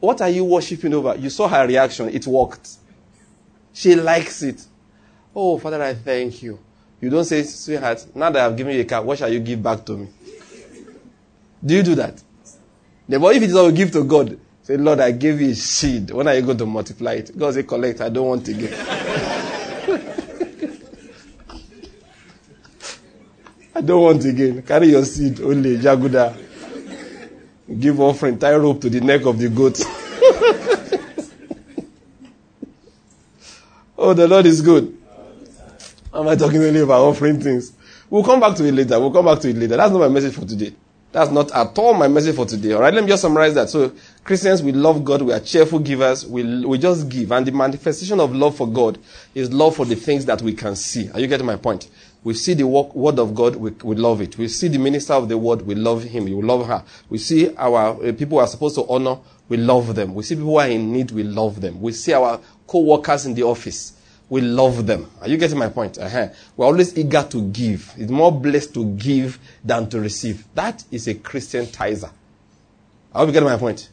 What 0.00 0.20
are 0.22 0.30
you 0.30 0.44
worshiping 0.44 0.94
over? 0.94 1.16
You 1.16 1.28
saw 1.28 1.48
her 1.48 1.66
reaction. 1.66 2.08
It 2.08 2.26
worked. 2.26 2.76
She 3.72 3.94
likes 3.94 4.42
it. 4.42 4.64
Oh, 5.34 5.58
Father, 5.58 5.82
I 5.82 5.94
thank 5.94 6.42
you. 6.42 6.58
You 7.00 7.10
don't 7.10 7.24
say, 7.24 7.42
sweetheart, 7.42 8.06
now 8.14 8.30
that 8.30 8.44
I've 8.44 8.56
given 8.56 8.74
you 8.74 8.80
a 8.80 8.84
car, 8.84 9.02
what 9.02 9.18
shall 9.18 9.32
you 9.32 9.40
give 9.40 9.62
back 9.62 9.84
to 9.86 9.96
me? 9.98 10.08
Do 11.64 11.74
you 11.74 11.82
do 11.82 11.94
that? 11.96 12.22
But 13.08 13.36
if 13.36 13.42
it 13.42 13.50
is 13.50 13.56
all 13.56 13.70
give 13.70 13.90
to 13.92 14.04
God, 14.04 14.38
say, 14.68 14.76
Lord, 14.76 15.00
I 15.00 15.12
gave 15.12 15.40
you 15.40 15.54
seed. 15.54 16.10
When 16.10 16.28
are 16.28 16.34
you 16.34 16.42
going 16.42 16.58
to 16.58 16.66
multiply 16.66 17.14
it? 17.14 17.36
God 17.36 17.54
say, 17.54 17.62
collect. 17.62 18.02
I 18.02 18.10
don't 18.10 18.26
want 18.26 18.44
to 18.44 18.52
give. 18.52 18.70
I 23.74 23.80
don't 23.80 24.02
want 24.02 24.20
to 24.22 24.32
gain. 24.34 24.60
Carry 24.60 24.88
your 24.88 25.06
seed 25.06 25.40
only, 25.40 25.78
Jaguda. 25.78 26.36
Give 27.80 27.98
offering, 27.98 28.38
tie 28.38 28.56
rope 28.56 28.82
to 28.82 28.90
the 28.90 29.00
neck 29.00 29.24
of 29.24 29.38
the 29.38 29.48
goat. 29.48 29.80
oh, 33.96 34.12
the 34.12 34.28
Lord 34.28 34.44
is 34.44 34.60
good. 34.60 34.98
Am 36.12 36.28
I 36.28 36.36
talking 36.36 36.62
only 36.62 36.80
about 36.80 37.04
offering 37.04 37.40
things? 37.40 37.72
We'll 38.10 38.24
come 38.24 38.40
back 38.40 38.54
to 38.56 38.66
it 38.66 38.72
later. 38.72 39.00
We'll 39.00 39.12
come 39.12 39.24
back 39.24 39.38
to 39.40 39.48
it 39.48 39.56
later. 39.56 39.78
That's 39.78 39.92
not 39.92 40.00
my 40.00 40.08
message 40.08 40.34
for 40.34 40.44
today. 40.44 40.74
That's 41.10 41.30
not 41.30 41.50
at 41.52 41.78
all 41.78 41.94
my 41.94 42.08
message 42.08 42.36
for 42.36 42.44
today. 42.44 42.72
All 42.72 42.82
right, 42.82 42.92
let 42.92 43.02
me 43.02 43.08
just 43.08 43.22
summarize 43.22 43.54
that. 43.54 43.70
So, 43.70 43.92
Christians, 44.28 44.62
we 44.62 44.72
love 44.72 45.06
God. 45.06 45.22
We 45.22 45.32
are 45.32 45.40
cheerful 45.40 45.78
givers. 45.78 46.26
We, 46.26 46.66
we 46.66 46.76
just 46.76 47.08
give. 47.08 47.32
And 47.32 47.46
the 47.46 47.50
manifestation 47.50 48.20
of 48.20 48.36
love 48.36 48.58
for 48.58 48.68
God 48.68 48.98
is 49.34 49.50
love 49.50 49.76
for 49.76 49.86
the 49.86 49.94
things 49.94 50.26
that 50.26 50.42
we 50.42 50.52
can 50.52 50.76
see. 50.76 51.10
Are 51.12 51.18
you 51.18 51.26
getting 51.26 51.46
my 51.46 51.56
point? 51.56 51.88
We 52.22 52.34
see 52.34 52.52
the 52.52 52.66
work, 52.66 52.94
word 52.94 53.18
of 53.18 53.34
God, 53.34 53.56
we, 53.56 53.70
we 53.70 53.96
love 53.96 54.20
it. 54.20 54.36
We 54.36 54.48
see 54.48 54.68
the 54.68 54.76
minister 54.76 55.14
of 55.14 55.30
the 55.30 55.38
word, 55.38 55.62
we 55.62 55.74
love 55.74 56.02
him, 56.02 56.24
we 56.24 56.42
love 56.42 56.66
her. 56.66 56.84
We 57.08 57.16
see 57.16 57.56
our 57.56 58.06
uh, 58.06 58.12
people 58.12 58.36
who 58.36 58.38
are 58.40 58.46
supposed 58.46 58.74
to 58.74 58.86
honor, 58.86 59.16
we 59.48 59.56
love 59.56 59.94
them. 59.94 60.14
We 60.14 60.22
see 60.22 60.34
people 60.34 60.50
who 60.50 60.58
are 60.58 60.68
in 60.68 60.92
need, 60.92 61.10
we 61.10 61.22
love 61.22 61.62
them. 61.62 61.80
We 61.80 61.92
see 61.92 62.12
our 62.12 62.38
co-workers 62.66 63.24
in 63.24 63.32
the 63.32 63.44
office, 63.44 63.94
we 64.28 64.42
love 64.42 64.86
them. 64.86 65.10
Are 65.22 65.28
you 65.28 65.38
getting 65.38 65.58
my 65.58 65.70
point? 65.70 65.96
Uh-huh. 65.96 66.28
We're 66.54 66.66
always 66.66 66.98
eager 66.98 67.26
to 67.30 67.48
give. 67.48 67.94
It's 67.96 68.10
more 68.10 68.30
blessed 68.30 68.74
to 68.74 68.84
give 68.84 69.38
than 69.64 69.88
to 69.88 69.98
receive. 69.98 70.44
That 70.54 70.84
is 70.90 71.08
a 71.08 71.14
Christian 71.14 71.66
tither. 71.70 72.10
I 73.14 73.20
hope 73.20 73.28
you 73.28 73.32
get 73.32 73.42
my 73.42 73.56
point. 73.56 73.88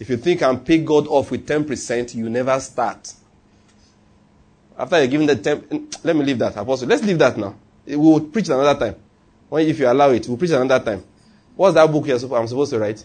If 0.00 0.08
you 0.08 0.16
think 0.16 0.42
I'm 0.42 0.64
pay 0.64 0.78
God 0.78 1.06
off 1.08 1.30
with 1.30 1.46
10%, 1.46 2.14
you 2.14 2.30
never 2.30 2.58
start. 2.58 3.12
After 4.76 4.98
you're 4.98 5.08
giving 5.08 5.26
the 5.26 5.36
10, 5.36 5.88
let 6.02 6.16
me 6.16 6.24
leave 6.24 6.38
that. 6.38 6.56
Apostle, 6.56 6.88
let's 6.88 7.04
leave 7.04 7.18
that 7.18 7.36
now. 7.36 7.54
We 7.84 7.96
will 7.96 8.20
preach 8.22 8.48
another 8.48 8.78
time. 8.78 8.96
When, 9.50 9.66
if 9.66 9.78
you 9.78 9.86
allow 9.86 10.10
it, 10.10 10.26
we'll 10.26 10.38
preach 10.38 10.52
another 10.52 10.82
time. 10.82 11.04
What's 11.54 11.74
that 11.74 11.92
book 11.92 12.08
I'm 12.08 12.46
supposed 12.46 12.70
to 12.70 12.78
write? 12.78 13.04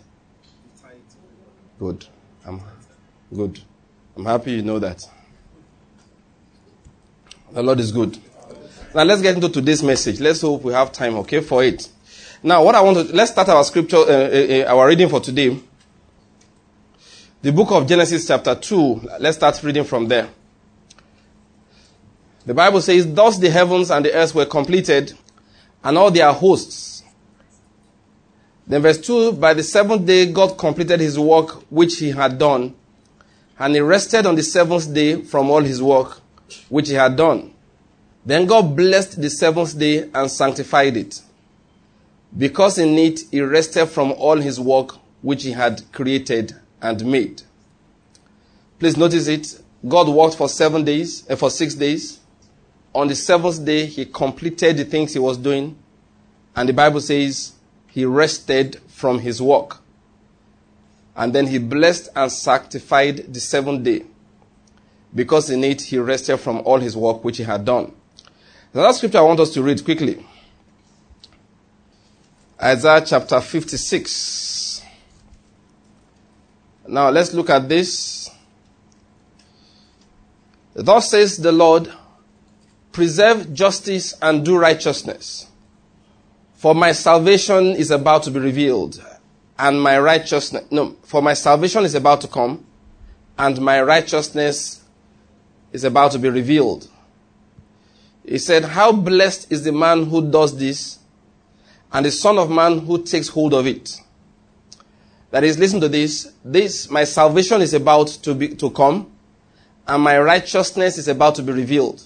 Good. 1.78 2.06
I'm 2.46 2.62
good. 3.34 3.60
I'm 4.16 4.24
happy 4.24 4.54
you 4.54 4.62
know 4.62 4.80
that. 4.80 5.06
The 7.52 7.62
Lord 7.62 7.82
is 7.82 7.92
good. 7.92 8.18
Now 8.94 9.04
let's 9.04 9.22
get 9.22 9.36
into 9.36 9.50
today's 9.50 9.84
message. 9.84 10.22
Let's 10.22 10.40
hope 10.40 10.64
we 10.64 10.72
have 10.72 10.94
time, 10.94 11.16
okay, 11.18 11.42
for 11.42 11.62
it. 11.62 11.90
Now, 12.42 12.64
what 12.64 12.76
I 12.76 12.82
want 12.82 13.10
to 13.10 13.14
let's 13.14 13.32
start 13.32 13.50
our 13.50 13.64
scripture, 13.66 13.98
uh, 13.98 14.64
uh, 14.70 14.74
our 14.74 14.88
reading 14.88 15.10
for 15.10 15.20
today. 15.20 15.60
The 17.46 17.52
book 17.52 17.70
of 17.74 17.86
Genesis, 17.86 18.26
chapter 18.26 18.56
two. 18.56 19.00
Let's 19.20 19.38
start 19.38 19.62
reading 19.62 19.84
from 19.84 20.08
there. 20.08 20.30
The 22.44 22.56
Bible 22.56 22.82
says, 22.82 23.14
Thus 23.14 23.38
the 23.38 23.52
heavens 23.52 23.92
and 23.92 24.04
the 24.04 24.12
earth 24.16 24.34
were 24.34 24.48
completed, 24.48 25.14
and 25.84 25.96
all 25.96 26.10
their 26.10 26.34
hosts. 26.34 27.04
Then 28.66 28.82
verse 28.82 28.98
2, 28.98 29.34
By 29.34 29.54
the 29.54 29.62
seventh 29.62 30.08
day 30.08 30.26
God 30.32 30.58
completed 30.58 31.00
his 31.00 31.20
work 31.20 31.52
which 31.70 32.00
he 32.00 32.10
had 32.10 32.40
done, 32.40 32.74
and 33.60 33.76
he 33.76 33.80
rested 33.80 34.26
on 34.26 34.34
the 34.34 34.42
seventh 34.42 34.92
day 34.92 35.22
from 35.22 35.52
all 35.52 35.62
his 35.62 35.84
work 35.84 36.22
which 36.70 36.90
he 36.90 36.96
had 36.96 37.16
done. 37.16 37.54
Then 38.26 38.48
God 38.48 38.76
blessed 38.76 39.22
the 39.22 39.30
seventh 39.30 39.78
day 39.78 40.10
and 40.12 40.32
sanctified 40.32 40.98
it, 40.98 41.22
because 42.36 42.80
in 42.80 42.98
it 42.98 43.20
he 43.30 43.42
rested 43.42 43.86
from 43.86 44.14
all 44.14 44.38
his 44.38 44.60
work 44.60 44.94
which 45.22 45.44
he 45.44 45.52
had 45.52 45.84
created 45.92 46.56
and 46.82 47.06
made. 47.06 47.42
Please 48.80 48.98
notice 48.98 49.28
it. 49.28 49.62
God 49.88 50.10
worked 50.10 50.36
for 50.36 50.50
seven 50.50 50.84
days, 50.84 51.30
uh, 51.30 51.36
for 51.36 51.50
six 51.50 51.76
days. 51.76 52.20
On 52.94 53.08
the 53.08 53.16
seventh 53.16 53.64
day, 53.64 53.86
he 53.86 54.06
completed 54.06 54.78
the 54.78 54.86
things 54.86 55.14
he 55.14 55.20
was 55.20 55.38
doing. 55.38 55.78
And 56.56 56.70
the 56.70 56.74
Bible 56.74 57.02
says 57.02 57.54
he 57.88 58.06
rested 58.06 58.80
from 58.88 59.20
his 59.20 59.42
work. 59.42 59.78
And 61.16 61.34
then 61.34 61.48
he 61.48 61.58
blessed 61.60 62.10
and 62.16 62.32
sanctified 62.32 63.34
the 63.34 63.40
seventh 63.40 63.84
day, 63.84 64.04
because 65.14 65.50
in 65.50 65.64
it 65.64 65.82
he 65.82 65.98
rested 65.98 66.38
from 66.38 66.60
all 66.66 66.80
his 66.80 66.98
work 66.98 67.24
which 67.24 67.38
he 67.38 67.44
had 67.44 67.64
done. 67.64 67.94
The 68.74 68.82
last 68.82 68.98
scripture 68.98 69.20
I 69.20 69.22
want 69.22 69.40
us 69.40 69.54
to 69.54 69.64
read 69.64 69.84
quickly 69.86 70.26
Isaiah 72.62 73.04
chapter 73.06 73.40
56. 73.40 74.45
Now 76.88 77.10
let's 77.10 77.34
look 77.34 77.50
at 77.50 77.68
this. 77.68 78.30
Thus 80.74 81.10
says 81.10 81.38
the 81.38 81.52
Lord, 81.52 81.92
preserve 82.92 83.54
justice 83.54 84.16
and 84.22 84.44
do 84.44 84.58
righteousness. 84.58 85.48
For 86.56 86.76
my 86.76 86.92
salvation 86.92 87.68
is 87.76 87.92
about 87.92 88.24
to 88.24 88.32
be 88.32 88.40
revealed, 88.40 89.04
and 89.58 89.82
my 89.82 90.00
righteousness, 90.00 90.66
no, 90.72 90.96
for 91.04 91.22
my 91.22 91.34
salvation 91.34 91.84
is 91.86 91.96
about 91.96 92.22
to 92.22 92.28
come, 92.28 92.66
and 93.38 93.62
my 93.62 93.82
righteousness 93.82 94.84
is 95.72 95.84
about 95.84 96.14
to 96.14 96.20
be 96.20 96.30
revealed. 96.30 96.90
He 98.26 98.38
said, 98.38 98.64
How 98.64 98.92
blessed 98.92 99.52
is 99.52 99.64
the 99.64 99.72
man 99.72 100.06
who 100.06 100.32
does 100.32 100.58
this, 100.58 101.00
and 101.92 102.06
the 102.06 102.12
Son 102.12 102.38
of 102.38 102.50
Man 102.50 102.80
who 102.80 103.04
takes 103.04 103.28
hold 103.28 103.54
of 103.54 103.68
it. 103.68 104.02
That 105.36 105.44
is, 105.44 105.60
listen 105.60 105.82
to 105.82 105.90
this. 105.90 106.32
This, 106.46 106.90
my 106.90 107.04
salvation 107.04 107.62
is 107.62 107.74
about 107.74 108.08
to 108.24 108.34
be, 108.34 108.56
to 108.56 108.70
come, 108.70 109.12
and 109.86 110.02
my 110.02 110.18
righteousness 110.18 110.98
is 110.98 111.10
about 111.10 111.36
to 111.36 111.44
be 111.44 111.52
revealed. 111.52 112.02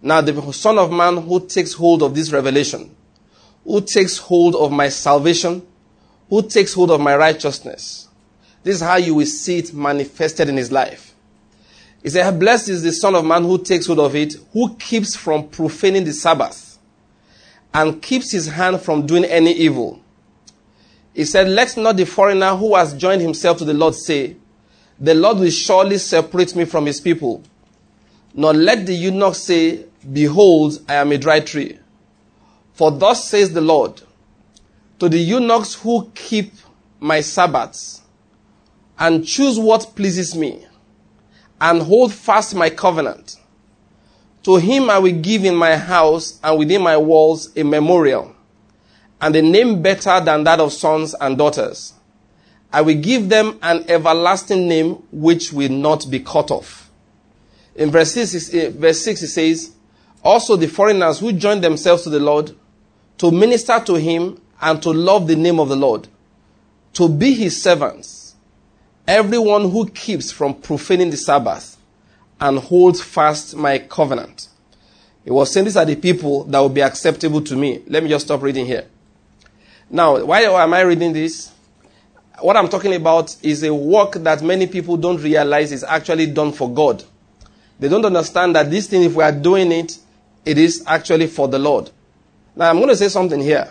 Now, 0.00 0.22
the 0.22 0.50
Son 0.54 0.78
of 0.78 0.90
Man 0.90 1.18
who 1.18 1.46
takes 1.46 1.74
hold 1.74 2.02
of 2.02 2.14
this 2.14 2.32
revelation, 2.32 2.96
who 3.64 3.82
takes 3.82 4.16
hold 4.16 4.54
of 4.54 4.72
my 4.72 4.88
salvation, 4.88 5.60
who 6.30 6.48
takes 6.48 6.72
hold 6.72 6.90
of 6.90 7.02
my 7.02 7.14
righteousness. 7.14 8.08
This 8.62 8.76
is 8.76 8.80
how 8.80 8.96
you 8.96 9.14
will 9.14 9.26
see 9.26 9.58
it 9.58 9.74
manifested 9.74 10.48
in 10.48 10.56
his 10.56 10.72
life. 10.72 11.14
He 12.02 12.08
said, 12.08 12.40
Blessed 12.40 12.70
is 12.70 12.82
the 12.82 12.92
Son 12.92 13.14
of 13.14 13.26
Man 13.26 13.42
who 13.42 13.62
takes 13.62 13.88
hold 13.88 14.00
of 14.00 14.16
it, 14.16 14.36
who 14.54 14.74
keeps 14.76 15.14
from 15.14 15.48
profaning 15.48 16.04
the 16.04 16.14
Sabbath, 16.14 16.78
and 17.74 18.00
keeps 18.00 18.30
his 18.30 18.46
hand 18.46 18.80
from 18.80 19.04
doing 19.04 19.26
any 19.26 19.52
evil. 19.52 20.01
He 21.14 21.24
said, 21.24 21.48
Let 21.48 21.76
not 21.76 21.96
the 21.96 22.06
foreigner 22.06 22.56
who 22.56 22.74
has 22.74 22.94
joined 22.94 23.22
himself 23.22 23.58
to 23.58 23.64
the 23.64 23.74
Lord 23.74 23.94
say, 23.94 24.36
The 24.98 25.14
Lord 25.14 25.38
will 25.38 25.50
surely 25.50 25.98
separate 25.98 26.56
me 26.56 26.64
from 26.64 26.86
his 26.86 27.00
people. 27.00 27.42
Nor 28.34 28.54
let 28.54 28.86
the 28.86 28.94
eunuch 28.94 29.34
say, 29.34 29.84
Behold, 30.10 30.80
I 30.88 30.94
am 30.94 31.12
a 31.12 31.18
dry 31.18 31.40
tree. 31.40 31.78
For 32.72 32.90
thus 32.90 33.28
says 33.28 33.52
the 33.52 33.60
Lord, 33.60 34.00
To 34.98 35.08
the 35.08 35.18
eunuchs 35.18 35.74
who 35.74 36.10
keep 36.14 36.52
my 36.98 37.20
Sabbaths, 37.20 38.02
and 38.98 39.26
choose 39.26 39.58
what 39.58 39.94
pleases 39.96 40.34
me, 40.34 40.64
and 41.60 41.82
hold 41.82 42.12
fast 42.12 42.54
my 42.54 42.70
covenant. 42.70 43.36
To 44.44 44.56
him 44.56 44.90
I 44.90 44.98
will 44.98 45.12
give 45.20 45.44
in 45.44 45.54
my 45.54 45.76
house 45.76 46.40
and 46.42 46.58
within 46.58 46.82
my 46.82 46.96
walls 46.96 47.50
a 47.56 47.62
memorial, 47.62 48.31
and 49.22 49.36
a 49.36 49.40
name 49.40 49.80
better 49.80 50.20
than 50.20 50.42
that 50.44 50.58
of 50.58 50.72
sons 50.72 51.14
and 51.14 51.38
daughters. 51.38 51.94
I 52.72 52.82
will 52.82 53.00
give 53.00 53.28
them 53.28 53.56
an 53.62 53.84
everlasting 53.88 54.66
name 54.66 54.94
which 55.12 55.52
will 55.52 55.70
not 55.70 56.10
be 56.10 56.18
cut 56.18 56.50
off. 56.50 56.90
In 57.76 57.90
verse 57.90 58.12
6, 58.12 58.48
verse 58.74 59.00
6 59.00 59.22
it 59.22 59.28
says, 59.28 59.72
Also 60.24 60.56
the 60.56 60.66
foreigners 60.66 61.20
who 61.20 61.32
join 61.32 61.60
themselves 61.60 62.02
to 62.02 62.10
the 62.10 62.18
Lord 62.18 62.50
to 63.18 63.30
minister 63.30 63.80
to 63.86 63.94
him 63.94 64.40
and 64.60 64.82
to 64.82 64.90
love 64.90 65.28
the 65.28 65.36
name 65.36 65.60
of 65.60 65.68
the 65.68 65.76
Lord, 65.76 66.08
to 66.94 67.08
be 67.08 67.32
his 67.32 67.62
servants, 67.62 68.34
everyone 69.06 69.70
who 69.70 69.88
keeps 69.88 70.32
from 70.32 70.54
profaning 70.54 71.10
the 71.10 71.16
Sabbath 71.16 71.76
and 72.40 72.58
holds 72.58 73.00
fast 73.00 73.54
my 73.54 73.78
covenant. 73.78 74.48
It 75.24 75.30
was 75.30 75.52
saying 75.52 75.66
these 75.66 75.76
are 75.76 75.84
the 75.84 75.94
people 75.94 76.42
that 76.44 76.58
will 76.58 76.68
be 76.68 76.82
acceptable 76.82 77.40
to 77.42 77.54
me. 77.54 77.82
Let 77.86 78.02
me 78.02 78.08
just 78.08 78.26
stop 78.26 78.42
reading 78.42 78.66
here. 78.66 78.88
Now, 79.92 80.24
why 80.24 80.40
am 80.40 80.72
I 80.72 80.80
reading 80.80 81.12
this? 81.12 81.52
What 82.40 82.56
I'm 82.56 82.70
talking 82.70 82.94
about 82.94 83.36
is 83.42 83.62
a 83.62 83.74
work 83.74 84.14
that 84.14 84.40
many 84.42 84.66
people 84.66 84.96
don't 84.96 85.22
realize 85.22 85.70
is 85.70 85.84
actually 85.84 86.26
done 86.28 86.52
for 86.52 86.72
God. 86.72 87.04
They 87.78 87.90
don't 87.90 88.04
understand 88.06 88.56
that 88.56 88.70
this 88.70 88.86
thing, 88.86 89.02
if 89.02 89.14
we 89.14 89.22
are 89.22 89.32
doing 89.32 89.70
it, 89.70 89.98
it 90.46 90.56
is 90.56 90.82
actually 90.86 91.26
for 91.26 91.46
the 91.46 91.58
Lord. 91.58 91.90
Now, 92.56 92.70
I'm 92.70 92.76
going 92.76 92.88
to 92.88 92.96
say 92.96 93.08
something 93.08 93.38
here. 93.38 93.70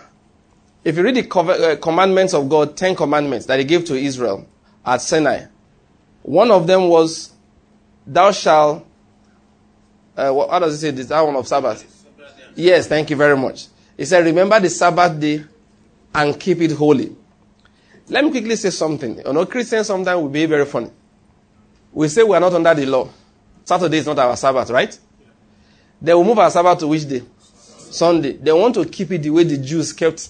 If 0.84 0.96
you 0.96 1.04
read 1.04 1.16
the 1.16 1.40
uh, 1.40 1.76
commandments 1.78 2.36
of 2.36 2.48
God, 2.48 2.78
Ten 2.78 2.96
Commandments 2.96 3.48
that 3.48 3.58
He 3.58 3.66
gave 3.66 3.86
to 3.86 3.96
Israel 3.96 4.48
at 4.86 5.02
Sinai, 5.02 5.46
one 6.22 6.52
of 6.52 6.68
them 6.68 6.88
was, 6.88 7.34
Thou 8.06 8.32
shalt, 8.32 8.86
uh, 10.16 10.30
what, 10.30 10.52
how 10.52 10.60
does 10.60 10.76
it 10.76 10.78
say 10.78 10.92
this? 10.92 11.08
That 11.08 11.22
one 11.22 11.36
of 11.36 11.48
Sabbath. 11.48 12.06
Yes, 12.56 12.88
thank 12.88 13.10
you 13.10 13.16
very 13.16 13.36
much. 13.36 13.68
He 13.98 14.06
said, 14.06 14.24
Remember 14.24 14.60
the 14.60 14.70
Sabbath 14.70 15.20
day 15.20 15.46
and 16.14 16.40
keep 16.40 16.62
it 16.62 16.72
holy. 16.72 17.16
Let 18.08 18.24
me 18.26 18.32
quickly 18.32 18.56
say 18.56 18.70
something. 18.72 19.18
You 19.26 19.34
know, 19.34 19.46
Christians 19.46 19.88
sometimes 19.88 20.22
will 20.22 20.30
be 20.30 20.46
very 20.46 20.66
funny. 20.66 20.92
We 21.94 22.08
say 22.08 22.24
we 22.24 22.36
are 22.36 22.40
not 22.40 22.54
under 22.54 22.74
the 22.74 22.86
law. 22.86 23.10
Saturday 23.64 23.98
is 23.98 24.06
not 24.06 24.20
our 24.20 24.36
Sabbath, 24.36 24.70
right? 24.70 24.98
They 26.02 26.14
will 26.14 26.24
move 26.24 26.40
our 26.40 26.50
Sabbath 26.50 26.80
to 26.80 26.88
which 26.88 27.08
day? 27.08 27.22
Sunday. 27.92 28.34
They 28.34 28.52
want 28.52 28.76
to 28.76 28.86
keep 28.86 29.12
it 29.12 29.22
the 29.22 29.30
way 29.30 29.44
the 29.44 29.58
Jews 29.58 29.94
kept 29.94 30.30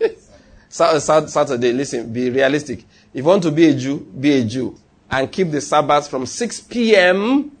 Saturday. 0.68 1.72
Listen, 1.72 2.12
be 2.12 2.30
realistic. 2.30 2.80
If 3.12 3.18
you 3.18 3.24
want 3.24 3.42
to 3.44 3.50
be 3.52 3.68
a 3.68 3.74
Jew, 3.74 4.00
be 4.18 4.32
a 4.32 4.44
Jew. 4.44 4.76
And 5.10 5.30
keep 5.30 5.50
the 5.50 5.60
Sabbath 5.60 6.08
from 6.08 6.26
6 6.26 6.62
p.m. 6.62 7.52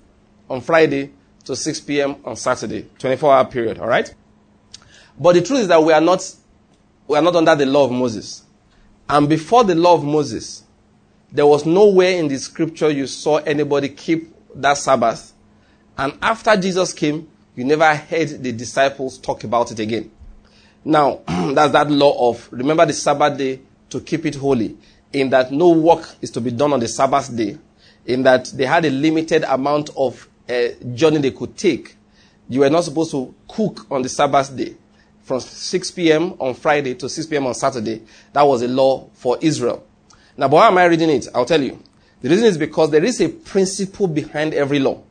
on 0.50 0.60
Friday 0.60 1.12
to 1.44 1.54
6 1.54 1.80
p.m. 1.82 2.16
on 2.24 2.36
Saturday. 2.36 2.88
24 2.98 3.32
hour 3.34 3.44
period, 3.44 3.78
alright? 3.78 4.12
But 5.18 5.34
the 5.34 5.42
truth 5.42 5.60
is 5.60 5.68
that 5.68 5.82
we 5.82 5.92
are 5.92 6.00
not, 6.00 6.28
we 7.06 7.16
are 7.16 7.22
not 7.22 7.36
under 7.36 7.54
the 7.54 7.66
law 7.66 7.84
of 7.84 7.92
Moses. 7.92 8.44
And 9.08 9.28
before 9.28 9.64
the 9.64 9.74
law 9.74 9.94
of 9.94 10.04
Moses, 10.04 10.64
there 11.30 11.46
was 11.46 11.66
nowhere 11.66 12.18
in 12.18 12.28
the 12.28 12.38
scripture 12.38 12.90
you 12.90 13.06
saw 13.06 13.36
anybody 13.38 13.90
keep 13.90 14.34
that 14.54 14.78
Sabbath. 14.78 15.32
And 15.98 16.16
after 16.22 16.56
Jesus 16.56 16.92
came, 16.92 17.28
you 17.54 17.64
never 17.64 17.94
heard 17.94 18.28
the 18.42 18.52
disciples 18.52 19.18
talk 19.18 19.44
about 19.44 19.70
it 19.70 19.78
again. 19.78 20.10
Now, 20.84 21.20
that's 21.26 21.72
that 21.72 21.90
law 21.90 22.30
of 22.30 22.48
remember 22.50 22.86
the 22.86 22.92
Sabbath 22.92 23.38
day 23.38 23.60
to 23.90 24.00
keep 24.00 24.26
it 24.26 24.34
holy, 24.36 24.76
in 25.12 25.30
that 25.30 25.52
no 25.52 25.70
work 25.70 26.16
is 26.20 26.30
to 26.30 26.40
be 26.40 26.50
done 26.50 26.72
on 26.72 26.80
the 26.80 26.88
Sabbath 26.88 27.34
day, 27.34 27.58
in 28.06 28.22
that 28.24 28.46
they 28.46 28.66
had 28.66 28.84
a 28.84 28.90
limited 28.90 29.44
amount 29.44 29.90
of 29.96 30.28
uh, 30.48 30.68
journey 30.94 31.18
they 31.18 31.30
could 31.30 31.56
take. 31.56 31.96
You 32.48 32.60
were 32.60 32.70
not 32.70 32.84
supposed 32.84 33.12
to 33.12 33.34
cook 33.48 33.86
on 33.90 34.02
the 34.02 34.08
Sabbath 34.08 34.54
day 34.56 34.76
from 35.24 35.40
6 35.40 35.90
p.m. 35.92 36.34
on 36.38 36.54
Friday 36.54 36.94
to 36.94 37.08
6 37.08 37.26
p.m. 37.26 37.46
on 37.46 37.54
Saturday. 37.54 38.02
That 38.32 38.42
was 38.42 38.62
a 38.62 38.68
law 38.68 39.08
for 39.14 39.38
Israel. 39.40 39.84
Now, 40.36 40.48
but 40.48 40.56
why 40.56 40.68
am 40.68 40.78
I 40.78 40.84
reading 40.84 41.10
it? 41.10 41.28
I'll 41.34 41.46
tell 41.46 41.62
you. 41.62 41.82
The 42.20 42.28
reason 42.28 42.46
is 42.46 42.58
because 42.58 42.90
there 42.90 43.04
is 43.04 43.20
a 43.20 43.28
principle 43.28 44.06
behind 44.06 44.54
every 44.54 44.78
law. 44.78 45.02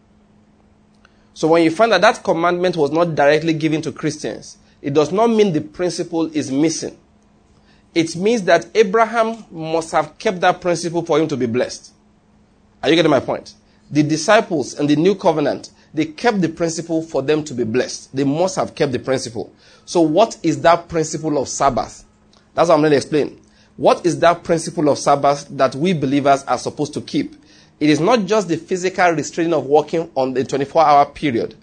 So 1.33 1.47
when 1.47 1.63
you 1.63 1.71
find 1.71 1.91
that 1.91 2.01
that 2.01 2.23
commandment 2.23 2.77
was 2.77 2.91
not 2.91 3.15
directly 3.15 3.53
given 3.53 3.81
to 3.83 3.91
Christians, 3.91 4.57
it 4.81 4.93
does 4.93 5.11
not 5.11 5.27
mean 5.27 5.53
the 5.53 5.61
principle 5.61 6.25
is 6.35 6.51
missing. 6.51 6.97
It 7.95 8.15
means 8.15 8.43
that 8.43 8.67
Abraham 8.75 9.45
must 9.49 9.91
have 9.91 10.17
kept 10.17 10.41
that 10.41 10.61
principle 10.61 11.03
for 11.05 11.19
him 11.19 11.27
to 11.27 11.37
be 11.37 11.45
blessed. 11.45 11.91
Are 12.81 12.89
you 12.89 12.95
getting 12.95 13.11
my 13.11 13.19
point? 13.19 13.53
The 13.89 14.03
disciples 14.03 14.79
in 14.79 14.87
the 14.87 14.95
new 14.95 15.15
covenant, 15.15 15.69
they 15.93 16.05
kept 16.05 16.41
the 16.41 16.49
principle 16.49 17.01
for 17.01 17.21
them 17.21 17.43
to 17.43 17.53
be 17.53 17.63
blessed. 17.63 18.15
They 18.15 18.23
must 18.23 18.55
have 18.55 18.75
kept 18.75 18.91
the 18.91 18.99
principle. 18.99 19.53
So 19.85 20.01
what 20.01 20.37
is 20.41 20.61
that 20.61 20.87
principle 20.87 21.37
of 21.37 21.47
Sabbath? 21.47 22.05
That's 22.55 22.69
what 22.69 22.75
I'm 22.75 22.81
going 22.81 22.91
to 22.91 22.97
explain. 22.97 23.39
What 23.77 24.05
is 24.05 24.19
that 24.19 24.43
principle 24.43 24.89
of 24.89 24.97
Sabbath 24.97 25.47
that 25.51 25.75
we 25.75 25.93
believers 25.93 26.43
are 26.43 26.57
supposed 26.57 26.93
to 26.93 27.01
keep? 27.01 27.35
It 27.79 27.89
is 27.89 27.99
not 27.99 28.25
just 28.25 28.47
the 28.47 28.57
physical 28.57 29.11
restraining 29.11 29.53
of 29.53 29.65
working 29.65 30.11
on 30.15 30.33
the 30.33 30.43
24 30.43 30.81
hour 30.83 31.05
period. 31.05 31.55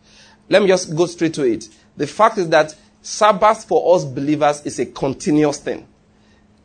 Let 0.48 0.62
me 0.62 0.68
just 0.68 0.94
go 0.96 1.06
straight 1.06 1.34
to 1.34 1.44
it. 1.44 1.68
The 1.96 2.06
fact 2.06 2.38
is 2.38 2.48
that 2.48 2.74
Sabbath 3.02 3.64
for 3.64 3.94
us 3.96 4.04
believers 4.04 4.62
is 4.66 4.78
a 4.78 4.86
continuous 4.86 5.58
thing. 5.58 5.86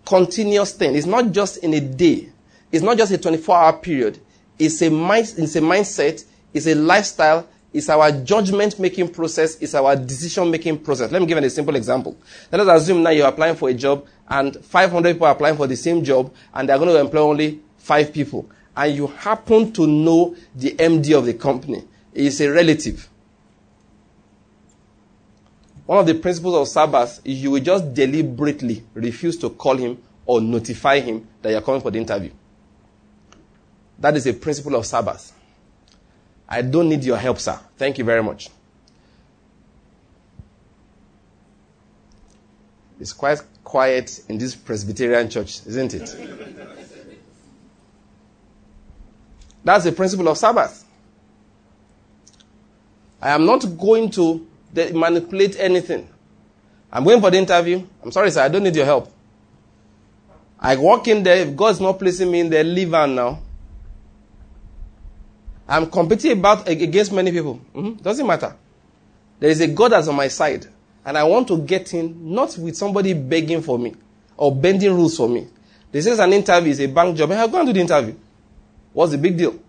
Continuous 0.05 0.73
thing. 0.73 0.95
It's 0.95 1.05
not 1.05 1.31
just 1.31 1.57
in 1.57 1.73
a 1.73 1.79
day. 1.79 2.29
It's 2.71 2.83
not 2.83 2.97
just 2.97 3.11
a 3.11 3.17
24 3.17 3.55
hour 3.55 3.73
period. 3.73 4.19
It's 4.57 4.81
a, 4.81 4.89
mind, 4.89 5.33
it's 5.37 5.55
a 5.55 5.61
mindset. 5.61 6.25
It's 6.53 6.67
a 6.67 6.75
lifestyle. 6.75 7.47
It's 7.75 7.89
our 7.89 8.09
judgment 8.09 8.79
making 8.79 9.09
process, 9.09 9.57
it's 9.59 9.75
our 9.75 9.97
decision 9.97 10.49
making 10.49 10.79
process. 10.79 11.11
Let 11.11 11.21
me 11.21 11.27
give 11.27 11.37
you 11.37 11.43
a 11.43 11.49
simple 11.49 11.75
example. 11.75 12.17
Let 12.49 12.61
us 12.61 12.83
assume 12.83 13.03
now 13.03 13.09
you're 13.09 13.27
applying 13.27 13.57
for 13.57 13.67
a 13.67 13.73
job 13.73 14.07
and 14.29 14.55
500 14.63 15.11
people 15.11 15.27
are 15.27 15.33
applying 15.33 15.57
for 15.57 15.67
the 15.67 15.75
same 15.75 16.01
job 16.01 16.33
and 16.53 16.69
they're 16.69 16.77
going 16.77 16.89
to 16.89 16.97
employ 16.97 17.19
only 17.19 17.59
five 17.77 18.13
people. 18.13 18.49
And 18.77 18.95
you 18.95 19.07
happen 19.07 19.73
to 19.73 19.85
know 19.85 20.37
the 20.55 20.71
MD 20.71 21.17
of 21.17 21.25
the 21.25 21.33
company. 21.33 21.83
It's 22.13 22.39
a 22.39 22.47
relative. 22.47 23.09
One 25.85 25.99
of 25.99 26.07
the 26.07 26.15
principles 26.15 26.55
of 26.55 26.67
Sabbath 26.69 27.19
is 27.25 27.43
you 27.43 27.51
will 27.51 27.61
just 27.61 27.93
deliberately 27.93 28.85
refuse 28.93 29.35
to 29.39 29.49
call 29.49 29.75
him 29.75 30.01
or 30.25 30.39
notify 30.39 31.01
him 31.01 31.27
that 31.41 31.51
you're 31.51 31.61
coming 31.61 31.81
for 31.81 31.91
the 31.91 31.99
interview. 31.99 32.31
That 33.99 34.15
is 34.15 34.25
a 34.27 34.33
principle 34.33 34.75
of 34.75 34.85
Sabbath. 34.85 35.33
I 36.47 36.61
don't 36.61 36.89
need 36.89 37.03
your 37.03 37.17
help, 37.17 37.39
sir. 37.39 37.59
Thank 37.77 37.97
you 37.97 38.03
very 38.03 38.23
much. 38.23 38.49
It's 42.99 43.13
quite 43.13 43.41
quiet 43.63 44.21
in 44.29 44.37
this 44.37 44.55
Presbyterian 44.55 45.29
church, 45.29 45.65
isn't 45.65 45.93
it? 45.93 46.15
That's 49.63 49.83
the 49.83 49.91
principle 49.91 50.27
of 50.27 50.37
Sabbath. 50.37 50.85
I 53.21 53.31
am 53.31 53.45
not 53.45 53.65
going 53.77 54.11
to 54.11 54.45
manipulate 54.93 55.59
anything. 55.59 56.07
I'm 56.91 57.03
going 57.03 57.19
for 57.19 57.31
the 57.31 57.37
interview. 57.37 57.85
I'm 58.03 58.11
sorry, 58.11 58.29
sir, 58.29 58.43
I 58.43 58.47
don't 58.47 58.63
need 58.63 58.75
your 58.75 58.85
help. 58.85 59.11
I 60.59 60.75
walk 60.77 61.07
in 61.07 61.23
there. 61.23 61.37
If 61.37 61.55
God's 61.55 61.81
not 61.81 61.99
placing 61.99 62.31
me 62.31 62.39
in 62.41 62.49
there, 62.49 62.63
leave 62.63 62.89
now. 62.91 63.39
I'm 65.67 65.89
competing 65.89 66.33
about 66.33 66.67
against 66.67 67.11
many 67.11 67.31
people. 67.31 67.59
Mm-hmm. 67.73 68.01
Doesn't 68.03 68.25
matter. 68.25 68.55
There 69.39 69.49
is 69.49 69.61
a 69.61 69.67
God 69.67 69.91
that's 69.91 70.07
on 70.07 70.15
my 70.15 70.27
side. 70.27 70.67
And 71.05 71.17
I 71.17 71.23
want 71.23 71.47
to 71.49 71.59
get 71.59 71.93
in, 71.93 72.33
not 72.33 72.57
with 72.57 72.75
somebody 72.75 73.13
begging 73.13 73.61
for 73.61 73.77
me 73.77 73.95
or 74.37 74.55
bending 74.55 74.93
rules 74.93 75.17
for 75.17 75.29
me. 75.29 75.47
This 75.91 76.07
is 76.07 76.19
an 76.19 76.33
interview, 76.33 76.71
it's 76.71 76.79
a 76.79 76.87
bank 76.87 77.15
job. 77.15 77.31
I'll 77.31 77.47
go 77.47 77.59
and 77.59 77.67
do 77.67 77.73
the 77.73 77.79
interview. 77.79 78.15
What's 78.91 79.11
the 79.11 79.17
big 79.17 79.37
deal? 79.37 79.59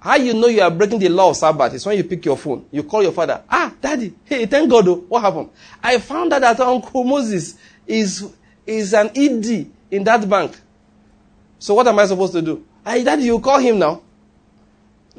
How 0.00 0.16
you 0.16 0.34
know 0.34 0.46
you 0.46 0.60
are 0.62 0.70
breaking 0.70 1.00
the 1.00 1.08
law 1.08 1.30
of 1.30 1.36
Sabbath 1.36 1.74
is 1.74 1.84
when 1.84 1.96
you 1.96 2.04
pick 2.04 2.24
your 2.24 2.36
phone. 2.36 2.66
You 2.70 2.84
call 2.84 3.02
your 3.02 3.12
father. 3.12 3.42
Ah, 3.50 3.72
daddy. 3.80 4.14
Hey, 4.24 4.46
thank 4.46 4.70
God. 4.70 4.86
Oh, 4.86 4.94
what 5.08 5.20
happened? 5.22 5.50
I 5.82 5.98
found 5.98 6.32
out 6.32 6.40
that 6.40 6.60
Uncle 6.60 7.02
Moses 7.02 7.58
is, 7.86 8.32
is 8.64 8.94
an 8.94 9.10
ED 9.16 9.70
in 9.90 10.04
that 10.04 10.28
bank. 10.28 10.56
So 11.58 11.74
what 11.74 11.88
am 11.88 11.98
I 11.98 12.06
supposed 12.06 12.32
to 12.34 12.42
do? 12.42 12.64
Hey, 12.86 13.02
daddy, 13.02 13.24
you 13.24 13.40
call 13.40 13.58
him 13.58 13.80
now. 13.80 14.02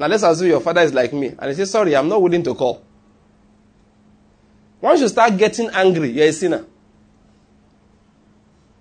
Now 0.00 0.06
let's 0.06 0.22
assume 0.22 0.48
your 0.48 0.60
father 0.60 0.80
is 0.80 0.94
like 0.94 1.12
me. 1.12 1.26
And 1.38 1.50
he 1.50 1.54
says, 1.54 1.70
sorry, 1.70 1.94
I'm 1.94 2.08
not 2.08 2.22
willing 2.22 2.42
to 2.44 2.54
call. 2.54 2.82
Once 4.80 5.02
you 5.02 5.08
start 5.08 5.36
getting 5.36 5.68
angry, 5.68 6.08
you're 6.08 6.26
a 6.26 6.32
sinner. 6.32 6.64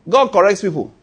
God 0.08 0.32
corrects 0.32 0.62
people. 0.62 0.94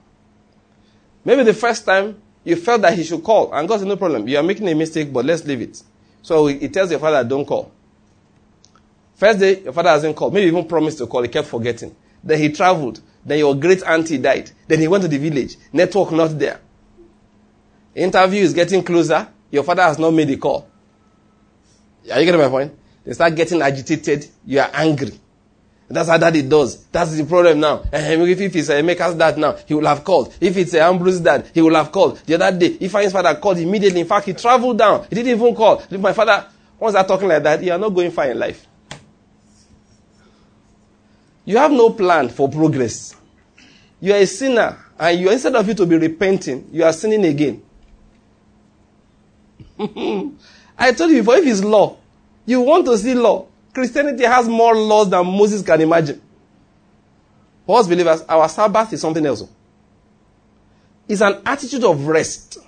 Maybe 1.23 1.43
the 1.43 1.53
first 1.53 1.85
time 1.85 2.17
you 2.45 2.57
felt 2.57 2.81
that 2.81 2.95
he 2.95 3.05
should 3.05 3.23
call, 3.23 3.53
and 3.53 3.69
God 3.69 3.81
said, 3.81 3.89
No 3.89 3.97
problem. 3.97 4.27
You 4.27 4.39
are 4.39 4.43
making 4.43 4.67
a 4.69 4.75
mistake, 4.75 5.13
but 5.13 5.25
let's 5.27 5.45
leave 5.45 5.61
it. 5.61 5.83
So 6.23 6.47
he 6.47 6.69
tells 6.71 6.91
your 6.91 6.99
father, 6.99 7.23
Don't 7.29 7.45
call. 7.45 7.71
First 9.17 9.41
day, 9.41 9.61
your 9.65 9.73
father 9.75 9.91
hasn't 9.91 10.17
called. 10.17 10.33
Maybe 10.33 10.47
even 10.47 10.67
promised 10.67 10.97
to 10.99 11.07
call. 11.07 11.23
He 11.23 11.29
kept 11.29 11.49
forgetting. 11.49 11.95
Then 12.25 12.39
he 12.39 12.51
traveled. 12.51 13.01
Then 13.25 13.39
your 13.39 13.55
great 13.55 13.83
auntie 13.83 14.19
died. 14.19 14.51
Then 14.67 14.81
he 14.81 14.89
went 14.89 15.03
to 15.03 15.09
the 15.09 15.19
village. 15.19 15.57
Network 15.73 16.13
not 16.13 16.39
there. 16.39 16.61
Interview 17.95 18.43
is 18.43 18.55
getting 18.55 18.83
closer. 18.83 19.29
Your 19.51 19.63
father 19.65 19.83
has 19.83 19.99
not 19.99 20.13
made 20.13 20.31
a 20.31 20.37
call. 20.37 20.69
Are 22.13 22.21
you 22.21 22.25
getting 22.25 22.41
my 22.41 22.49
point? 22.49 22.73
They 23.05 23.13
start 23.13 23.35
getting 23.35 23.63
agitated. 23.63 24.27
You 24.45 24.61
are 24.61 24.71
angry. 24.73 25.13
That's 25.89 26.09
how 26.09 26.19
daddy 26.19 26.43
does. 26.43 26.85
That's 26.87 27.17
the 27.17 27.25
problem 27.25 27.61
now. 27.61 27.85
If 27.93 28.57
it's 28.57 28.69
a 28.69 28.83
Emeka's 28.83 29.15
dad 29.15 29.39
now, 29.39 29.57
he 29.67 29.75
will 29.75 29.87
have 29.87 30.03
called. 30.03 30.35
If 30.41 30.57
it's 30.57 30.75
uh, 30.75 30.79
a 30.79 30.81
Ambrose's 30.83 31.21
dad, 31.21 31.49
he 31.55 31.63
will 31.63 31.75
have 31.77 31.93
called. 31.93 32.19
The 32.27 32.35
other 32.35 32.59
day, 32.59 32.77
if 32.81 32.93
his 32.93 33.13
father 33.13 33.35
called 33.37 33.59
immediately, 33.59 34.01
in 34.01 34.07
fact, 34.07 34.27
he 34.27 34.33
traveled 34.33 34.79
down. 34.79 35.07
He 35.09 35.15
didn't 35.15 35.39
even 35.39 35.55
call. 35.55 35.81
If 35.89 36.01
my 36.01 36.13
father, 36.13 36.45
once 36.79 36.97
I 36.97 37.05
talking 37.05 37.29
like 37.29 37.43
that, 37.45 37.63
you 37.63 37.71
are 37.71 37.79
not 37.79 37.91
going 37.91 38.11
far 38.11 38.29
in 38.29 38.39
life. 38.39 38.67
You 41.45 41.57
have 41.59 41.71
no 41.71 41.91
plan 41.91 42.31
for 42.31 42.49
progress. 42.49 43.15
You 44.01 44.13
are 44.13 44.19
a 44.19 44.27
sinner, 44.27 44.77
and 44.99 45.21
you 45.21 45.31
instead 45.31 45.55
of 45.55 45.69
you 45.69 45.75
to 45.75 45.87
be 45.87 45.97
repenting, 45.97 46.69
you 46.73 46.83
are 46.83 46.93
sinning 46.93 47.25
again. 47.25 47.63
I 50.79 50.93
told 50.93 51.11
you 51.11 51.19
before, 51.19 51.37
if 51.37 51.47
it's 51.47 51.63
law, 51.63 51.97
you 52.45 52.61
want 52.61 52.87
to 52.87 52.97
see 52.99 53.15
law. 53.15 53.47
Christianity 53.73 54.25
has 54.25 54.49
more 54.49 54.75
laws 54.75 55.11
than 55.11 55.27
Moses 55.27 55.63
can 55.63 55.81
imagine. 55.81 56.21
For 57.67 57.81
us 57.81 57.87
believers, 57.87 58.23
our 58.23 58.49
Sabbath 58.49 58.93
is 58.93 59.01
something 59.01 59.25
else. 59.27 59.43
Oh. 59.43 59.49
It's 61.09 61.21
an 61.21 61.43
attitude 61.45 61.85
of 61.85 62.07
rest. 62.07 62.59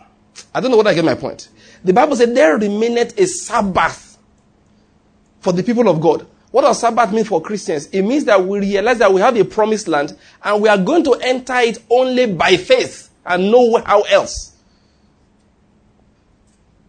I 0.55 0.61
don't 0.61 0.71
know 0.71 0.77
what 0.77 0.87
I 0.87 0.95
get 0.95 1.05
my 1.05 1.15
point. 1.15 1.49
The 1.85 1.93
Bible 1.93 2.17
said 2.17 2.35
there 2.35 2.59
remaineth 2.59 3.19
a 3.19 3.27
Sabbath 3.27 4.19
for 5.41 5.53
the 5.53 5.63
people 5.63 5.89
of 5.89 6.01
God. 6.01 6.27
What 6.51 6.63
does 6.63 6.81
Sabbath 6.81 7.13
mean 7.13 7.25
for 7.25 7.41
Christians? 7.41 7.87
It 7.87 8.03
means 8.03 8.25
that 8.25 8.43
we 8.43 8.61
realize 8.61 8.99
that 8.99 9.13
we 9.13 9.21
have 9.21 9.37
a 9.37 9.45
promised 9.45 9.87
land 9.87 10.17
and 10.43 10.63
we 10.63 10.69
are 10.69 10.79
going 10.79 11.05
to 11.05 11.15
enter 11.15 11.59
it 11.59 11.79
only 11.91 12.27
by 12.27 12.57
faith 12.57 13.11
and 13.25 13.51
no 13.51 13.77
how 13.83 14.03
else. 14.03 14.53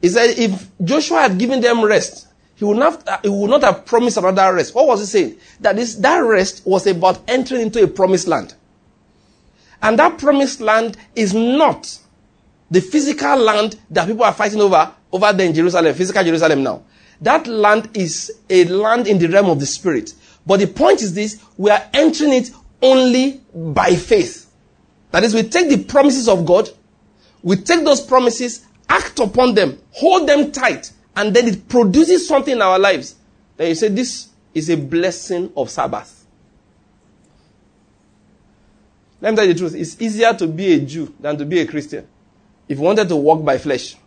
He 0.02 0.10
said 0.10 0.38
if 0.38 0.70
Joshua 0.84 1.22
had 1.22 1.38
given 1.38 1.62
them 1.62 1.84
rest, 1.84 2.28
he 2.56 2.66
would 2.66 2.78
not, 2.78 3.08
uh, 3.08 3.20
he 3.24 3.30
would 3.30 3.50
not 3.50 3.64
have 3.64 3.86
promised 3.86 4.18
another 4.18 4.54
rest. 4.54 4.76
What 4.76 4.88
was 4.88 5.00
he 5.00 5.06
saying? 5.06 5.38
That 5.62 5.76
this, 5.76 5.96
that 5.96 6.20
rest 6.20 6.62
was 6.66 6.88
about 6.88 7.22
entering 7.28 7.62
into 7.62 7.82
a 7.84 7.88
promised 7.88 8.28
land. 8.28 8.54
And 9.82 9.98
that 10.00 10.18
promised 10.18 10.60
land 10.60 10.98
is 11.16 11.34
not 11.34 11.98
the 12.70 12.82
physical 12.82 13.38
land 13.38 13.80
that 13.90 14.08
people 14.08 14.24
are 14.24 14.34
fighting 14.34 14.62
over, 14.62 14.92
over 15.12 15.34
there 15.34 15.48
in 15.48 15.54
Jerusalem, 15.54 15.94
physical 15.94 16.24
Jerusalem 16.24 16.64
now. 16.64 16.84
That 17.22 17.48
land 17.48 17.90
is 17.94 18.32
a 18.50 18.66
land 18.66 19.08
in 19.08 19.20
the 19.20 19.28
realm 19.28 19.50
of 19.50 19.60
the 19.60 19.66
spirit. 19.66 20.14
But 20.46 20.60
the 20.60 20.68
point 20.68 21.02
is 21.02 21.14
this, 21.14 21.44
we 21.58 21.70
are 21.70 21.84
entering 21.94 22.34
it 22.34 22.52
only 22.82 23.42
by 23.54 23.96
faith. 23.96 24.52
That 25.12 25.24
is, 25.24 25.34
we 25.34 25.44
take 25.44 25.70
the 25.70 25.84
promises 25.84 26.28
of 26.28 26.46
God, 26.46 26.70
we 27.42 27.56
take 27.56 27.84
those 27.84 28.02
promises, 28.02 28.66
act 28.90 29.20
upon 29.20 29.54
them, 29.54 29.80
hold 29.92 30.28
them 30.28 30.52
tight, 30.52 30.92
and 31.16 31.34
then 31.36 31.48
it 31.48 31.68
produces 31.68 32.28
something 32.28 32.54
in 32.54 32.62
our 32.62 32.80
lives, 32.80 33.16
then 33.58 33.70
you 33.70 33.76
say, 33.76 33.90
This 33.90 34.30
is 34.54 34.70
a 34.70 34.78
blessing 34.78 35.52
of 35.56 35.70
Sabbath. 35.70 36.26
Let 39.22 39.32
me 39.32 39.36
tell 39.36 39.46
you 39.46 39.54
the 39.54 39.60
truth. 39.60 39.76
It's 39.76 40.02
easier 40.02 40.34
to 40.34 40.48
be 40.48 40.74
a 40.74 40.80
Jew 40.80 41.14
than 41.20 41.38
to 41.38 41.46
be 41.46 41.60
a 41.60 41.68
Christian 41.68 42.08
if 42.68 42.78
you 42.78 42.84
wanted 42.84 43.10
to 43.10 43.16
walk 43.16 43.44
by 43.44 43.58
flesh. 43.58 43.98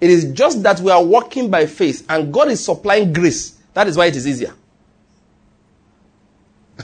It 0.00 0.10
is 0.10 0.32
just 0.32 0.62
that 0.62 0.80
we 0.80 0.90
are 0.90 1.02
walking 1.02 1.50
by 1.50 1.66
faith 1.66 2.04
and 2.08 2.32
God 2.32 2.48
is 2.48 2.64
supplying 2.64 3.12
grace. 3.12 3.58
That 3.74 3.88
is 3.88 3.96
why 3.96 4.06
it 4.06 4.16
is 4.16 4.26
easier. 4.26 4.52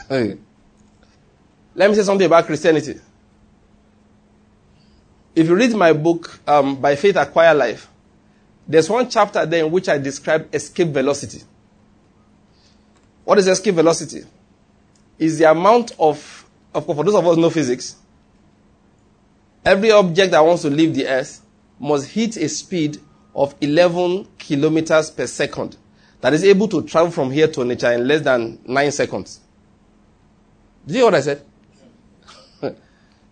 Let 0.08 1.90
me 1.90 1.94
say 1.94 2.02
something 2.02 2.26
about 2.26 2.46
Christianity. 2.46 3.00
If 5.34 5.48
you 5.48 5.56
read 5.56 5.74
my 5.74 5.92
book, 5.92 6.38
um, 6.46 6.76
By 6.76 6.94
Faith 6.96 7.16
Acquire 7.16 7.54
Life, 7.54 7.88
there's 8.66 8.88
one 8.88 9.08
chapter 9.10 9.44
there 9.44 9.64
in 9.64 9.70
which 9.72 9.88
I 9.88 9.98
describe 9.98 10.54
escape 10.54 10.88
velocity. 10.88 11.42
What 13.24 13.38
is 13.38 13.48
escape 13.48 13.74
velocity? 13.74 14.22
Is 15.18 15.38
the 15.38 15.50
amount 15.50 15.92
of, 15.98 16.46
of 16.74 16.86
for 16.86 17.04
those 17.04 17.14
of 17.14 17.26
us 17.26 17.34
who 17.34 17.40
know 17.42 17.50
physics, 17.50 17.96
every 19.64 19.90
object 19.90 20.30
that 20.32 20.40
wants 20.44 20.62
to 20.62 20.70
leave 20.70 20.94
the 20.94 21.06
earth 21.06 21.40
must 21.80 22.08
hit 22.10 22.36
a 22.36 22.48
speed 22.48 22.98
of 23.34 23.54
11 23.60 24.28
kilometers 24.38 25.10
per 25.10 25.26
second 25.26 25.76
that 26.20 26.32
is 26.32 26.44
able 26.44 26.68
to 26.68 26.82
travel 26.82 27.10
from 27.10 27.30
here 27.30 27.48
to 27.48 27.60
Onitsha 27.60 27.94
in 27.96 28.06
less 28.06 28.22
than 28.22 28.58
9 28.64 28.90
seconds. 28.92 29.40
Did 30.86 30.94
you 30.94 30.98
hear 31.00 31.06
what 31.06 31.14
I 31.16 31.20
said? 31.20 31.42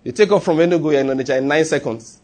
You 0.05 0.12
take 0.12 0.32
off 0.32 0.44
from 0.44 0.59
Enugu 0.59 0.98
and 0.98 1.11
Onitsha 1.11 1.38
in 1.38 1.48
9 1.48 1.64
seconds 1.64 2.18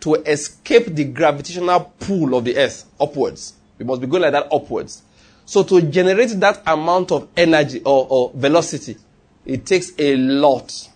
to 0.00 0.14
escape 0.14 0.86
the 0.86 1.04
gravitational 1.04 1.92
pull 2.00 2.34
of 2.34 2.44
the 2.44 2.56
earth 2.56 2.86
upwards. 2.98 3.54
We 3.78 3.84
must 3.84 4.00
be 4.00 4.06
going 4.06 4.22
like 4.22 4.32
that 4.32 4.48
upwards. 4.52 5.02
So 5.44 5.62
to 5.64 5.82
generate 5.82 6.30
that 6.40 6.62
amount 6.66 7.12
of 7.12 7.28
energy 7.36 7.82
or, 7.84 8.06
or 8.08 8.32
velocity, 8.34 8.96
it 9.44 9.66
takes 9.66 9.92
a 9.98 10.16
lot 10.16 10.88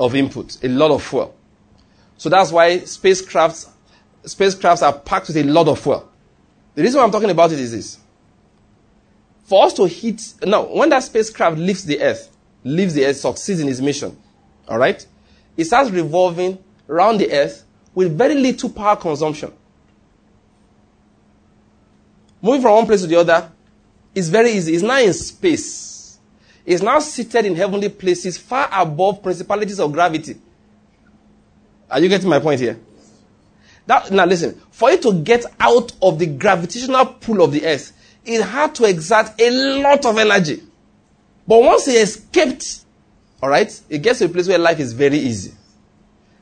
of 0.00 0.14
input, 0.14 0.62
a 0.64 0.68
lot 0.68 0.90
of 0.90 1.02
fuel. 1.02 1.34
So 2.16 2.28
that's 2.28 2.50
why 2.50 2.78
spacecrafts, 2.78 3.68
spacecrafts 4.24 4.82
are 4.82 4.98
packed 4.98 5.28
with 5.28 5.36
a 5.36 5.44
lot 5.44 5.68
of 5.68 5.78
fuel. 5.78 6.08
The 6.74 6.82
reason 6.82 6.98
why 6.98 7.04
I'm 7.04 7.12
talking 7.12 7.30
about 7.30 7.52
it 7.52 7.60
is 7.60 7.72
this. 7.72 7.98
For 9.44 9.66
us 9.66 9.74
to 9.74 9.84
hit, 9.84 10.34
now, 10.44 10.64
when 10.64 10.88
that 10.88 11.02
spacecraft 11.02 11.58
leaves 11.58 11.84
the 11.84 12.00
Earth, 12.00 12.34
leaves 12.64 12.94
the 12.94 13.04
Earth, 13.04 13.16
succeeds 13.16 13.60
in 13.60 13.68
its 13.68 13.80
mission, 13.80 14.16
alright? 14.68 15.06
It 15.56 15.64
starts 15.64 15.90
revolving 15.90 16.58
around 16.88 17.18
the 17.18 17.32
Earth 17.32 17.64
with 17.94 18.16
very 18.16 18.34
little 18.34 18.70
power 18.70 18.96
consumption. 18.96 19.52
moving 22.42 22.60
from 22.60 22.74
one 22.74 22.86
place 22.86 23.00
to 23.00 23.06
the 23.06 23.16
other 23.16 23.50
is 24.14 24.28
very 24.28 24.50
easy. 24.50 24.74
It's 24.74 24.82
now 24.82 24.98
in 24.98 25.12
space. 25.14 26.18
It's 26.66 26.82
now 26.82 26.98
seated 26.98 27.46
in 27.46 27.54
heavenly 27.54 27.88
places 27.88 28.36
far 28.36 28.68
above 28.72 29.22
principalities 29.22 29.80
of 29.80 29.92
gravity. 29.92 30.36
Are 31.88 32.00
you 32.00 32.08
getting 32.08 32.28
my 32.28 32.40
point 32.40 32.60
here? 32.60 32.78
That, 33.86 34.10
now 34.10 34.26
listen, 34.26 34.60
for 34.70 34.90
it 34.90 35.02
to 35.02 35.12
get 35.12 35.44
out 35.58 35.92
of 36.02 36.18
the 36.18 36.26
gravitational 36.26 37.06
pull 37.06 37.42
of 37.42 37.52
the 37.52 37.66
earth, 37.66 37.92
it 38.24 38.42
had 38.42 38.74
to 38.76 38.84
exert 38.84 39.40
a 39.40 39.50
lot 39.82 40.04
of 40.06 40.18
energy. 40.18 40.62
But 41.46 41.62
once 41.62 41.88
it 41.88 41.96
escaped, 41.96 42.81
alright, 43.42 43.80
it 43.88 43.98
gets 43.98 44.20
to 44.20 44.26
a 44.26 44.28
place 44.28 44.48
where 44.48 44.58
life 44.58 44.78
is 44.80 44.92
very 44.92 45.18
easy. 45.18 45.52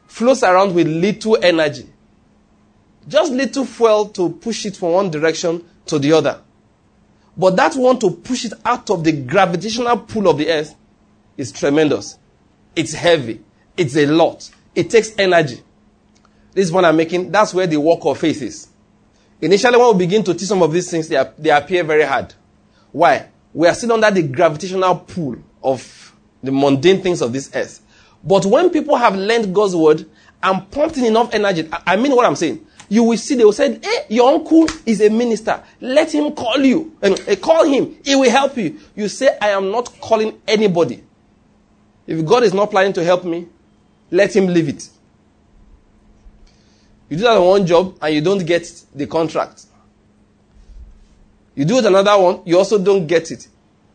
Floats 0.07 0.42
around 0.42 0.74
with 0.74 0.86
little 0.86 1.38
energy. 1.42 1.88
Just 3.09 3.32
little 3.32 3.64
fuel 3.64 4.07
to 4.09 4.30
push 4.30 4.66
it 4.66 4.76
from 4.76 4.92
one 4.92 5.11
direction 5.11 5.64
to 5.86 5.98
the 5.98 6.12
other. 6.12 6.40
But 7.36 7.57
that 7.57 7.74
one 7.74 7.98
to 8.01 8.11
push 8.11 8.44
it 8.44 8.53
out 8.64 8.90
of 8.90 9.05
the 9.05 9.12
gravitational 9.12 9.98
pull 9.98 10.28
of 10.28 10.36
the 10.36 10.51
earth 10.51 10.74
is 11.36 11.53
tremendous. 11.53 12.18
It's 12.76 12.92
heavy. 12.92 13.40
It's 13.76 13.96
a 13.96 14.07
lot. 14.07 14.51
It 14.74 14.90
takes 14.90 15.12
energy. 15.16 15.62
This 16.53 16.70
one 16.70 16.84
I'm 16.84 16.96
making, 16.96 17.30
that's 17.30 17.55
where 17.55 17.66
the 17.66 17.78
work 17.78 18.01
of 18.03 18.18
faith 18.18 18.42
is. 18.42 18.68
Initially, 19.40 19.78
when 19.78 19.96
we 19.96 20.07
begin 20.07 20.22
to 20.24 20.34
teach 20.34 20.48
some 20.48 20.62
of 20.62 20.72
these 20.72 20.90
things, 20.90 21.09
they, 21.09 21.16
are, 21.16 21.32
they 21.38 21.51
appear 21.51 21.82
very 21.82 22.05
hard. 22.05 22.34
Why? 22.92 23.28
We 23.55 23.68
are 23.68 23.74
still 23.74 23.92
under 23.92 24.11
the 24.11 24.22
gravitational 24.22 24.96
pull 24.96 25.36
of 25.62 25.80
the 26.43 26.53
mundane 26.53 27.03
things 27.03 27.22
of 27.22 27.32
this 27.32 27.51
earth. 27.55 27.80
But 28.22 28.45
when 28.47 28.70
people 28.70 28.97
have 28.97 29.16
learned 29.16 29.55
God's 29.55 29.74
word 29.74 30.07
and 30.43 30.70
pumped 30.70 30.97
in 30.97 31.05
enough 31.05 31.32
energy, 31.34 31.68
I 31.86 31.97
mean 31.97 32.14
what 32.14 32.26
I'm 32.26 32.36
saying. 32.36 32.66
You 32.88 33.05
will 33.05 33.16
see, 33.16 33.36
they 33.36 33.45
will 33.45 33.53
say, 33.53 33.78
hey, 33.80 34.07
your 34.09 34.32
uncle 34.32 34.66
is 34.84 35.01
a 35.01 35.09
minister. 35.09 35.62
Let 35.80 36.12
him 36.12 36.32
call 36.32 36.59
you. 36.59 36.97
And 37.01 37.20
uh, 37.28 37.36
call 37.36 37.64
him. 37.64 37.97
He 38.05 38.16
will 38.16 38.30
help 38.30 38.57
you. 38.57 38.80
You 38.97 39.09
say, 39.09 39.38
I 39.41 39.51
am 39.51 39.70
not 39.70 40.01
calling 40.01 40.41
anybody. 40.49 41.05
If 42.07 42.26
God 42.26 42.43
is 42.43 42.53
not 42.53 42.70
planning 42.70 42.93
to 42.95 43.05
help 43.05 43.24
me, 43.24 43.47
let 44.11 44.34
him 44.34 44.47
leave 44.49 44.68
it. 44.68 44.88
You 47.09 47.16
do 47.16 47.22
that 47.24 47.36
on 47.36 47.47
one 47.47 47.66
job 47.66 47.97
and 48.03 48.14
you 48.14 48.20
don't 48.20 48.45
get 48.45 48.68
the 48.95 49.07
contract. 49.07 49.66
You 51.55 51.64
do 51.64 51.78
it 51.78 51.84
another 51.84 52.16
one, 52.18 52.41
you 52.45 52.57
also 52.57 52.78
don't 52.78 53.07
get 53.07 53.30
it. 53.30 53.49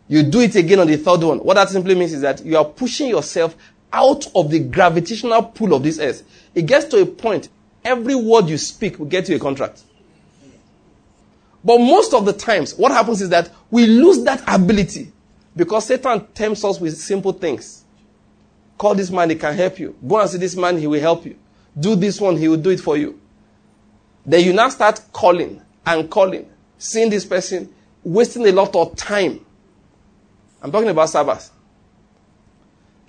You 0.08 0.24
do 0.24 0.40
it 0.42 0.56
again 0.56 0.80
on 0.80 0.88
the 0.88 0.98
third 0.98 1.22
one. 1.22 1.40
What 1.40 1.56
that 1.56 1.70
simply 1.70 1.96
means 1.96 2.14
is 2.14 2.22
that 2.22 2.46
you 2.46 2.58
are 2.58 2.66
pushing 2.66 3.10
yourself 3.10 3.56
out 3.92 4.28
of 4.36 4.52
the 4.52 4.60
gravitational 4.60 5.42
pull 5.44 5.74
of 5.74 5.84
this 5.84 6.00
earth. 6.00 6.24
It 6.54 6.64
gets 6.64 6.86
to 6.88 7.02
a 7.02 7.06
point, 7.06 7.50
every 7.84 8.16
word 8.16 8.48
you 8.48 8.58
speak 8.58 9.00
will 9.00 9.06
get 9.08 9.30
you 9.30 9.36
a 9.36 9.40
contract. 9.40 9.84
But 11.64 11.80
most 11.80 12.14
of 12.14 12.26
the 12.26 12.34
times, 12.34 12.76
what 12.76 12.92
happens 12.92 13.22
is 13.22 13.30
that 13.30 13.50
we 13.72 13.88
lose 13.88 14.24
that 14.26 14.44
ability 14.48 15.12
because 15.56 15.88
Satan 15.88 16.28
tempts 16.34 16.64
us 16.64 16.80
with 16.80 16.96
simple 16.96 17.34
things. 17.34 17.84
Call 18.78 18.94
this 18.94 19.10
man, 19.10 19.30
he 19.30 19.36
can 19.36 19.56
help 19.56 19.80
you. 19.80 19.96
Go 20.06 20.20
and 20.20 20.30
see 20.30 20.38
this 20.38 20.56
man, 20.56 20.78
he 20.78 20.86
will 20.86 21.00
help 21.00 21.26
you. 21.26 21.38
Do 21.80 21.96
this 21.96 22.22
one, 22.22 22.38
he 22.38 22.48
will 22.48 22.58
do 22.58 22.70
it 22.70 22.80
for 22.80 22.98
you. 22.98 23.20
Then 24.26 24.44
you 24.44 24.54
now 24.54 24.70
start 24.70 25.02
calling 25.12 25.62
and 25.86 26.10
calling, 26.10 26.50
seeing 26.78 27.10
this 27.10 27.26
person, 27.26 27.74
wasting 28.04 28.46
a 28.48 28.52
lot 28.52 28.76
of 28.76 28.96
time. 28.96 29.46
I'm 30.62 30.72
talking 30.72 30.90
about 30.90 31.10
Sabbath. 31.10 31.52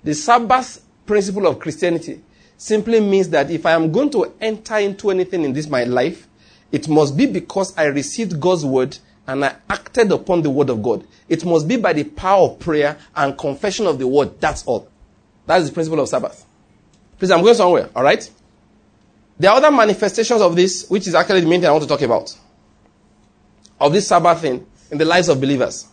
The 0.03 0.13
Sabbath 0.13 0.85
principle 1.05 1.47
of 1.47 1.59
Christianity 1.59 2.21
simply 2.57 2.99
means 2.99 3.29
that 3.29 3.51
if 3.51 3.65
I 3.65 3.71
am 3.71 3.91
going 3.91 4.09
to 4.11 4.33
enter 4.41 4.77
into 4.77 5.11
anything 5.11 5.43
in 5.43 5.53
this 5.53 5.67
my 5.67 5.83
life, 5.83 6.27
it 6.71 6.87
must 6.87 7.15
be 7.15 7.25
because 7.25 7.77
I 7.77 7.85
received 7.85 8.39
God's 8.39 8.65
word 8.65 8.97
and 9.25 9.43
I 9.43 9.55
acted 9.69 10.11
upon 10.11 10.41
the 10.41 10.49
word 10.49 10.69
of 10.69 10.81
God. 10.81 11.05
It 11.27 11.45
must 11.45 11.67
be 11.67 11.77
by 11.77 11.93
the 11.93 12.03
power 12.03 12.49
of 12.49 12.59
prayer 12.59 12.97
and 13.15 13.37
confession 13.37 13.85
of 13.85 13.99
the 13.99 14.07
word. 14.07 14.39
That's 14.39 14.65
all. 14.65 14.89
That 15.45 15.61
is 15.61 15.69
the 15.69 15.73
principle 15.73 15.99
of 15.99 16.09
Sabbath. 16.09 16.45
Please, 17.17 17.31
I'm 17.31 17.41
going 17.41 17.55
somewhere, 17.55 17.89
alright? 17.95 18.29
There 19.39 19.51
are 19.51 19.57
other 19.57 19.71
manifestations 19.71 20.41
of 20.41 20.55
this, 20.55 20.89
which 20.89 21.07
is 21.07 21.15
actually 21.15 21.41
the 21.41 21.47
main 21.47 21.61
thing 21.61 21.69
I 21.69 21.71
want 21.71 21.83
to 21.83 21.89
talk 21.89 22.01
about. 22.01 22.37
Of 23.79 23.93
this 23.93 24.07
Sabbath 24.07 24.41
thing 24.41 24.65
in 24.91 24.97
the 24.97 25.05
lives 25.05 25.29
of 25.29 25.39
believers. 25.39 25.87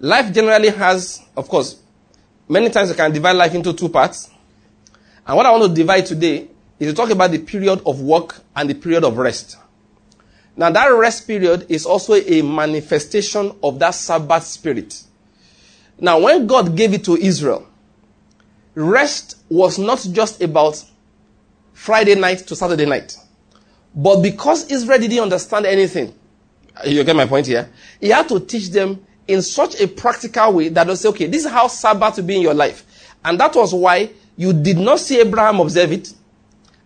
Life 0.00 0.32
generally 0.32 0.70
has, 0.70 1.20
of 1.36 1.46
course, 1.46 1.78
many 2.48 2.70
times 2.70 2.88
you 2.88 2.94
can 2.94 3.12
divide 3.12 3.32
life 3.32 3.54
into 3.54 3.74
two 3.74 3.90
parts. 3.90 4.30
And 5.26 5.36
what 5.36 5.44
I 5.44 5.50
want 5.50 5.64
to 5.64 5.74
divide 5.74 6.06
today 6.06 6.48
is 6.78 6.90
to 6.90 6.96
talk 6.96 7.10
about 7.10 7.30
the 7.30 7.38
period 7.38 7.82
of 7.84 8.00
work 8.00 8.40
and 8.56 8.68
the 8.68 8.74
period 8.74 9.04
of 9.04 9.18
rest. 9.18 9.58
Now 10.56 10.70
that 10.70 10.86
rest 10.86 11.26
period 11.26 11.66
is 11.68 11.84
also 11.84 12.14
a 12.14 12.40
manifestation 12.40 13.54
of 13.62 13.78
that 13.78 13.94
Sabbath 13.94 14.44
spirit. 14.44 15.02
Now 16.00 16.18
when 16.20 16.46
God 16.46 16.74
gave 16.74 16.94
it 16.94 17.04
to 17.04 17.16
Israel, 17.16 17.68
rest 18.74 19.36
was 19.50 19.78
not 19.78 20.06
just 20.10 20.42
about 20.42 20.82
Friday 21.74 22.14
night 22.14 22.38
to 22.38 22.56
Saturday 22.56 22.86
night. 22.86 23.18
But 23.94 24.22
because 24.22 24.70
Israel 24.70 24.98
didn't 24.98 25.20
understand 25.20 25.66
anything, 25.66 26.14
you 26.86 27.04
get 27.04 27.16
my 27.16 27.26
point 27.26 27.46
here? 27.46 27.70
He 28.00 28.08
had 28.08 28.28
to 28.28 28.40
teach 28.40 28.70
them 28.70 29.04
in 29.30 29.42
such 29.42 29.80
a 29.80 29.86
practical 29.86 30.52
way 30.54 30.68
that 30.68 30.84
they'll 30.86 30.96
say, 30.96 31.08
okay, 31.10 31.26
this 31.26 31.44
is 31.44 31.50
how 31.50 31.68
Sabbath 31.68 32.16
will 32.16 32.24
be 32.24 32.36
in 32.36 32.42
your 32.42 32.54
life. 32.54 32.84
And 33.24 33.38
that 33.40 33.54
was 33.54 33.74
why 33.74 34.10
you 34.36 34.52
did 34.52 34.78
not 34.78 35.00
see 35.00 35.20
Abraham 35.20 35.60
observe 35.60 35.92
it, 35.92 36.12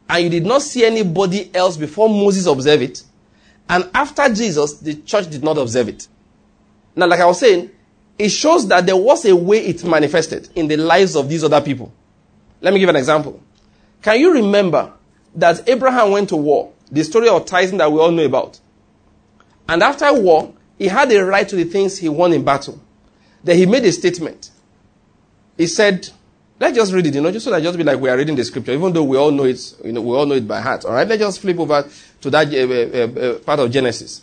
and 0.09 0.24
you 0.24 0.30
did 0.30 0.45
not 0.45 0.62
see 0.62 0.84
anybody 0.84 1.55
else 1.55 1.76
before 1.76 2.09
Moses 2.09 2.47
observe 2.47 2.82
it. 2.82 3.03
And 3.68 3.88
after 3.95 4.28
Jesus, 4.32 4.74
the 4.74 4.95
church 4.97 5.30
did 5.30 5.42
not 5.42 5.57
observe 5.57 5.88
it. 5.88 6.09
Now, 6.97 7.07
like 7.07 7.20
I 7.20 7.26
was 7.26 7.40
saying, 7.40 7.70
it 8.18 8.28
shows 8.28 8.68
that 8.68 8.86
there 8.86 8.97
was 8.97 9.24
a 9.24 9.34
way 9.34 9.59
it 9.59 9.84
manifested 9.84 10.49
in 10.55 10.68
the 10.68 10.76
lives 10.76 11.16
of 11.16 11.28
these 11.28 11.42
other 11.42 11.61
people. 11.61 11.92
Let 12.61 12.74
me 12.74 12.80
give 12.80 12.88
an 12.88 12.97
example. 12.97 13.40
Can 14.03 14.20
you 14.20 14.32
remember 14.32 14.92
that 15.34 15.68
Abraham 15.68 16.11
went 16.11 16.28
to 16.28 16.36
war? 16.36 16.72
The 16.90 17.03
story 17.03 17.28
of 17.28 17.47
tithing 17.47 17.78
that 17.78 17.90
we 17.90 17.99
all 17.99 18.11
know 18.11 18.24
about. 18.24 18.61
And 19.68 19.82
after 19.82 20.12
war, 20.12 20.53
he 20.79 20.89
had 20.89 21.11
a 21.12 21.25
right 21.25 21.49
to 21.49 21.57
the 21.57 21.64
things 21.64 21.99
he 21.99 22.09
won 22.09 22.33
in 22.33 22.45
battle. 22.45 22.81
Then 23.43 23.57
he 23.57 23.66
made 23.66 23.85
a 23.85 23.93
statement. 23.93 24.51
He 25.57 25.66
said, 25.66 26.09
let's 26.59 26.77
just 26.77 26.93
read 26.93 27.07
it, 27.07 27.14
you 27.14 27.20
know, 27.20 27.31
just 27.31 27.45
so 27.45 27.51
that 27.51 27.62
just 27.62 27.77
be 27.79 27.85
like 27.85 28.01
we 28.01 28.09
are 28.09 28.16
reading 28.16 28.37
the 28.37 28.45
scripture, 28.45 28.72
even 28.72 28.93
though 28.93 29.05
we 29.05 29.16
all 29.16 29.31
know 29.31 29.45
it, 29.45 29.61
you 29.85 29.93
know, 29.93 30.01
we 30.01 30.16
all 30.16 30.27
know 30.27 30.35
it 30.35 30.49
by 30.49 30.61
heart. 30.61 30.85
All 30.85 30.93
right, 30.93 31.07
let's 31.07 31.20
just 31.20 31.41
flip 31.41 31.59
over 31.59 31.89
to 32.20 32.31
that 32.31 32.49
uh, 32.49 32.59
uh, 32.59 33.20
uh, 33.20 33.39
part 33.41 33.61
of 33.61 33.70
Genesis, 33.70 34.22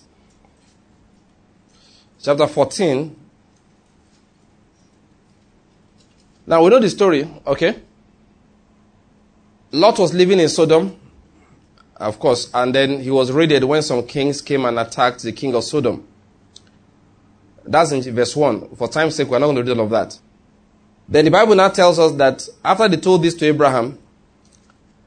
chapter 2.22 2.48
14. 2.48 3.16
Now 6.48 6.64
we 6.64 6.70
know 6.70 6.80
the 6.80 6.90
story, 6.90 7.30
okay? 7.46 7.80
Lot 9.72 10.00
was 10.00 10.14
living 10.14 10.40
in 10.40 10.50
Sodom, 10.50 11.00
of 11.96 12.20
course, 12.20 12.50
and 12.54 12.76
then 12.76 13.00
he 13.00 13.12
was 13.12 13.32
raided 13.32 13.64
when 13.64 13.82
some 13.82 14.06
kings 14.06 14.42
came 14.42 14.66
and 14.66 14.78
attacked 14.78 15.22
the 15.22 15.32
king 15.32 15.56
of 15.56 15.64
Sodom. 15.64 16.06
That's 17.66 17.92
in 17.92 18.02
verse 18.16 18.36
1. 18.36 18.76
For 18.76 18.88
time's 18.88 19.16
sake, 19.16 19.28
we're 19.30 19.40
not 19.40 19.48
going 19.48 19.58
to 19.58 19.64
read 19.64 19.78
all 19.78 19.86
of 19.86 19.92
that. 19.92 20.18
Then 21.08 21.26
the 21.26 21.32
Bible 21.32 21.56
now 21.56 21.70
tells 21.70 22.00
us 22.00 22.14
that 22.14 22.48
after 22.64 22.88
they 22.88 22.98
told 22.98 23.24
this 23.24 23.34
to 23.36 23.46
Abraham, 23.46 24.00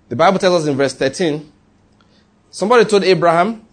the 0.09 0.17
Bible 0.17 0.39
tells 0.39 0.63
us 0.63 0.69
in 0.69 0.77
verse 0.77 0.95
13, 0.95 1.51
somebody 2.51 2.85
told 2.85 3.05
Abraham, 3.05 3.65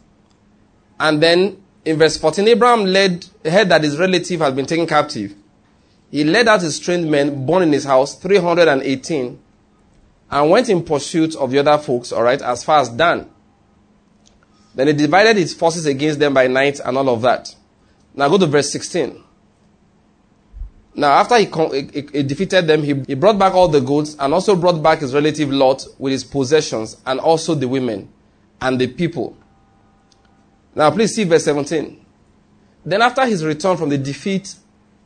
and 0.99 1.21
then 1.21 1.61
in 1.83 1.97
verse 1.97 2.17
14, 2.17 2.47
Abraham 2.47 2.85
led, 2.85 3.25
heard 3.43 3.69
that 3.69 3.83
his 3.83 3.97
relative 3.97 4.39
had 4.39 4.55
been 4.55 4.65
taken 4.65 4.87
captive. 4.87 5.35
He 6.09 6.23
led 6.23 6.47
out 6.47 6.61
his 6.61 6.79
trained 6.79 7.09
men 7.09 7.45
born 7.45 7.63
in 7.63 7.71
his 7.73 7.83
house, 7.83 8.15
318, 8.15 9.39
and 10.29 10.49
went 10.49 10.69
in 10.69 10.83
pursuit 10.83 11.35
of 11.35 11.51
the 11.51 11.59
other 11.59 11.77
folks, 11.77 12.11
all 12.11 12.23
right, 12.23 12.41
as 12.41 12.63
far 12.63 12.79
as 12.79 12.89
Dan. 12.89 13.29
Then 14.73 14.87
he 14.87 14.93
divided 14.93 15.37
his 15.37 15.53
forces 15.53 15.85
against 15.85 16.19
them 16.19 16.33
by 16.33 16.47
night 16.47 16.79
and 16.79 16.97
all 16.97 17.09
of 17.09 17.21
that. 17.23 17.53
Now 18.13 18.29
go 18.29 18.37
to 18.37 18.45
verse 18.45 18.71
16. 18.71 19.23
Now, 20.93 21.11
after 21.11 21.37
he, 21.37 21.45
he, 21.45 22.07
he 22.11 22.23
defeated 22.23 22.67
them, 22.67 22.83
he, 22.83 22.93
he 23.07 23.13
brought 23.13 23.39
back 23.39 23.53
all 23.53 23.69
the 23.69 23.79
goods 23.79 24.17
and 24.19 24.33
also 24.33 24.55
brought 24.55 24.83
back 24.83 24.99
his 24.99 25.13
relative 25.13 25.49
Lot 25.49 25.85
with 25.97 26.11
his 26.11 26.23
possessions 26.23 26.97
and 27.05 27.19
also 27.19 27.55
the 27.55 27.67
women 27.67 28.09
and 28.59 28.79
the 28.79 28.87
people. 28.87 29.37
Now, 30.75 30.91
please 30.91 31.15
see 31.15 31.23
verse 31.23 31.45
17. 31.45 32.05
Then, 32.85 33.01
after 33.01 33.25
his 33.25 33.45
return 33.45 33.77
from 33.77 33.89
the 33.89 33.97
defeat 33.97 34.55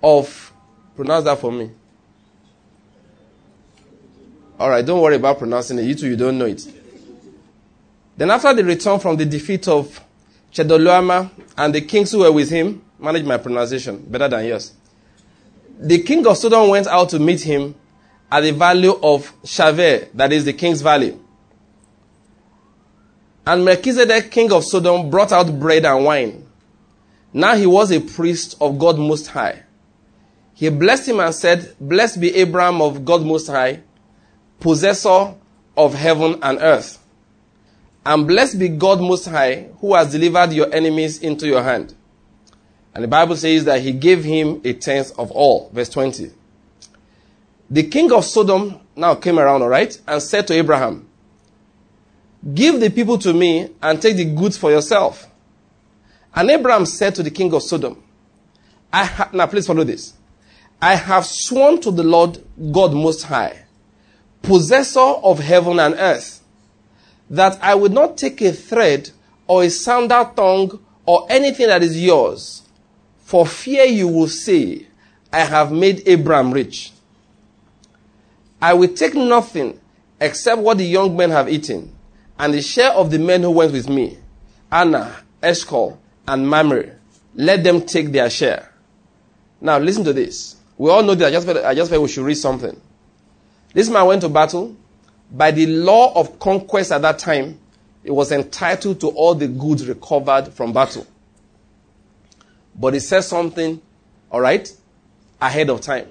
of, 0.02 0.52
pronounce 0.96 1.26
that 1.26 1.40
for 1.40 1.52
me. 1.52 1.70
All 4.58 4.70
right, 4.70 4.86
don't 4.86 5.02
worry 5.02 5.18
about 5.18 5.38
pronouncing 5.38 5.78
it. 5.80 5.84
You 5.84 5.96
two, 5.96 6.08
you 6.08 6.16
don't 6.16 6.38
know 6.38 6.46
it. 6.46 6.66
Then 8.18 8.32
after 8.32 8.54
the 8.54 8.64
return 8.64 9.00
from 9.00 9.18
the 9.18 9.26
defeat 9.26 9.68
of 9.68 10.00
Chedorlaomer 10.54 11.30
and 11.58 11.76
the 11.76 11.82
kings 11.82 12.12
who 12.12 12.20
were 12.20 12.32
with 12.32 12.50
him, 12.50 12.85
manage 13.00 13.26
my 13.26 13.38
pronunciation 13.38 14.04
better 14.08 14.28
than 14.28 14.46
yours. 14.46 14.74
The 15.78 16.02
king 16.02 16.26
of 16.26 16.38
Sodom 16.38 16.70
went 16.70 16.88
out 16.88 17.10
to 17.10 17.20
meet 17.20 17.42
him 17.42 17.76
at 18.32 18.42
the 18.42 18.52
valley 18.52 18.88
of 18.88 19.34
Shaveh, 19.44 20.10
that 20.14 20.32
is 20.32 20.46
the 20.46 20.54
king's 20.54 20.82
valley. 20.82 21.18
And 23.46 23.64
Melchizedek, 23.64 24.32
king 24.32 24.52
of 24.52 24.64
Sodom, 24.64 25.10
brought 25.10 25.32
out 25.32 25.60
bread 25.60 25.86
and 25.86 26.04
wine 26.04 26.48
Now 27.32 27.56
he 27.56 27.66
was 27.66 27.92
a 27.92 28.00
priest 28.00 28.56
of 28.60 28.80
God 28.80 28.98
Most 28.98 29.28
High. 29.28 29.64
He 30.54 30.70
blessed 30.70 31.10
him 31.10 31.20
and 31.20 31.36
said, 31.36 31.76
Blessed 31.80 32.22
be 32.22 32.34
Abraham 32.34 32.82
of 32.82 33.04
God 33.04 33.24
Most 33.24 33.48
High, 33.48 33.82
possessor 34.60 35.36
of 35.76 35.94
heaven 35.94 36.40
and 36.42 36.58
earth. 36.62 36.98
And 38.06 38.26
blessed 38.26 38.58
be 38.58 38.70
God 38.70 39.02
Most 39.02 39.26
High, 39.26 39.68
who 39.82 39.94
has 39.96 40.12
delivered 40.12 40.54
your 40.54 40.74
enemies 40.74 41.20
into 41.20 41.46
your 41.46 41.62
hand. 41.62 41.94
And 42.96 43.04
the 43.04 43.10
Bible 43.10 43.36
says 43.36 43.66
that 43.66 43.82
he 43.82 43.92
gave 43.92 44.24
him 44.24 44.62
a 44.64 44.74
tenth 44.74 45.12
of 45.20 45.30
all. 45.32 45.70
Verse 45.74 45.90
20. 45.90 46.32
The 47.70 47.84
king 47.84 48.12
of 48.14 48.24
Sodom 48.24 48.80
now 48.96 49.16
came 49.16 49.38
around, 49.38 49.62
alright, 49.62 50.00
and 50.08 50.22
said 50.22 50.48
to 50.48 50.54
Abraham, 50.54 51.08
Give 52.54 52.80
the 52.80 52.90
people 52.90 53.18
to 53.18 53.34
me 53.34 53.70
and 53.82 54.02
take 54.02 54.16
the 54.16 54.26
goods 54.26 54.58
for 54.58 54.72
yourself. 54.72 55.28
And 56.34 56.50
Abraham 56.50 56.86
said 56.86 57.16
to 57.16 57.24
the 57.24 57.32
king 57.32 57.54
of 57.54 57.64
Sodom, 57.64 58.02
I 58.94 59.04
ha- 59.04 59.30
now 59.34 59.48
please 59.48 59.68
follow 59.68 59.84
this. 59.84 60.14
I 60.82 60.96
have 60.96 61.26
sworn 61.26 61.82
to 61.82 61.92
the 61.92 62.04
Lord 62.04 62.42
God 62.72 62.94
Most 62.94 63.24
High, 63.24 63.66
possessor 64.42 65.00
of 65.00 65.40
heaven 65.40 65.80
and 65.80 65.96
earth, 65.96 66.42
that 67.30 67.62
I 67.62 67.76
would 67.76 67.92
not 67.92 68.18
take 68.18 68.42
a 68.42 68.54
thread 68.54 69.10
or 69.48 69.64
a 69.64 69.70
sandal 69.70 70.26
tongue 70.28 70.80
or 71.06 71.26
anything 71.30 71.68
that 71.68 71.84
is 71.84 72.02
yours, 72.02 72.62
for 73.36 73.46
fear 73.46 73.84
you 73.84 74.08
will 74.08 74.30
say, 74.30 74.88
I 75.34 75.42
have 75.42 75.70
made 75.70 76.04
Abraham 76.06 76.54
rich. 76.54 76.94
I 78.62 78.74
will 78.76 78.96
take 78.96 79.14
nothing 79.14 79.78
except 80.22 80.62
what 80.62 80.78
the 80.78 80.86
young 80.86 81.18
men 81.18 81.32
have 81.32 81.50
eaten, 81.50 81.94
and 82.40 82.54
the 82.54 82.62
share 82.62 82.92
of 82.92 83.12
the 83.12 83.20
men 83.20 83.42
who 83.42 83.52
went 83.52 83.74
with 83.74 83.90
me, 83.90 84.18
Aner, 84.72 85.14
Eshcol, 85.44 86.00
and 86.26 86.50
Mamre. 86.50 86.98
Let 87.34 87.62
them 87.62 87.82
take 87.82 88.14
their 88.14 88.30
share. 88.30 88.72
Now 89.60 89.80
listen 89.80 90.06
to 90.06 90.14
this. 90.14 90.56
We 90.78 90.90
all 90.90 91.04
know 91.04 91.16
that 91.16 91.28
I 91.28 91.32
just 91.32 91.46
felt, 91.46 91.58
I 91.58 91.76
just 91.76 91.92
felt 91.92 92.04
we 92.04 92.08
should 92.08 92.24
read 92.24 92.36
something. 92.36 92.80
This 93.74 93.90
man 93.90 94.06
went 94.06 94.22
to 94.22 94.30
battle. 94.30 94.78
By 95.30 95.52
the 95.52 95.66
law 95.66 96.18
of 96.18 96.40
conquest 96.40 96.94
at 96.94 97.02
that 97.02 97.20
time, 97.20 97.60
he 98.02 98.12
was 98.12 98.32
entitled 98.32 99.02
to 99.02 99.10
all 99.10 99.36
the 99.36 99.50
goods 99.50 99.86
recovered 99.86 100.54
from 100.54 100.72
battle. 100.72 101.06
But 102.78 102.94
he 102.94 103.00
said 103.00 103.22
something, 103.22 103.82
all 104.30 104.42
right, 104.42 104.72
ahead 105.42 105.70
of 105.70 105.82
time. 105.82 106.08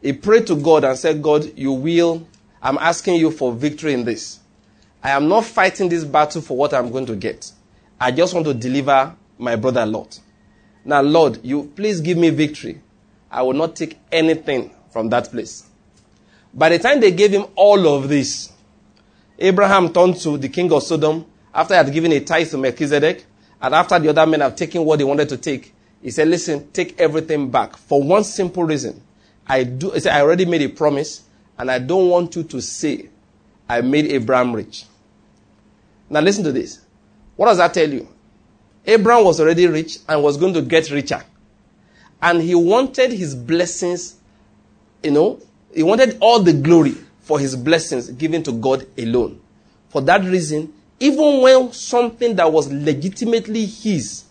He 0.00 0.12
prayed 0.12 0.46
to 0.46 0.56
God 0.56 0.84
and 0.84 0.96
said, 0.98 1.22
God, 1.22 1.58
you 1.58 1.72
will, 1.72 2.26
I'm 2.62 2.78
asking 2.78 3.16
you 3.16 3.30
for 3.30 3.52
victory 3.52 3.92
in 3.92 4.04
this. 4.04 4.40
I 5.02 5.10
am 5.10 5.28
not 5.28 5.44
fighting 5.44 5.88
this 5.88 6.04
battle 6.04 6.42
for 6.42 6.56
what 6.56 6.74
I'm 6.74 6.90
going 6.90 7.06
to 7.06 7.16
get. 7.16 7.50
I 7.98 8.10
just 8.12 8.34
want 8.34 8.46
to 8.46 8.54
deliver 8.54 9.14
my 9.38 9.56
brother 9.56 9.84
Lot. 9.84 10.20
Now, 10.84 11.02
Lord, 11.02 11.40
you 11.42 11.72
please 11.74 12.00
give 12.00 12.16
me 12.16 12.30
victory. 12.30 12.80
I 13.30 13.42
will 13.42 13.52
not 13.52 13.76
take 13.76 13.98
anything 14.10 14.70
from 14.90 15.08
that 15.10 15.30
place. 15.30 15.66
By 16.52 16.70
the 16.70 16.78
time 16.78 17.00
they 17.00 17.12
gave 17.12 17.30
him 17.30 17.46
all 17.54 17.86
of 17.86 18.08
this, 18.08 18.52
Abraham 19.38 19.92
turned 19.92 20.16
to 20.16 20.36
the 20.36 20.48
king 20.48 20.72
of 20.72 20.82
Sodom 20.82 21.24
after 21.54 21.74
he 21.74 21.78
had 21.78 21.92
given 21.92 22.12
a 22.12 22.20
tithe 22.20 22.50
to 22.50 22.58
Melchizedek, 22.58 23.24
and 23.60 23.74
after 23.74 23.98
the 23.98 24.08
other 24.08 24.26
men 24.26 24.40
have 24.40 24.56
taken 24.56 24.84
what 24.84 24.98
they 24.98 25.04
wanted 25.04 25.28
to 25.28 25.36
take. 25.36 25.74
He 26.02 26.10
said, 26.10 26.28
Listen, 26.28 26.70
take 26.72 26.98
everything 27.00 27.50
back 27.50 27.76
for 27.76 28.02
one 28.02 28.24
simple 28.24 28.64
reason. 28.64 29.02
I 29.46 29.64
do 29.64 29.90
he 29.90 30.00
said, 30.00 30.16
I 30.16 30.20
already 30.20 30.44
made 30.44 30.62
a 30.62 30.68
promise, 30.68 31.24
and 31.58 31.70
I 31.70 31.78
don't 31.78 32.08
want 32.08 32.36
you 32.36 32.44
to 32.44 32.60
say 32.60 33.08
I 33.68 33.80
made 33.80 34.06
Abraham 34.06 34.54
rich. 34.54 34.84
Now 36.08 36.20
listen 36.20 36.44
to 36.44 36.52
this. 36.52 36.80
What 37.36 37.46
does 37.46 37.58
that 37.58 37.74
tell 37.74 37.88
you? 37.88 38.08
Abraham 38.86 39.24
was 39.24 39.40
already 39.40 39.66
rich 39.66 39.98
and 40.08 40.22
was 40.22 40.36
going 40.36 40.54
to 40.54 40.62
get 40.62 40.90
richer. 40.90 41.22
And 42.22 42.40
he 42.40 42.54
wanted 42.54 43.12
his 43.12 43.34
blessings, 43.34 44.16
you 45.02 45.10
know, 45.10 45.40
he 45.74 45.82
wanted 45.82 46.18
all 46.20 46.40
the 46.40 46.52
glory 46.52 46.94
for 47.20 47.38
his 47.38 47.54
blessings 47.56 48.08
given 48.10 48.42
to 48.42 48.52
God 48.52 48.86
alone. 48.98 49.40
For 49.88 50.00
that 50.02 50.24
reason, 50.24 50.72
even 50.98 51.40
when 51.40 51.72
something 51.72 52.36
that 52.36 52.52
was 52.52 52.70
legitimately 52.72 53.66
his 53.66 54.24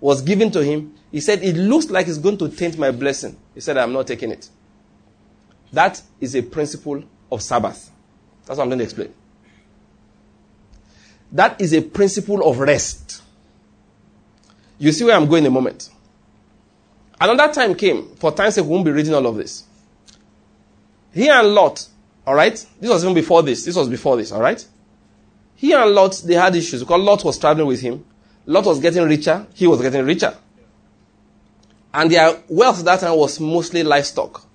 was 0.00 0.22
given 0.22 0.50
to 0.50 0.62
him, 0.62 0.94
he 1.12 1.20
said, 1.20 1.42
It 1.42 1.56
looks 1.56 1.90
like 1.90 2.08
it's 2.08 2.18
going 2.18 2.38
to 2.38 2.48
taint 2.48 2.78
my 2.78 2.90
blessing. 2.90 3.36
He 3.54 3.60
said, 3.60 3.76
I'm 3.76 3.92
not 3.92 4.06
taking 4.06 4.30
it. 4.30 4.48
That 5.72 6.00
is 6.20 6.34
a 6.34 6.42
principle 6.42 7.02
of 7.30 7.42
Sabbath. 7.42 7.90
That's 8.44 8.58
what 8.58 8.64
I'm 8.64 8.68
going 8.68 8.78
to 8.78 8.84
explain. 8.84 9.14
That 11.32 11.60
is 11.60 11.72
a 11.72 11.80
principle 11.80 12.48
of 12.48 12.58
rest. 12.58 13.22
You 14.78 14.92
see 14.92 15.04
where 15.04 15.14
I'm 15.14 15.28
going 15.28 15.44
in 15.44 15.48
a 15.48 15.54
moment. 15.54 15.90
Another 17.20 17.52
time 17.52 17.74
came, 17.74 18.14
for 18.16 18.32
time's 18.32 18.54
sake, 18.54 18.64
we 18.64 18.70
won't 18.70 18.84
be 18.84 18.90
reading 18.90 19.14
all 19.14 19.26
of 19.26 19.36
this. 19.36 19.64
He 21.12 21.28
and 21.28 21.48
Lot, 21.48 21.86
alright? 22.26 22.54
This 22.80 22.90
was 22.90 23.04
even 23.04 23.14
before 23.14 23.42
this. 23.42 23.64
This 23.64 23.76
was 23.76 23.88
before 23.88 24.16
this, 24.16 24.32
alright? 24.32 24.66
He 25.54 25.72
and 25.72 25.90
Lot, 25.90 26.22
they 26.24 26.34
had 26.34 26.56
issues 26.56 26.80
because 26.80 27.00
Lot 27.00 27.22
was 27.22 27.38
traveling 27.38 27.66
with 27.66 27.80
him. 27.80 28.04
Lot 28.46 28.64
was 28.64 28.80
getting 28.80 29.04
richer. 29.04 29.46
He 29.54 29.66
was 29.66 29.82
getting 29.82 30.04
richer. 30.04 30.34
And 31.92 32.10
their 32.10 32.38
wealth 32.48 32.80
at 32.80 32.84
that 32.84 33.00
time 33.00 33.16
was 33.16 33.40
mostly 33.40 33.82
livestock. 33.82 34.46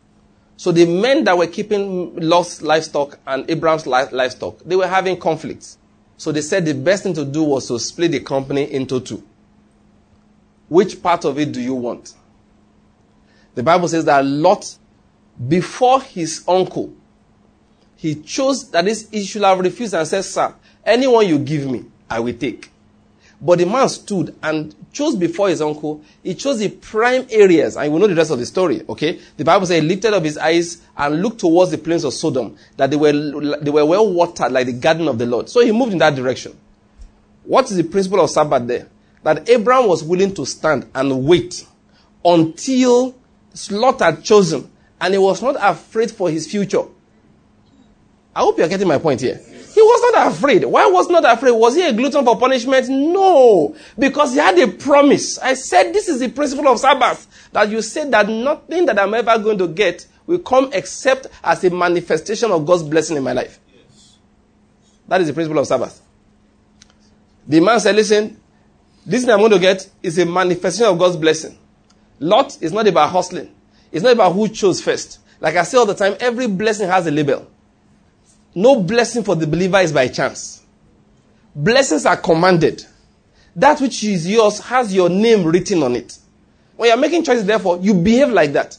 So 0.58 0.72
the 0.72 0.86
men 0.86 1.26
that 1.26 1.38
were 1.38 1.48
keeping 1.48 2.16
Lot's 2.16 2.62
livestock 2.62 3.20
and 3.28 3.50
Abraham's 3.50 3.86
livestock, 3.86 4.60
they 4.66 4.76
were 4.76 4.88
having 4.88 5.18
conflicts. 5.18 5.78
So 6.18 6.32
they 6.32 6.42
said 6.42 6.66
the 6.66 6.74
best 6.74 7.04
thing 7.04 7.14
to 7.16 7.26
do 7.26 7.44
was 7.44 7.68
to 7.68 7.78
split 7.80 8.12
the 8.12 8.22
company 8.22 8.72
into 8.72 9.02
two. 9.02 9.22
Which 10.70 11.04
part 11.04 11.26
of 11.26 11.38
it 11.38 11.52
do 11.52 11.62
you 11.62 11.74
want? 11.76 12.14
The 13.54 13.64
Bible 13.64 13.88
says 13.88 14.06
that 14.06 14.26
Lot, 14.26 14.78
before 15.48 16.02
his 16.02 16.44
uncle, 16.48 16.94
he 17.98 18.16
chose 18.16 18.70
that 18.72 18.86
he 18.86 19.26
should 19.26 19.44
have 19.44 19.60
refused 19.60 19.94
and 19.94 20.08
said, 20.08 20.24
Sir, 20.24 20.54
anyone 20.86 21.28
you 21.28 21.40
give 21.40 21.70
me, 21.70 21.86
I 22.10 22.20
will 22.20 22.34
take. 22.34 22.72
But 23.42 23.60
the 23.60 23.66
man 23.66 23.90
stood 23.90 24.34
and 24.42 24.74
chose 24.94 25.16
before 25.16 25.50
his 25.50 25.62
uncle. 25.62 26.02
He 26.24 26.36
chose 26.36 26.60
the 26.60 26.70
prime 26.70 27.28
areas, 27.30 27.76
and 27.76 27.92
we 27.94 28.00
know 28.00 28.08
the 28.08 28.16
rest 28.16 28.32
of 28.32 28.40
the 28.40 28.46
story. 28.46 28.84
Okay, 28.88 29.20
the 29.38 29.44
Bible 29.44 29.66
says 29.66 29.82
he 29.82 29.88
lifted 29.88 30.14
up 30.14 30.24
his 30.24 30.38
eyes 30.38 30.82
and 30.98 31.22
looked 31.22 31.40
towards 31.40 31.72
the 31.72 31.78
plains 31.78 32.06
of 32.06 32.14
Sodom, 32.14 32.56
that 32.78 32.90
they 32.90 32.98
were 32.98 33.12
they 33.12 33.72
were 33.72 33.86
well 33.86 34.12
watered 34.12 34.52
like 34.52 34.68
the 34.68 34.74
garden 34.74 35.08
of 35.08 35.18
the 35.18 35.26
Lord. 35.26 35.50
So 35.50 35.60
he 35.60 35.72
moved 35.72 35.92
in 35.92 36.00
that 36.00 36.16
direction. 36.16 36.58
What 37.44 37.70
is 37.70 37.78
the 37.78 37.84
principle 37.84 38.22
of 38.22 38.30
Sabbath 38.30 38.66
there? 38.68 38.88
That 39.24 39.50
Abraham 39.50 39.88
was 39.88 40.04
willing 40.04 40.34
to 40.36 40.46
stand 40.46 40.90
and 40.96 41.26
wait 41.26 41.66
until 42.24 43.16
Lot 43.70 44.00
had 44.00 44.24
chosen, 44.24 44.72
and 45.00 45.14
he 45.14 45.18
was 45.18 45.42
not 45.42 45.56
afraid 45.60 46.10
for 46.12 46.30
his 46.30 46.50
future. 46.50 46.84
I 48.36 48.42
hope 48.42 48.58
you 48.58 48.64
are 48.64 48.68
getting 48.68 48.88
my 48.88 48.98
point 48.98 49.22
here. 49.22 49.40
He 49.76 49.82
was 49.82 50.14
not 50.14 50.32
afraid. 50.32 50.64
Why 50.64 50.86
was 50.86 51.10
not 51.10 51.26
afraid? 51.26 51.52
Was 51.52 51.76
he 51.76 51.86
a 51.86 51.92
glutton 51.92 52.24
for 52.24 52.40
punishment? 52.40 52.88
No. 52.88 53.76
Because 54.00 54.32
he 54.32 54.40
had 54.40 54.58
a 54.58 54.70
promise. 54.70 55.38
I 55.38 55.54
said 55.54 55.92
this 55.92 56.08
is 56.08 56.22
the 56.22 56.30
principle 56.30 56.70
of 56.70 56.80
Sabbath. 56.80 57.28
That 57.52 57.70
you 57.70 57.82
said 57.82 58.10
that 58.12 58.30
nothing 58.30 58.86
that 58.86 58.98
I'm 58.98 59.14
ever 59.14 59.38
going 59.38 59.58
to 59.58 59.68
get 59.68 60.08
will 60.28 60.40
come 60.40 60.70
except 60.72 61.28
as 61.44 61.62
a 61.66 61.70
manifestation 61.72 62.52
of 62.52 62.66
God's 62.66 62.84
blessing 62.84 63.18
in 63.18 63.24
my 63.24 63.34
life. 63.34 63.60
Yes. 63.76 64.18
That 65.10 65.20
is 65.20 65.28
the 65.28 65.34
principle 65.34 65.60
of 65.60 65.68
Sabbath. 65.68 66.02
The 67.46 67.60
man 67.60 67.82
said, 67.82 67.98
listen, 67.98 68.40
this 69.06 69.26
thing 69.26 69.34
I'm 69.34 69.40
going 69.40 69.52
to 69.52 69.60
get 69.60 69.90
is 70.02 70.18
a 70.20 70.26
manifestation 70.26 70.88
of 70.88 70.98
God's 70.98 71.18
blessing. 71.18 71.58
Lot 72.22 72.58
is 72.62 72.72
not 72.72 72.88
about 72.88 73.10
hustling. 73.10 73.54
It's 73.92 74.04
not 74.04 74.14
about 74.14 74.32
who 74.32 74.48
chose 74.48 74.82
first. 74.82 75.20
Like 75.42 75.58
I 75.58 75.64
say 75.64 75.78
all 75.78 75.86
the 75.86 75.96
time, 75.96 76.16
every 76.22 76.48
blessing 76.48 76.88
has 76.88 77.08
a 77.08 77.12
label. 77.12 77.52
No 78.56 78.82
blessing 78.82 79.24
for 79.24 79.36
the 79.36 79.46
believer 79.46 79.80
is 79.80 79.92
by 79.92 80.08
chance. 80.08 80.64
Blessings 81.54 82.06
are 82.06 82.18
commanded. 82.18 82.86
That 83.56 83.80
which 83.82 84.04
is 84.04 84.28
yours 84.28 84.60
has 84.60 84.94
your 84.94 85.10
name 85.10 85.44
written 85.46 85.84
on 85.84 85.96
it. 85.96 86.18
When 86.76 86.90
you're 86.90 86.98
making 86.98 87.24
choices, 87.24 87.46
therefore, 87.46 87.78
you 87.78 87.94
behave 87.94 88.30
like 88.30 88.54
that. 88.54 88.78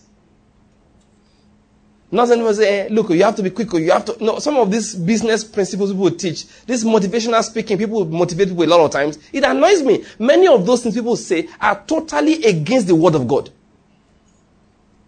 Not 2.11 2.31
anyone 2.31 2.55
say, 2.55 2.81
eh, 2.81 2.89
look, 2.91 3.11
you 3.11 3.23
have 3.25 3.37
to 3.37 3.43
be 3.43 3.51
quick, 3.51 3.73
you 3.73 3.91
have 3.91 4.05
to. 4.05 4.25
No, 4.25 4.39
some 4.39 4.57
of 4.57 4.71
these 4.71 4.95
business 4.95 5.43
principles 5.43 5.93
people 5.93 6.11
teach, 6.11 6.47
this 6.65 6.85
motivational 6.85 7.43
speaking, 7.43 7.77
people 7.79 8.05
motivate 8.05 8.49
people 8.49 8.65
a 8.65 8.67
lot 8.67 8.81
of 8.81 8.91
times. 8.91 9.19
It 9.33 9.45
annoys 9.45 9.83
me. 9.83 10.05
Many 10.19 10.47
of 10.47 10.65
those 10.65 10.83
things 10.83 10.95
people 10.95 11.17
say 11.17 11.49
are 11.61 11.83
totally 11.87 12.45
against 12.45 12.87
the 12.87 12.95
word 12.95 13.17
of 13.17 13.27
God. 13.27 13.51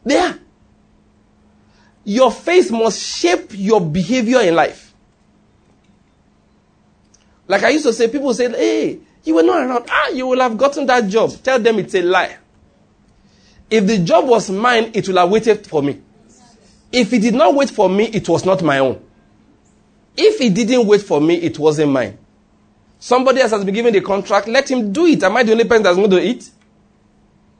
They 0.05 0.19
are. 0.19 0.39
Your 2.09 2.33
faith 2.33 2.71
must 2.71 2.99
shape 2.99 3.51
your 3.51 3.83
behavior 3.83 4.41
in 4.41 4.55
life. 4.55 4.95
Like 7.47 7.65
I 7.65 7.69
used 7.69 7.85
to 7.85 7.93
say, 7.93 8.09
people 8.09 8.33
say, 8.33 8.49
hey, 8.49 9.01
you 9.25 9.35
were 9.35 9.43
not 9.43 9.59
around. 9.59 9.85
Ah, 9.91 10.09
you 10.09 10.27
will 10.27 10.41
have 10.41 10.57
gotten 10.57 10.87
that 10.87 11.07
job. 11.07 11.33
Tell 11.43 11.59
them 11.59 11.79
it's 11.79 11.95
a 11.95 12.01
lie. 12.01 12.39
If 13.69 13.87
the 13.87 13.99
job 13.99 14.27
was 14.27 14.49
mine, 14.49 14.91
it 14.95 15.07
will 15.07 15.19
have 15.19 15.29
waited 15.29 15.67
for 15.67 15.83
me. 15.83 16.01
If 16.91 17.13
it 17.13 17.21
did 17.21 17.35
not 17.35 17.55
wait 17.55 17.69
for 17.69 17.91
me, 17.91 18.05
it 18.07 18.27
was 18.27 18.47
not 18.47 18.63
my 18.63 18.79
own. 18.79 19.05
If 20.17 20.41
it 20.41 20.55
didn't 20.55 20.87
wait 20.87 21.03
for 21.03 21.21
me, 21.21 21.35
it 21.35 21.59
wasn't 21.59 21.93
mine. 21.93 22.17
Somebody 22.99 23.43
else 23.43 23.51
has 23.51 23.67
been 23.67 23.75
given 23.75 23.93
the 23.93 24.01
contract, 24.01 24.49
let 24.49 24.71
him 24.71 24.95
do 24.95 25.05
it. 25.05 25.23
Am 25.23 25.37
I 25.37 25.43
the 25.43 25.53
only 25.53 25.65
person 25.65 25.83
that's 25.83 25.97
going 25.97 26.11
to 26.11 26.23
eat? 26.23 26.49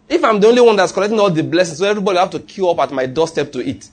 If 0.09 0.24
I'm 0.24 0.40
the 0.40 0.49
only 0.49 0.62
one 0.62 0.76
that's 0.76 0.90
collecting 0.92 1.20
all 1.20 1.28
the 1.28 1.42
blessings, 1.42 1.76
so 1.76 1.84
everybody 1.84 2.14
will 2.14 2.22
have 2.22 2.30
to 2.30 2.40
queue 2.40 2.70
up 2.70 2.78
at 2.78 2.92
my 2.92 3.05
doorstep 3.05 3.53
to 3.53 3.61
eat. 3.61 3.90